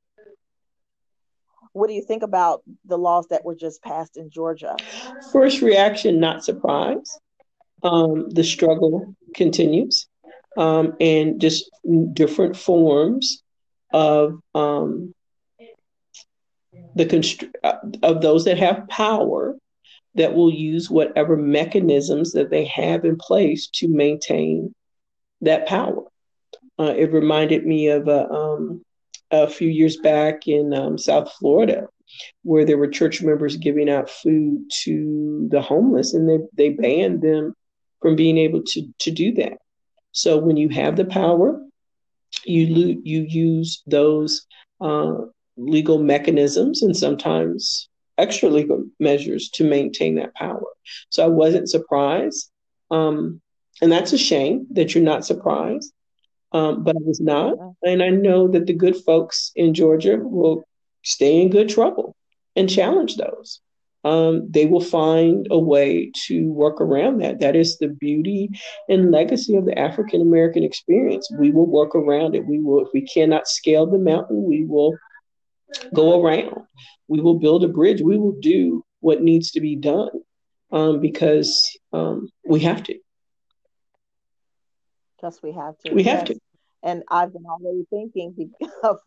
What 1.73 1.87
do 1.87 1.93
you 1.93 2.03
think 2.03 2.23
about 2.23 2.63
the 2.85 2.97
laws 2.97 3.27
that 3.27 3.45
were 3.45 3.55
just 3.55 3.83
passed 3.83 4.17
in 4.17 4.29
Georgia? 4.31 4.75
First 5.31 5.61
reaction, 5.61 6.19
not 6.19 6.43
surprised 6.43 7.19
um, 7.83 8.29
the 8.29 8.43
struggle 8.43 9.15
continues 9.33 10.07
um, 10.59 10.93
and 10.99 11.39
just 11.39 11.71
different 12.11 12.57
forms 12.57 13.41
of 13.93 14.39
um, 14.53 15.15
the 16.95 17.05
constr- 17.05 17.49
uh, 17.63 17.77
of 18.03 18.21
those 18.21 18.43
that 18.43 18.59
have 18.59 18.87
power 18.89 19.55
that 20.15 20.35
will 20.35 20.51
use 20.51 20.89
whatever 20.89 21.37
mechanisms 21.37 22.33
that 22.33 22.49
they 22.49 22.65
have 22.65 23.05
in 23.05 23.15
place 23.15 23.69
to 23.69 23.87
maintain 23.87 24.75
that 25.39 25.65
power. 25.65 26.03
Uh, 26.77 26.93
it 26.97 27.13
reminded 27.13 27.65
me 27.65 27.87
of 27.87 28.09
a, 28.09 28.29
um, 28.29 28.83
a 29.31 29.47
few 29.47 29.69
years 29.69 29.95
back 29.97 30.45
in 30.45 30.73
um, 30.73 30.97
South 30.97 31.31
Florida, 31.39 31.87
where 32.43 32.65
there 32.65 32.77
were 32.77 32.87
church 32.87 33.21
members 33.21 33.55
giving 33.55 33.89
out 33.89 34.09
food 34.09 34.69
to 34.83 35.47
the 35.51 35.61
homeless, 35.61 36.13
and 36.13 36.27
they 36.27 36.39
they 36.53 36.69
banned 36.69 37.21
them 37.21 37.53
from 38.01 38.17
being 38.17 38.37
able 38.37 38.61
to, 38.63 38.85
to 38.99 39.11
do 39.11 39.33
that. 39.35 39.59
So 40.19 40.37
when 40.37 40.57
you 40.57 40.67
have 40.69 40.97
the 40.97 41.05
power, 41.05 41.61
you 42.43 42.99
you 43.03 43.21
use 43.21 43.81
those 43.87 44.45
uh, 44.81 45.13
legal 45.55 45.97
mechanisms 45.97 46.81
and 46.81 46.95
sometimes 46.95 47.87
extra 48.17 48.49
legal 48.49 48.83
measures 48.99 49.49
to 49.51 49.63
maintain 49.63 50.15
that 50.15 50.35
power. 50.35 50.67
So 51.09 51.23
I 51.23 51.29
wasn't 51.29 51.69
surprised, 51.69 52.51
um, 52.91 53.39
and 53.81 53.89
that's 53.91 54.11
a 54.11 54.17
shame 54.17 54.67
that 54.71 54.93
you're 54.93 55.03
not 55.03 55.25
surprised. 55.25 55.93
Um, 56.51 56.83
but 56.83 56.97
I 56.97 57.03
was 57.05 57.21
not, 57.21 57.55
and 57.83 58.03
I 58.03 58.09
know 58.09 58.47
that 58.49 58.65
the 58.65 58.73
good 58.73 58.97
folks 58.97 59.51
in 59.55 59.73
Georgia 59.73 60.17
will 60.21 60.63
stay 61.03 61.41
in 61.41 61.49
good 61.49 61.69
trouble 61.69 62.15
and 62.57 62.69
challenge 62.69 63.15
those 63.15 63.61
um, 64.03 64.47
they 64.49 64.65
will 64.65 64.81
find 64.81 65.47
a 65.51 65.59
way 65.59 66.11
to 66.27 66.51
work 66.51 66.79
around 66.79 67.21
that. 67.21 67.39
That 67.39 67.55
is 67.55 67.77
the 67.77 67.89
beauty 67.89 68.49
and 68.87 69.11
legacy 69.11 69.55
of 69.55 69.65
the 69.65 69.77
African 69.77 70.21
American 70.21 70.63
experience. 70.63 71.29
We 71.37 71.51
will 71.51 71.67
work 71.67 71.95
around 71.95 72.35
it. 72.35 72.45
We 72.45 72.59
will, 72.59 72.85
if 72.85 72.89
we 72.93 73.01
cannot 73.01 73.47
scale 73.47 73.85
the 73.85 73.97
mountain, 73.97 74.43
we 74.43 74.65
will 74.65 74.95
go 75.93 76.23
around. 76.23 76.55
We 77.07 77.21
will 77.21 77.39
build 77.39 77.63
a 77.63 77.67
bridge. 77.67 78.01
We 78.01 78.17
will 78.17 78.39
do 78.39 78.83
what 79.01 79.21
needs 79.21 79.51
to 79.51 79.61
be 79.61 79.75
done 79.75 80.09
um, 80.71 80.99
because 80.99 81.77
um, 81.91 82.29
we 82.45 82.61
have 82.61 82.83
to. 82.83 82.95
Because 85.17 85.41
we 85.43 85.51
have 85.51 85.77
to. 85.79 85.93
We 85.93 86.03
have 86.03 86.25
to. 86.25 86.39
And 86.81 87.03
I've 87.11 87.33
been 87.33 87.45
already 87.45 87.85
thinking 87.89 88.51
of 88.83 88.99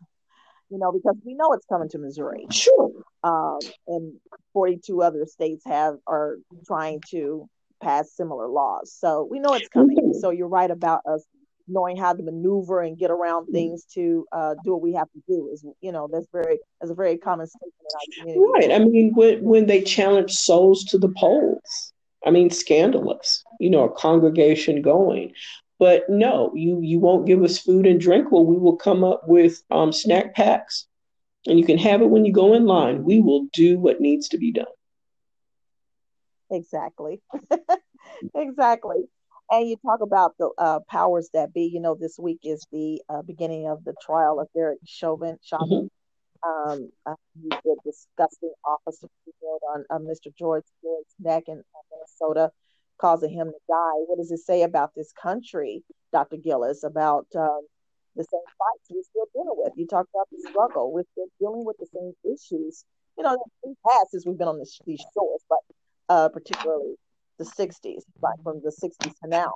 you 0.73 0.79
know, 0.79 0.91
because 0.91 1.15
we 1.23 1.35
know 1.35 1.53
it's 1.53 1.67
coming 1.67 1.87
to 1.89 1.99
Missouri. 1.99 2.47
Sure. 2.51 2.89
Um, 3.23 3.59
and 3.87 4.13
42 4.53 5.03
other 5.03 5.25
states 5.27 5.63
have 5.67 5.97
are 6.07 6.37
trying 6.65 6.99
to 7.11 7.47
pass 7.81 8.11
similar 8.11 8.47
laws. 8.47 8.91
So 8.91 9.27
we 9.29 9.39
know 9.39 9.53
it's 9.53 9.69
coming. 9.69 9.97
Mm-hmm. 9.97 10.19
So 10.19 10.31
you're 10.31 10.47
right 10.47 10.71
about 10.71 11.01
us 11.05 11.23
knowing 11.67 11.95
how 11.95 12.13
to 12.13 12.23
maneuver 12.23 12.81
and 12.81 12.97
get 12.97 13.11
around 13.11 13.43
mm-hmm. 13.43 13.53
things 13.53 13.85
to 13.93 14.25
uh, 14.31 14.55
do 14.65 14.71
what 14.71 14.81
we 14.81 14.93
have 14.93 15.09
to 15.11 15.21
do 15.27 15.49
is 15.53 15.63
you 15.79 15.91
know 15.91 16.09
that's 16.11 16.27
very 16.33 16.57
that's 16.81 16.91
a 16.91 16.95
very 16.95 17.17
common 17.17 17.45
statement 17.45 17.73
in 17.79 17.95
our 17.95 18.33
community. 18.33 18.67
Right. 18.67 18.81
I 18.81 18.83
mean, 18.83 19.13
when 19.13 19.43
when 19.43 19.67
they 19.67 19.83
challenge 19.83 20.31
souls 20.31 20.83
to 20.85 20.97
the 20.97 21.09
polls, 21.09 21.93
I 22.25 22.31
mean, 22.31 22.49
scandalous. 22.49 23.43
You 23.59 23.69
know, 23.69 23.83
a 23.83 23.91
congregation 23.91 24.81
going. 24.81 25.33
But 25.79 26.09
no, 26.09 26.51
you 26.55 26.81
you 26.81 26.99
won't 26.99 27.25
give 27.25 27.43
us 27.43 27.57
food 27.57 27.85
and 27.85 27.99
drink. 27.99 28.31
Well, 28.31 28.45
we 28.45 28.57
will 28.57 28.75
come 28.75 29.03
up 29.03 29.23
with 29.27 29.61
um, 29.71 29.91
snack 29.91 30.35
packs, 30.35 30.85
and 31.45 31.59
you 31.59 31.65
can 31.65 31.77
have 31.77 32.01
it 32.01 32.09
when 32.09 32.25
you 32.25 32.31
go 32.31 32.53
in 32.53 32.65
line. 32.65 33.03
We 33.03 33.19
will 33.19 33.47
do 33.53 33.79
what 33.79 33.99
needs 33.99 34.29
to 34.29 34.37
be 34.37 34.51
done. 34.51 34.65
Exactly, 36.51 37.21
exactly. 38.35 39.05
And 39.51 39.67
you 39.67 39.75
talk 39.85 40.01
about 40.01 40.35
the 40.37 40.51
uh, 40.57 40.79
powers 40.89 41.29
that 41.33 41.53
be. 41.53 41.63
You 41.63 41.81
know, 41.81 41.95
this 41.99 42.17
week 42.19 42.39
is 42.43 42.65
the 42.71 43.01
uh, 43.09 43.21
beginning 43.23 43.67
of 43.67 43.83
the 43.83 43.93
trial 44.05 44.39
of 44.39 44.47
Derek 44.53 44.79
Chauvin. 44.85 45.37
Chauvin. 45.43 45.67
Mm-hmm. 45.67 45.87
Um, 46.45 46.91
uh, 47.05 47.15
the 47.63 47.77
disgusting 47.85 48.51
officer 48.65 49.07
who 49.25 49.31
on 49.73 49.85
uh, 49.89 49.99
Mr. 49.99 50.35
George 50.37 50.65
Floyd's 50.81 51.15
neck 51.19 51.43
in 51.47 51.59
uh, 51.59 51.81
Minnesota 51.91 52.51
causing 52.97 53.31
him 53.31 53.47
to 53.47 53.59
die. 53.67 53.99
What 54.07 54.17
does 54.17 54.31
it 54.31 54.39
say 54.39 54.63
about 54.63 54.91
this 54.95 55.11
country, 55.21 55.83
Dr. 56.11 56.37
Gillis, 56.37 56.83
about 56.83 57.27
um, 57.35 57.61
the 58.15 58.23
same 58.23 58.41
fights 58.57 58.89
we're 58.89 59.03
still 59.03 59.27
dealing 59.33 59.57
with? 59.57 59.73
You 59.75 59.87
talked 59.87 60.09
about 60.13 60.27
the 60.31 60.49
struggle. 60.49 60.91
We're 60.91 61.03
still 61.11 61.27
dealing 61.39 61.65
with 61.65 61.77
the 61.79 61.87
same 61.93 62.13
issues. 62.23 62.85
You 63.17 63.23
know, 63.23 63.37
in 63.63 63.75
past 63.87 64.11
since 64.11 64.25
we've 64.25 64.37
been 64.37 64.47
on 64.47 64.59
this, 64.59 64.79
these 64.85 65.03
shores, 65.13 65.41
but 65.47 65.59
uh, 66.09 66.29
particularly 66.29 66.95
the 67.37 67.45
60s, 67.45 68.01
like 68.21 68.41
from 68.43 68.61
the 68.63 68.71
60s 68.71 69.13
to 69.23 69.27
now. 69.27 69.53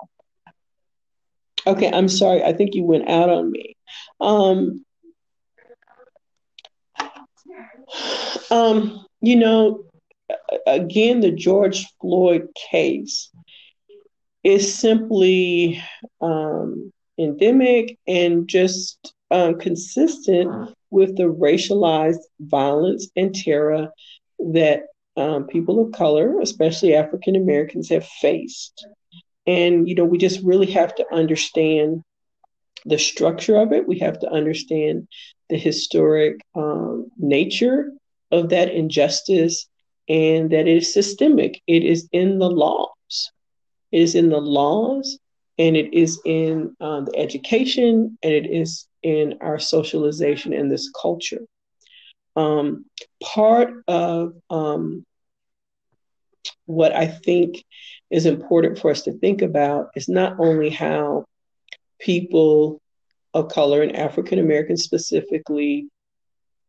Okay, 1.65 1.91
I'm 1.91 2.07
sorry. 2.07 2.43
I 2.43 2.53
think 2.53 2.75
you 2.75 2.83
went 2.83 3.09
out 3.09 3.29
on 3.29 3.51
me. 3.51 3.75
Um, 4.21 4.85
um, 8.51 9.05
you 9.21 9.35
know, 9.35 9.83
again, 10.65 11.19
the 11.19 11.31
George 11.31 11.85
Floyd 12.01 12.47
case 12.71 13.29
is 14.43 14.73
simply 14.73 15.81
um, 16.21 16.91
endemic 17.17 17.97
and 18.07 18.47
just 18.47 19.13
um, 19.31 19.59
consistent 19.59 20.75
with 20.89 21.17
the 21.17 21.23
racialized 21.23 22.23
violence 22.39 23.09
and 23.15 23.35
terror 23.35 23.89
that 24.39 24.83
um, 25.17 25.47
people 25.47 25.83
of 25.83 25.91
color, 25.91 26.39
especially 26.41 26.95
African 26.95 27.35
Americans, 27.35 27.89
have 27.89 28.05
faced. 28.05 28.85
And, 29.45 29.87
you 29.87 29.95
know, 29.95 30.05
we 30.05 30.17
just 30.17 30.43
really 30.43 30.71
have 30.71 30.93
to 30.95 31.05
understand 31.13 32.03
the 32.85 32.99
structure 32.99 33.57
of 33.57 33.73
it. 33.73 33.87
We 33.87 33.99
have 33.99 34.19
to 34.19 34.29
understand 34.29 35.07
the 35.49 35.57
historic 35.57 36.39
um, 36.55 37.09
nature 37.17 37.91
of 38.31 38.49
that 38.49 38.69
injustice 38.69 39.67
and 40.07 40.51
that 40.51 40.67
it 40.67 40.77
is 40.77 40.93
systemic. 40.93 41.61
It 41.67 41.83
is 41.83 42.07
in 42.11 42.39
the 42.39 42.49
laws. 42.49 43.31
It 43.91 44.01
is 44.01 44.15
in 44.15 44.29
the 44.29 44.39
laws 44.41 45.19
and 45.57 45.75
it 45.75 45.93
is 45.93 46.19
in 46.25 46.75
uh, 46.79 47.01
the 47.01 47.17
education 47.17 48.17
and 48.21 48.33
it 48.33 48.45
is 48.45 48.87
in 49.03 49.37
our 49.41 49.59
socialization 49.59 50.53
in 50.53 50.69
this 50.69 50.91
culture. 51.01 51.41
Um, 52.35 52.85
part 53.23 53.73
of 53.87 54.33
um, 54.49 55.05
what 56.65 56.93
I 56.93 57.07
think 57.07 57.63
is 58.09 58.25
important 58.25 58.77
for 58.77 58.91
us 58.91 59.03
to 59.03 59.17
think 59.17 59.41
about 59.41 59.89
is 59.95 60.07
not 60.07 60.39
only 60.39 60.69
how 60.69 61.25
people 61.99 62.81
of 63.33 63.49
color 63.49 63.81
and 63.81 63.95
African 63.95 64.39
Americans 64.39 64.83
specifically, 64.83 65.87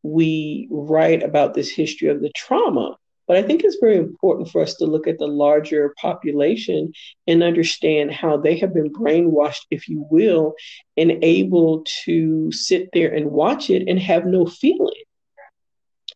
we 0.03 0.69
write 0.71 1.23
about 1.23 1.55
this 1.55 1.71
history 1.71 2.09
of 2.09 2.21
the 2.21 2.31
trauma. 2.35 2.97
But 3.29 3.37
I 3.37 3.43
think 3.43 3.63
it's 3.63 3.77
very 3.79 3.99
important 3.99 4.49
for 4.49 4.63
us 4.63 4.75
to 4.77 4.87
look 4.87 5.07
at 5.07 5.19
the 5.19 5.29
larger 5.29 5.95
population 6.01 6.93
and 7.27 7.43
understand 7.43 8.11
how 8.11 8.39
they 8.39 8.59
have 8.59 8.73
been 8.73 8.91
brainwashed, 8.91 9.67
if 9.71 9.87
you 9.87 10.07
will, 10.11 10.55
and 10.97 11.23
able 11.23 11.85
to 12.07 12.51
sit 12.51 12.89
there 12.95 13.15
and 13.15 13.31
watch 13.31 13.69
it 13.69 13.87
and 13.87 13.99
have 14.01 14.25
no 14.25 14.47
feeling. 14.47 15.03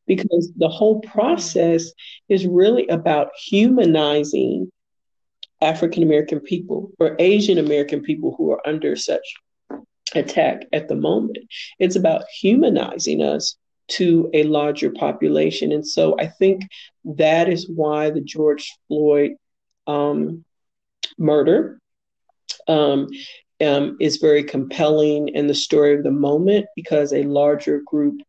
Because 0.07 0.51
the 0.57 0.71
whole 0.71 1.01
process 1.03 1.93
is 2.31 2.47
really 2.47 2.89
about 2.89 3.29
humanizing 3.37 4.73
African 5.61 6.03
American 6.03 6.41
people 6.41 6.91
or 6.99 7.15
Asian 7.19 7.59
American 7.59 8.01
people 8.01 8.35
who 8.37 8.51
are 8.51 8.67
under 8.67 8.97
such 8.97 9.23
attack 10.15 10.63
at 10.73 10.89
the 10.89 10.97
moment. 10.97 11.39
It's 11.79 11.97
about 11.97 12.25
humanizing 12.41 13.23
us 13.23 13.57
to 13.97 14.31
a 14.33 14.45
larger 14.45 14.91
population. 14.91 15.73
And 15.73 15.87
so 15.87 16.17
I 16.19 16.27
think 16.27 16.63
that 17.05 17.49
is 17.49 17.69
why 17.69 18.11
the 18.11 18.21
George 18.21 18.73
Floyd 18.89 19.33
um, 19.87 20.45
murder 21.19 21.79
um, 22.69 23.09
um, 23.61 23.97
is 24.01 24.17
very 24.17 24.45
compelling 24.45 25.29
in 25.29 25.47
the 25.47 25.55
story 25.55 25.95
of 25.95 26.05
the 26.05 26.11
moment 26.11 26.67
because 26.77 27.13
a 27.13 27.23
larger 27.25 27.83
group 27.85 28.21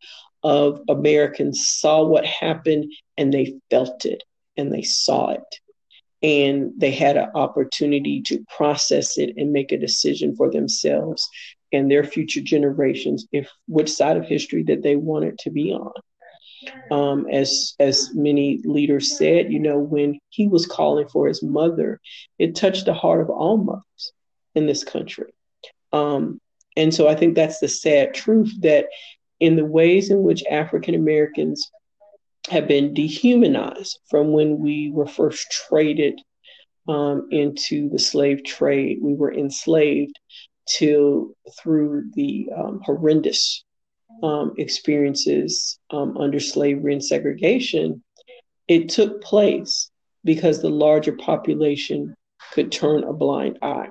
of 0.44 0.82
Americans 0.90 1.68
saw 1.68 2.04
what 2.04 2.26
happened 2.26 2.92
and 3.18 3.34
they 3.34 3.56
felt 3.70 4.06
it 4.06 4.24
and 4.58 4.72
they 4.72 4.82
saw 4.82 5.32
it 5.32 5.60
and 6.24 6.72
they 6.78 6.92
had 6.92 7.18
an 7.18 7.30
opportunity 7.36 8.22
to 8.22 8.44
process 8.56 9.18
it 9.18 9.34
and 9.36 9.52
make 9.52 9.72
a 9.72 9.78
decision 9.78 10.36
for 10.36 10.50
themselves 10.50 11.30
and 11.74 11.90
their 11.90 12.04
future 12.04 12.42
generations 12.42 13.28
if 13.32 13.50
which 13.68 13.92
side 13.92 14.18
of 14.18 14.26
history 14.26 14.64
that 14.64 14.84
they 14.84 14.96
wanted 14.96 15.38
to 15.40 15.50
be 15.50 15.72
on 15.72 15.92
um, 16.92 17.28
as 17.30 17.74
as 17.80 18.12
many 18.14 18.62
leaders 18.64 19.18
said 19.18 19.52
you 19.52 19.60
know 19.60 19.78
when 19.78 20.20
he 20.30 20.48
was 20.48 20.66
calling 20.66 21.08
for 21.08 21.28
his 21.28 21.44
mother 21.44 22.00
it 22.40 22.56
touched 22.56 22.86
the 22.86 22.94
heart 22.94 23.22
of 23.22 23.30
all 23.30 23.58
mothers 23.58 24.14
in 24.56 24.66
this 24.66 24.84
country 24.84 25.34
um, 25.92 26.40
and 26.78 26.94
so 26.94 27.08
i 27.08 27.16
think 27.16 27.36
that's 27.36 27.60
the 27.60 27.68
sad 27.68 28.14
truth 28.14 28.54
that 28.62 28.86
in 29.40 29.56
the 29.56 29.66
ways 29.66 30.10
in 30.10 30.24
which 30.24 30.44
african 30.50 30.96
americans 30.96 31.70
have 32.50 32.68
been 32.68 32.94
dehumanized 32.94 34.00
from 34.10 34.32
when 34.32 34.60
we 34.60 34.92
were 34.92 35.08
first 35.08 35.50
traded 35.52 36.20
um, 36.88 37.28
into 37.32 37.90
the 37.90 38.00
slave 38.00 38.44
trade. 38.44 39.00
We 39.02 39.14
were 39.14 39.34
enslaved 39.34 40.20
till 40.66 41.32
through 41.60 42.10
the 42.14 42.50
um, 42.56 42.82
horrendous 42.84 43.64
um, 44.22 44.54
experiences 44.58 45.80
um, 45.92 46.18
under 46.18 46.40
slavery 46.40 46.94
and 46.94 47.04
segregation. 47.04 48.04
It 48.68 48.90
took 48.90 49.22
place 49.22 49.90
because 50.24 50.62
the 50.62 50.70
larger 50.70 51.14
population 51.14 52.16
could 52.54 52.72
turn 52.72 53.04
a 53.04 53.14
blind 53.14 53.60
eye. 53.62 53.90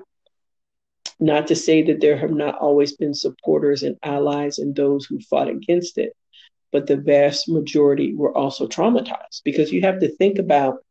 Not 1.19 1.47
to 1.47 1.55
say 1.55 1.83
that 1.83 2.01
there 2.01 2.17
have 2.17 2.31
not 2.31 2.57
always 2.57 2.95
been 2.95 3.13
supporters 3.13 3.83
and 3.83 3.97
allies 4.03 4.57
and 4.57 4.75
those 4.75 5.05
who 5.05 5.19
fought 5.19 5.47
against 5.47 5.97
it, 5.97 6.13
but 6.71 6.87
the 6.87 6.97
vast 6.97 7.47
majority 7.47 8.15
were 8.15 8.35
also 8.35 8.67
traumatized 8.67 9.43
because 9.43 9.71
you 9.71 9.81
have 9.81 9.99
to 9.99 10.15
think 10.15 10.39
about 10.39 10.83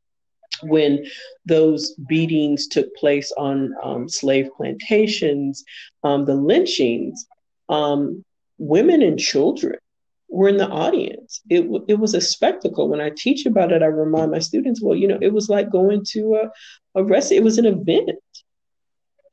when 0.62 1.04
those 1.44 1.94
beatings 1.94 2.68
took 2.68 2.94
place 2.96 3.32
on 3.36 3.74
um, 3.82 4.08
slave 4.08 4.48
plantations, 4.56 5.64
um, 6.04 6.24
the 6.24 6.34
lynchings, 6.34 7.26
um, 7.68 8.24
women 8.58 9.02
and 9.02 9.18
children 9.18 9.78
were 10.28 10.48
in 10.48 10.56
the 10.56 10.68
audience. 10.68 11.40
It, 11.50 11.68
it 11.88 11.98
was 11.98 12.14
a 12.14 12.20
spectacle. 12.20 12.88
When 12.88 13.00
I 13.00 13.10
teach 13.10 13.44
about 13.46 13.72
it, 13.72 13.82
I 13.82 13.86
remind 13.86 14.30
my 14.30 14.38
students, 14.38 14.80
well, 14.80 14.96
you 14.96 15.08
know, 15.08 15.18
it 15.20 15.32
was 15.32 15.48
like 15.48 15.70
going 15.70 16.04
to 16.10 16.36
a, 16.36 17.00
a 17.00 17.04
rest. 17.04 17.32
It 17.32 17.42
was 17.42 17.58
an 17.58 17.66
event. 17.66 18.10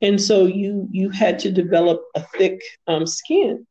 And 0.02 0.20
so 0.20 0.46
you 0.46 0.88
you 0.90 1.10
had 1.10 1.38
to 1.40 1.52
develop 1.52 2.02
a 2.14 2.22
thick 2.22 2.60
um, 2.86 3.06
skin 3.06 3.66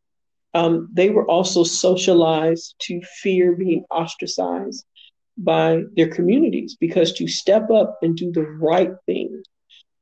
um, 0.53 0.89
they 0.91 1.09
were 1.09 1.29
also 1.29 1.63
socialized 1.63 2.75
to 2.79 3.01
fear 3.21 3.53
being 3.53 3.85
ostracized 3.91 4.85
by 5.39 5.83
their 5.95 6.09
communities 6.09 6.75
because 6.79 7.13
to 7.13 7.27
step 7.27 7.69
up 7.71 7.97
and 8.01 8.15
do 8.15 8.31
the 8.31 8.43
right 8.43 8.91
thing, 9.05 9.41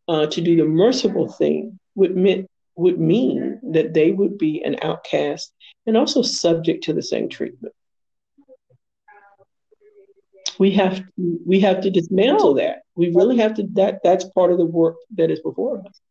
uh, 0.08 0.26
to 0.28 0.42
do 0.42 0.56
the 0.56 0.66
merciful 0.66 1.32
thing, 1.32 1.80
would 1.96 2.16
mean, 2.16 2.48
would 2.76 3.00
mean 3.00 3.60
that 3.72 3.94
they 3.94 4.12
would 4.12 4.38
be 4.38 4.62
an 4.64 4.78
outcast 4.82 5.52
and 5.86 5.98
also 5.98 6.22
subject 6.22 6.84
to 6.84 6.94
the 6.94 7.02
same 7.02 7.30
treatment. 7.30 7.74
We 10.60 10.72
have 10.72 10.98
to, 10.98 11.40
we 11.46 11.60
have 11.60 11.82
to 11.82 11.92
dismantle 11.92 12.56
that. 12.56 12.80
We 12.96 13.12
really 13.14 13.38
have 13.38 13.54
to. 13.56 13.64
That 13.74 14.00
that's 14.04 14.26
part 14.26 14.52
of 14.52 14.58
the 14.58 14.66
work 14.66 14.96
that 15.16 15.30
is 15.30 15.40
before 15.42 15.80
us. 15.80 16.02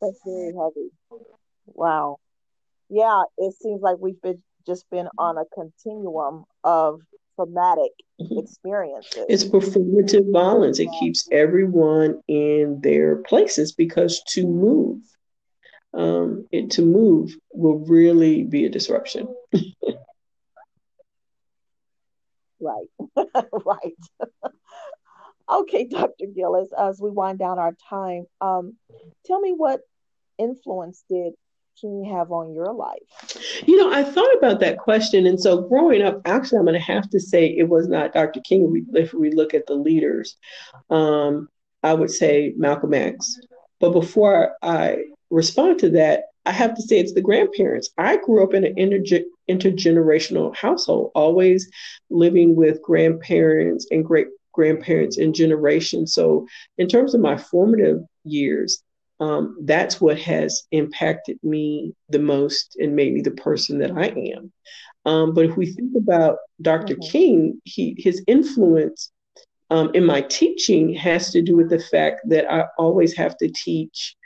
That's 0.00 0.18
very 0.24 0.52
heavy. 0.54 0.90
Wow. 1.66 2.18
Yeah, 2.88 3.22
it 3.38 3.54
seems 3.60 3.80
like 3.80 3.98
we've 4.00 4.20
been 4.20 4.42
just 4.66 4.88
been 4.90 5.08
on 5.18 5.38
a 5.38 5.44
continuum 5.54 6.44
of 6.64 7.00
traumatic 7.36 7.92
mm-hmm. 8.20 8.38
experiences. 8.38 9.24
It's 9.28 9.44
performative 9.44 10.30
violence. 10.32 10.78
It 10.78 10.90
keeps 10.98 11.28
everyone 11.30 12.20
in 12.28 12.80
their 12.82 13.16
places 13.16 13.72
because 13.72 14.22
to 14.28 14.46
move, 14.46 15.00
um, 15.94 16.46
it, 16.50 16.70
to 16.72 16.82
move 16.82 17.36
will 17.52 17.78
really 17.78 18.44
be 18.44 18.66
a 18.66 18.70
disruption. 18.70 19.28
right, 22.60 22.86
right. 23.64 23.96
okay, 25.52 25.84
Dr. 25.84 26.26
Gillis, 26.34 26.70
as 26.76 27.00
we 27.00 27.10
wind 27.10 27.38
down 27.38 27.58
our 27.58 27.74
time, 27.88 28.26
um, 28.40 28.76
tell 29.24 29.40
me 29.40 29.52
what 29.52 29.80
influence 30.38 31.04
did 31.08 31.34
King 31.80 32.04
have 32.04 32.30
on 32.32 32.52
your 32.52 32.72
life? 32.72 32.98
You 33.66 33.76
know, 33.76 33.92
I 33.92 34.04
thought 34.04 34.36
about 34.36 34.60
that 34.60 34.78
question. 34.78 35.26
And 35.26 35.40
so 35.40 35.62
growing 35.62 36.02
up, 36.02 36.20
actually, 36.24 36.58
I'm 36.58 36.64
going 36.64 36.74
to 36.74 36.80
have 36.80 37.08
to 37.10 37.20
say 37.20 37.46
it 37.46 37.68
was 37.68 37.88
not 37.88 38.12
Dr. 38.12 38.40
King. 38.40 38.86
If 38.94 39.12
we 39.12 39.32
look 39.32 39.54
at 39.54 39.66
the 39.66 39.74
leaders, 39.74 40.36
um, 40.90 41.48
I 41.82 41.94
would 41.94 42.10
say 42.10 42.52
Malcolm 42.56 42.94
X. 42.94 43.38
But 43.78 43.92
before 43.92 44.56
I 44.62 45.04
respond 45.30 45.78
to 45.80 45.90
that, 45.90 46.24
I 46.46 46.52
have 46.52 46.74
to 46.74 46.82
say 46.82 46.98
it's 46.98 47.14
the 47.14 47.20
grandparents. 47.20 47.90
I 47.98 48.16
grew 48.16 48.42
up 48.42 48.54
in 48.54 48.64
an 48.64 48.74
interge- 48.74 49.24
intergenerational 49.48 50.54
household, 50.56 51.12
always 51.14 51.70
living 52.08 52.56
with 52.56 52.82
grandparents 52.82 53.86
and 53.90 54.04
great 54.04 54.28
grandparents 54.52 55.18
in 55.18 55.32
generations. 55.32 56.14
So, 56.14 56.46
in 56.78 56.88
terms 56.88 57.14
of 57.14 57.20
my 57.20 57.36
formative 57.36 58.00
years, 58.24 58.82
um, 59.20 59.58
that's 59.62 60.00
what 60.00 60.18
has 60.18 60.64
impacted 60.72 61.38
me 61.42 61.94
the 62.08 62.18
most 62.18 62.76
and 62.80 62.96
made 62.96 63.12
me 63.12 63.20
the 63.20 63.30
person 63.32 63.78
that 63.78 63.92
I 63.92 64.06
am. 64.06 64.52
Um, 65.04 65.34
but 65.34 65.44
if 65.44 65.56
we 65.56 65.66
think 65.66 65.92
about 65.96 66.38
doctor 66.60 66.94
mm-hmm. 66.94 67.10
King, 67.10 67.62
he, 67.64 67.94
his 67.98 68.22
influence 68.26 69.12
um, 69.70 69.90
in 69.94 70.04
my 70.04 70.22
teaching 70.22 70.94
has 70.94 71.30
to 71.32 71.42
do 71.42 71.56
with 71.56 71.70
the 71.70 71.78
fact 71.78 72.22
that 72.28 72.50
I 72.50 72.64
always 72.78 73.14
have 73.16 73.36
to 73.38 73.48
teach 73.48 74.16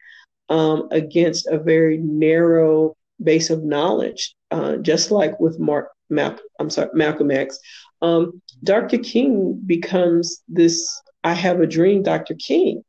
um, 0.49 0.89
against 0.91 1.47
a 1.49 1.59
very 1.59 1.99
narrow 1.99 2.97
base 3.23 3.51
of 3.51 3.63
knowledge, 3.63 4.35
uh, 4.51 4.77
just 4.77 5.11
like 5.11 5.39
with 5.41 5.59
Mark, 5.59 5.91
Mal- 6.09 6.39
I'm 6.59 6.71
sorry, 6.71 6.91
Malcolm 6.95 7.31
X. 7.31 7.59
Um, 8.01 8.41
Dr. 8.63 8.99
King 8.99 9.61
becomes 9.67 10.43
this 10.49 11.01
I 11.25 11.33
have 11.33 11.61
a 11.61 11.67
dream, 11.67 12.03
Dr. 12.03 12.35
King. 12.35 12.85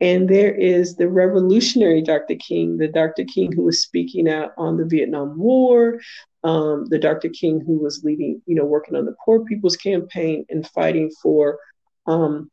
And 0.00 0.28
there 0.28 0.54
is 0.54 0.96
the 0.96 1.08
revolutionary 1.08 2.02
Dr. 2.02 2.36
King, 2.36 2.78
the 2.78 2.88
Dr. 2.88 3.24
King 3.24 3.52
who 3.52 3.64
was 3.64 3.82
speaking 3.82 4.28
out 4.28 4.52
on 4.56 4.76
the 4.76 4.86
Vietnam 4.86 5.38
War, 5.38 6.00
um, 6.42 6.86
the 6.88 6.98
Dr. 6.98 7.28
King 7.28 7.60
who 7.60 7.78
was 7.78 8.02
leading, 8.02 8.40
you 8.46 8.54
know, 8.54 8.64
working 8.64 8.96
on 8.96 9.04
the 9.04 9.14
Poor 9.24 9.44
People's 9.44 9.76
Campaign 9.76 10.46
and 10.48 10.66
fighting 10.68 11.10
for 11.22 11.58
um, 12.06 12.50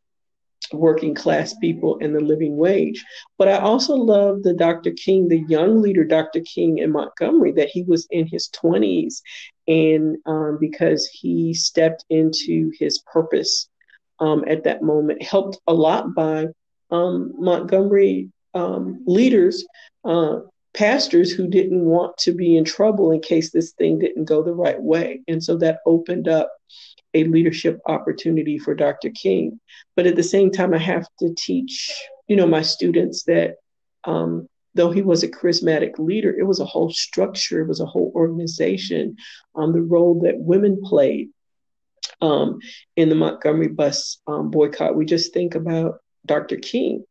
working 0.73 1.15
class 1.15 1.55
people 1.55 1.97
and 2.01 2.13
the 2.13 2.19
living 2.19 2.57
wage. 2.57 3.05
But 3.37 3.47
I 3.47 3.57
also 3.57 3.95
love 3.95 4.43
the 4.43 4.53
Dr. 4.53 4.91
King, 4.91 5.27
the 5.27 5.45
young 5.47 5.81
leader, 5.81 6.03
Dr. 6.03 6.41
King 6.41 6.79
in 6.79 6.91
Montgomery, 6.91 7.53
that 7.53 7.69
he 7.69 7.83
was 7.83 8.07
in 8.09 8.27
his 8.27 8.49
20s 8.49 9.21
and 9.67 10.17
um, 10.25 10.57
because 10.59 11.07
he 11.07 11.53
stepped 11.53 12.05
into 12.09 12.71
his 12.77 12.99
purpose 13.11 13.69
um, 14.19 14.43
at 14.47 14.63
that 14.63 14.81
moment, 14.81 15.21
helped 15.21 15.59
a 15.67 15.73
lot 15.73 16.13
by 16.13 16.47
um, 16.91 17.33
Montgomery 17.37 18.31
um, 18.53 19.03
leaders, 19.05 19.65
uh, 20.03 20.39
pastors 20.73 21.31
who 21.31 21.47
didn't 21.47 21.83
want 21.83 22.17
to 22.19 22.31
be 22.31 22.55
in 22.55 22.63
trouble 22.63 23.11
in 23.11 23.19
case 23.19 23.51
this 23.51 23.71
thing 23.71 23.99
didn't 23.99 24.25
go 24.25 24.43
the 24.43 24.53
right 24.53 24.81
way. 24.81 25.21
And 25.27 25.43
so 25.43 25.57
that 25.57 25.79
opened 25.85 26.27
up 26.27 26.51
a 27.13 27.23
leadership 27.23 27.79
opportunity 27.87 28.57
for 28.57 28.75
Dr. 28.75 29.09
King. 29.09 29.59
But 29.95 30.05
at 30.05 30.15
the 30.15 30.23
same 30.23 30.51
time, 30.51 30.73
I 30.73 30.79
have 30.79 31.07
to 31.19 31.33
teach, 31.35 31.91
you 32.27 32.35
know, 32.35 32.45
my 32.45 32.61
students 32.61 33.23
that 33.23 33.55
um, 34.03 34.47
though 34.75 34.91
he 34.91 35.01
was 35.01 35.23
a 35.23 35.27
charismatic 35.27 35.97
leader, 35.97 36.33
it 36.37 36.43
was 36.43 36.59
a 36.59 36.65
whole 36.65 36.91
structure, 36.91 37.61
it 37.61 37.67
was 37.67 37.79
a 37.79 37.85
whole 37.85 38.11
organization, 38.15 39.17
um, 39.55 39.73
the 39.73 39.81
role 39.81 40.21
that 40.21 40.37
women 40.37 40.79
played 40.83 41.29
um, 42.21 42.59
in 42.95 43.09
the 43.09 43.15
Montgomery 43.15 43.67
bus 43.67 44.19
um, 44.27 44.51
boycott. 44.51 44.95
We 44.95 45.05
just 45.05 45.33
think 45.33 45.55
about 45.55 45.99
Dr. 46.27 46.57
King, 46.57 47.05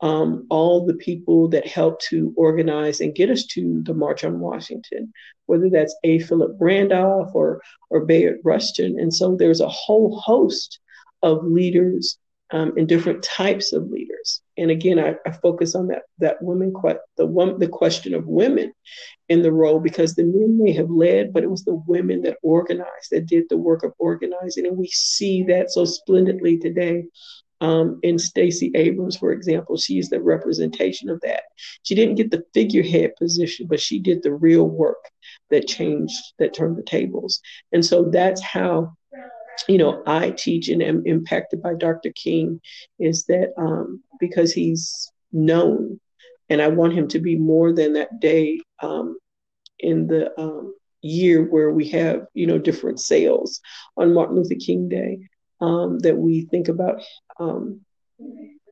um, 0.00 0.46
all 0.48 0.86
the 0.86 0.94
people 0.94 1.48
that 1.48 1.66
helped 1.66 2.04
to 2.06 2.32
organize 2.36 3.00
and 3.00 3.14
get 3.14 3.30
us 3.30 3.44
to 3.46 3.82
the 3.82 3.94
March 3.94 4.24
on 4.24 4.40
Washington, 4.40 5.12
whether 5.46 5.68
that's 5.68 5.94
A. 6.04 6.20
Philip 6.20 6.56
Randolph 6.58 7.30
or, 7.34 7.60
or 7.90 8.06
Bayard 8.06 8.38
Rustin. 8.44 8.98
And 8.98 9.14
so 9.14 9.36
there's 9.36 9.60
a 9.60 9.68
whole 9.68 10.18
host 10.18 10.78
of 11.22 11.44
leaders 11.44 12.18
um, 12.52 12.72
and 12.76 12.88
different 12.88 13.22
types 13.22 13.72
of 13.72 13.88
leaders. 13.88 14.42
And 14.56 14.70
again, 14.70 14.98
I, 14.98 15.14
I 15.26 15.32
focus 15.32 15.74
on 15.74 15.86
that 15.88 16.02
that 16.18 16.42
women 16.42 16.72
the 17.16 17.26
one 17.26 17.58
the 17.58 17.68
question 17.68 18.14
of 18.14 18.26
women 18.26 18.72
in 19.28 19.42
the 19.42 19.52
role 19.52 19.78
because 19.78 20.14
the 20.14 20.24
men 20.24 20.58
may 20.58 20.72
have 20.72 20.90
led, 20.90 21.32
but 21.32 21.44
it 21.44 21.50
was 21.50 21.64
the 21.64 21.80
women 21.86 22.22
that 22.22 22.38
organized 22.42 23.10
that 23.12 23.26
did 23.26 23.44
the 23.48 23.56
work 23.56 23.84
of 23.84 23.92
organizing, 23.98 24.66
and 24.66 24.76
we 24.76 24.88
see 24.88 25.44
that 25.44 25.70
so 25.70 25.84
splendidly 25.84 26.58
today. 26.58 27.04
Um, 27.62 28.00
in 28.02 28.18
Stacey 28.18 28.72
Abrams, 28.74 29.18
for 29.18 29.32
example, 29.32 29.76
she 29.76 29.98
is 29.98 30.08
the 30.08 30.20
representation 30.20 31.10
of 31.10 31.20
that. 31.20 31.42
She 31.82 31.94
didn't 31.94 32.14
get 32.14 32.30
the 32.30 32.42
figurehead 32.54 33.16
position, 33.16 33.66
but 33.66 33.80
she 33.80 33.98
did 33.98 34.22
the 34.22 34.32
real 34.32 34.66
work 34.66 35.04
that 35.50 35.68
changed, 35.68 36.16
that 36.38 36.54
turned 36.54 36.78
the 36.78 36.82
tables. 36.82 37.40
And 37.72 37.84
so 37.84 38.04
that's 38.04 38.40
how 38.40 38.94
you 39.68 39.78
know, 39.78 40.02
I 40.06 40.30
teach 40.30 40.68
and 40.68 40.82
am 40.82 41.02
impacted 41.06 41.62
by 41.62 41.74
Dr. 41.74 42.10
King 42.12 42.60
is 42.98 43.24
that 43.26 43.52
um, 43.58 44.02
because 44.18 44.52
he's 44.52 45.10
known, 45.32 46.00
and 46.48 46.60
I 46.60 46.68
want 46.68 46.94
him 46.94 47.08
to 47.08 47.18
be 47.18 47.36
more 47.36 47.72
than 47.72 47.94
that 47.94 48.20
day 48.20 48.60
um, 48.82 49.18
in 49.78 50.06
the 50.06 50.38
um, 50.40 50.74
year 51.02 51.44
where 51.44 51.70
we 51.70 51.88
have, 51.90 52.26
you 52.34 52.46
know, 52.46 52.58
different 52.58 53.00
sales 53.00 53.60
on 53.96 54.14
Martin 54.14 54.36
Luther 54.36 54.56
King 54.56 54.88
Day, 54.88 55.18
um, 55.60 55.98
that 56.00 56.16
we 56.16 56.42
think 56.46 56.68
about 56.68 57.02
um, 57.40 57.80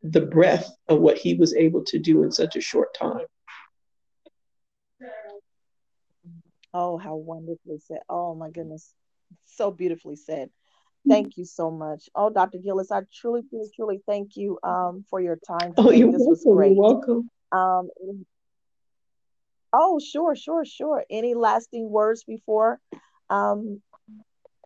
the 0.03 0.21
breadth 0.21 0.71
of 0.89 1.01
what 1.01 1.19
he 1.19 1.35
was 1.35 1.55
able 1.55 1.83
to 1.85 1.99
do 1.99 2.23
in 2.23 2.31
such 2.31 2.55
a 2.55 2.61
short 2.61 2.95
time. 2.95 3.27
Oh, 6.73 6.99
how 6.99 7.16
wonderfully 7.16 7.79
said. 7.79 8.01
Oh, 8.09 8.35
my 8.35 8.51
goodness. 8.51 8.95
So 9.47 9.71
beautifully 9.71 10.16
said. 10.16 10.51
Thank 11.09 11.39
you 11.39 11.47
so 11.47 11.71
much. 11.71 12.11
Oh, 12.14 12.29
Dr. 12.29 12.59
Gillis, 12.59 12.91
I 12.91 13.01
truly, 13.14 13.43
truly, 13.49 13.71
truly 13.75 14.01
thank 14.07 14.37
you 14.37 14.59
um, 14.62 15.05
for 15.09 15.21
your 15.21 15.37
time. 15.37 15.73
Oh, 15.79 15.85
today. 15.85 15.89
Oh, 15.89 15.91
you're 15.91 16.12
this 16.12 16.21
welcome. 16.21 16.29
was 16.29 16.45
great. 16.45 16.73
You're 16.75 16.83
welcome. 16.83 17.31
Um, 17.51 17.89
oh, 19.73 19.99
sure, 19.99 20.37
sure, 20.37 20.66
sure. 20.66 21.05
Any 21.09 21.33
lasting 21.33 21.89
words 21.89 22.25
before 22.25 22.79
um, 23.31 23.81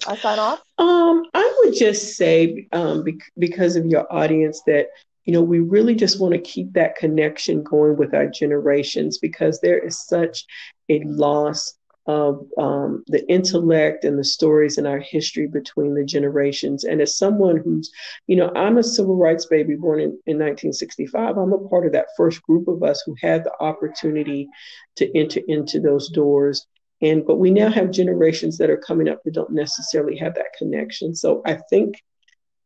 I 0.07 0.17
sign 0.17 0.39
off? 0.39 0.61
Um, 0.79 1.25
I 1.35 1.55
would 1.59 1.75
just 1.75 2.17
say, 2.17 2.67
um, 2.73 3.05
because 3.39 3.77
of 3.77 3.87
your 3.87 4.13
audience, 4.13 4.63
that 4.67 4.89
you 5.25 5.33
know 5.33 5.43
we 5.43 5.61
really 5.61 5.95
just 5.95 6.21
want 6.21 6.35
to 6.35 6.41
keep 6.41 6.73
that 6.73 6.97
connection 6.97 7.63
going 7.63 7.97
with 7.97 8.15
our 8.15 8.27
generations 8.27 9.19
because 9.19 9.61
there 9.61 9.79
is 9.79 10.05
such 10.07 10.45
a 10.89 11.03
loss 11.05 11.75
of 12.07 12.45
um, 12.59 13.05
the 13.07 13.25
intellect 13.29 14.05
and 14.05 14.19
the 14.19 14.25
stories 14.25 14.77
in 14.77 14.87
our 14.87 14.99
history 14.99 15.47
between 15.47 15.95
the 15.95 16.05
generations. 16.05 16.85
And 16.85 17.01
as 17.01 17.17
someone 17.17 17.59
who's, 17.59 17.91
you 18.27 18.37
know, 18.37 18.51
I'm 18.57 18.79
a 18.79 18.83
civil 18.83 19.17
rights 19.17 19.47
baby 19.47 19.77
born 19.77 20.01
in, 20.01 20.09
in 20.27 20.39
1965, 20.39 21.37
I'm 21.37 21.53
a 21.53 21.69
part 21.69 21.87
of 21.87 21.93
that 21.93 22.09
first 22.17 22.43
group 22.43 22.67
of 22.67 22.83
us 22.83 23.03
who 23.07 23.15
had 23.21 23.45
the 23.45 23.53
opportunity 23.61 24.49
to 24.97 25.17
enter 25.17 25.41
into 25.47 25.79
those 25.79 26.09
doors. 26.09 26.67
And 27.03 27.27
but 27.27 27.37
we 27.37 27.51
now 27.51 27.69
have 27.71 27.91
generations 27.91 28.59
that 28.59 28.71
are 28.71 28.77
coming 28.77 29.09
up 29.09 29.23
that 29.25 29.35
don't 29.35 29.51
necessarily 29.51 30.17
have 30.19 30.35
that 30.37 30.55
connection. 30.57 31.15
So 31.15 31.43
I 31.45 31.55
think 31.69 32.01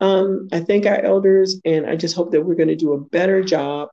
um, 0.00 0.48
I 0.52 0.60
thank 0.60 0.84
our 0.84 1.00
elders, 1.00 1.58
and 1.64 1.86
I 1.86 1.96
just 1.96 2.14
hope 2.14 2.30
that 2.32 2.42
we're 2.42 2.54
going 2.54 2.68
to 2.68 2.76
do 2.76 2.92
a 2.92 3.00
better 3.00 3.42
job 3.42 3.88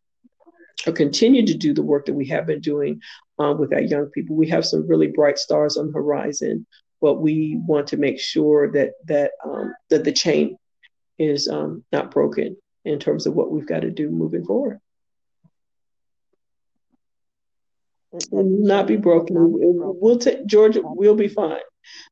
or 0.86 0.91
continue 0.91 1.46
to 1.46 1.54
do 1.54 1.74
the 1.74 1.82
work 1.82 2.06
that 2.06 2.14
we 2.14 2.28
have 2.28 2.46
been 2.46 2.60
doing 2.60 3.00
um, 3.39 3.58
with 3.58 3.74
our 3.74 3.82
young 3.82 4.08
people. 4.08 4.36
We 4.36 4.50
have 4.50 4.66
some 4.66 4.86
really 4.86 5.08
bright 5.08 5.39
stars 5.39 5.78
on 5.78 5.88
the 5.88 5.94
horizon, 5.94 6.66
but 7.00 7.22
we 7.22 7.58
want 7.66 7.88
to 7.88 7.98
make 7.98 8.20
sure 8.20 8.70
that 8.72 8.91
that 9.06 9.32
um, 9.46 9.74
that 9.89 10.04
the 10.04 10.12
chain 10.12 10.58
is 11.18 11.48
um, 11.48 11.86
not 11.94 12.12
broken 12.12 12.58
in 12.84 13.00
terms 13.00 13.26
of 13.26 13.34
what 13.34 13.52
we've 13.52 13.68
got 13.68 13.82
to 13.82 13.91
do 13.91 14.10
moving 14.10 14.44
forward. 14.46 14.80
Will 18.32 18.43
not 18.43 18.86
be 18.88 18.97
broken. 18.97 19.36
We'll 19.39 20.20
take 20.20 20.45
Georgia. 20.45 20.82
We'll 20.84 21.16
be 21.16 21.28
fine. 21.28 21.61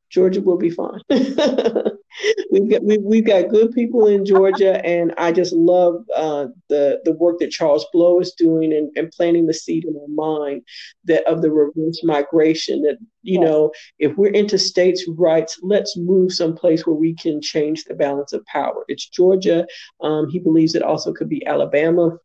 Georgia 0.09 0.41
will 0.41 0.57
be 0.57 0.69
fine. 0.69 0.99
we've 1.09 2.69
got 2.69 2.83
we've, 2.83 3.01
we've 3.01 3.25
got 3.25 3.49
good 3.49 3.71
people 3.71 4.07
in 4.07 4.25
Georgia, 4.25 4.85
and 4.85 5.13
I 5.17 5.31
just 5.31 5.53
love 5.53 6.03
uh, 6.15 6.47
the 6.69 6.99
the 7.05 7.13
work 7.13 7.39
that 7.39 7.51
Charles 7.51 7.85
Blow 7.93 8.19
is 8.19 8.33
doing 8.33 8.73
and, 8.73 8.91
and 8.95 9.11
planting 9.11 9.45
the 9.45 9.53
seed 9.53 9.85
in 9.85 9.95
our 9.95 10.07
mind 10.07 10.63
that 11.05 11.25
of 11.27 11.41
the 11.41 11.51
reverse 11.51 12.03
migration. 12.03 12.81
That 12.81 12.97
you 13.21 13.39
yes. 13.39 13.47
know, 13.47 13.71
if 13.99 14.17
we're 14.17 14.33
into 14.33 14.57
states' 14.57 15.07
rights, 15.07 15.59
let's 15.61 15.95
move 15.97 16.33
someplace 16.33 16.85
where 16.85 16.95
we 16.95 17.13
can 17.13 17.41
change 17.41 17.85
the 17.85 17.93
balance 17.93 18.33
of 18.33 18.45
power. 18.47 18.83
It's 18.87 19.07
Georgia. 19.07 19.65
Um, 20.01 20.29
he 20.29 20.39
believes 20.39 20.75
it 20.75 20.83
also 20.83 21.13
could 21.13 21.29
be 21.29 21.45
Alabama 21.45 22.17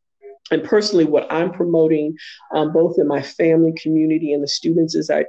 and 0.51 0.62
personally 0.64 1.05
what 1.05 1.30
i'm 1.32 1.53
promoting 1.53 2.16
um, 2.55 2.72
both 2.72 2.99
in 2.99 3.07
my 3.07 3.22
family 3.22 3.72
community 3.80 4.32
and 4.32 4.42
the 4.42 4.49
students 4.49 4.94
is 4.94 5.11
I 5.11 5.22
t- 5.22 5.28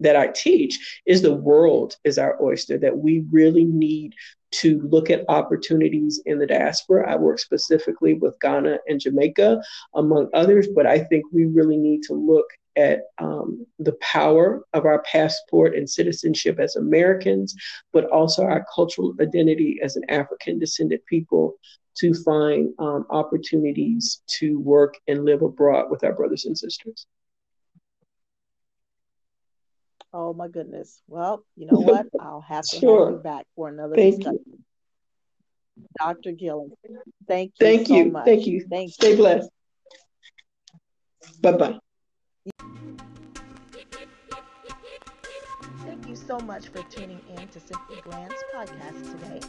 that 0.00 0.16
I 0.16 0.28
teach 0.28 1.00
is 1.06 1.22
the 1.22 1.34
world 1.34 1.96
is 2.04 2.18
our 2.18 2.40
oyster, 2.42 2.78
that 2.78 2.98
we 2.98 3.24
really 3.30 3.64
need 3.64 4.14
to 4.52 4.80
look 4.90 5.10
at 5.10 5.24
opportunities 5.28 6.20
in 6.26 6.38
the 6.38 6.46
diaspora. 6.46 7.10
I 7.10 7.16
work 7.16 7.38
specifically 7.38 8.14
with 8.14 8.38
Ghana 8.40 8.78
and 8.88 9.00
Jamaica, 9.00 9.60
among 9.94 10.28
others, 10.34 10.68
but 10.74 10.86
I 10.86 11.00
think 11.00 11.24
we 11.32 11.46
really 11.46 11.76
need 11.76 12.02
to 12.04 12.14
look 12.14 12.46
at 12.76 13.02
um, 13.18 13.66
the 13.78 13.96
power 14.00 14.62
of 14.72 14.84
our 14.84 15.02
passport 15.02 15.74
and 15.74 15.88
citizenship 15.88 16.58
as 16.58 16.76
Americans, 16.76 17.54
but 17.92 18.04
also 18.10 18.44
our 18.44 18.64
cultural 18.74 19.14
identity 19.20 19.78
as 19.82 19.96
an 19.96 20.02
African 20.08 20.58
descended 20.58 21.04
people 21.06 21.54
to 21.98 22.12
find 22.12 22.74
um, 22.78 23.06
opportunities 23.10 24.22
to 24.26 24.60
work 24.60 24.94
and 25.08 25.24
live 25.24 25.42
abroad 25.42 25.90
with 25.90 26.04
our 26.04 26.12
brothers 26.12 26.44
and 26.44 26.56
sisters. 26.56 27.06
Oh 30.12 30.32
my 30.32 30.48
goodness. 30.48 31.02
Well, 31.08 31.44
you 31.56 31.66
know 31.66 31.78
what? 31.80 32.06
I'll 32.20 32.40
have 32.42 32.64
to 32.64 32.78
sure. 32.78 33.06
have 33.06 33.16
you 33.16 33.22
back 33.22 33.46
for 33.54 33.68
another 33.68 33.96
Thank 33.96 34.16
discussion. 34.16 34.40
You. 34.46 34.58
Dr. 35.98 36.32
Gillis, 36.32 36.72
thank 37.28 37.52
you. 37.58 37.66
Thank 37.66 37.88
so 37.88 37.94
you. 37.94 38.10
Much. 38.10 38.24
Thank 38.24 38.46
you. 38.46 38.66
Thank 38.70 38.92
Stay 38.92 39.10
you. 39.10 39.16
blessed. 39.16 39.50
Bye 41.42 41.52
bye. 41.52 41.78
So 46.26 46.40
much 46.40 46.68
for 46.68 46.82
tuning 46.84 47.20
in 47.36 47.46
to 47.48 47.60
Simply 47.60 48.00
Grand's 48.02 48.34
podcast 48.52 49.12
today. 49.12 49.40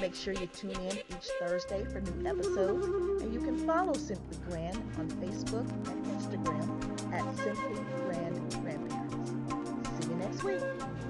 Make 0.00 0.14
sure 0.14 0.32
you 0.32 0.46
tune 0.46 0.70
in 0.70 0.96
each 0.96 1.28
Thursday 1.38 1.84
for 1.84 2.00
new 2.00 2.26
episodes, 2.26 2.86
and 3.22 3.34
you 3.34 3.40
can 3.40 3.66
follow 3.66 3.92
Simply 3.92 4.38
Grand 4.48 4.76
on 4.98 5.10
Facebook 5.20 5.68
and 5.90 6.06
Instagram 6.06 7.12
at 7.12 7.36
Simply 7.36 7.84
Grand 8.06 8.54
Grandparents. 8.62 10.02
See 10.02 10.10
you 10.10 10.16
next 10.16 10.42
week. 10.44 11.03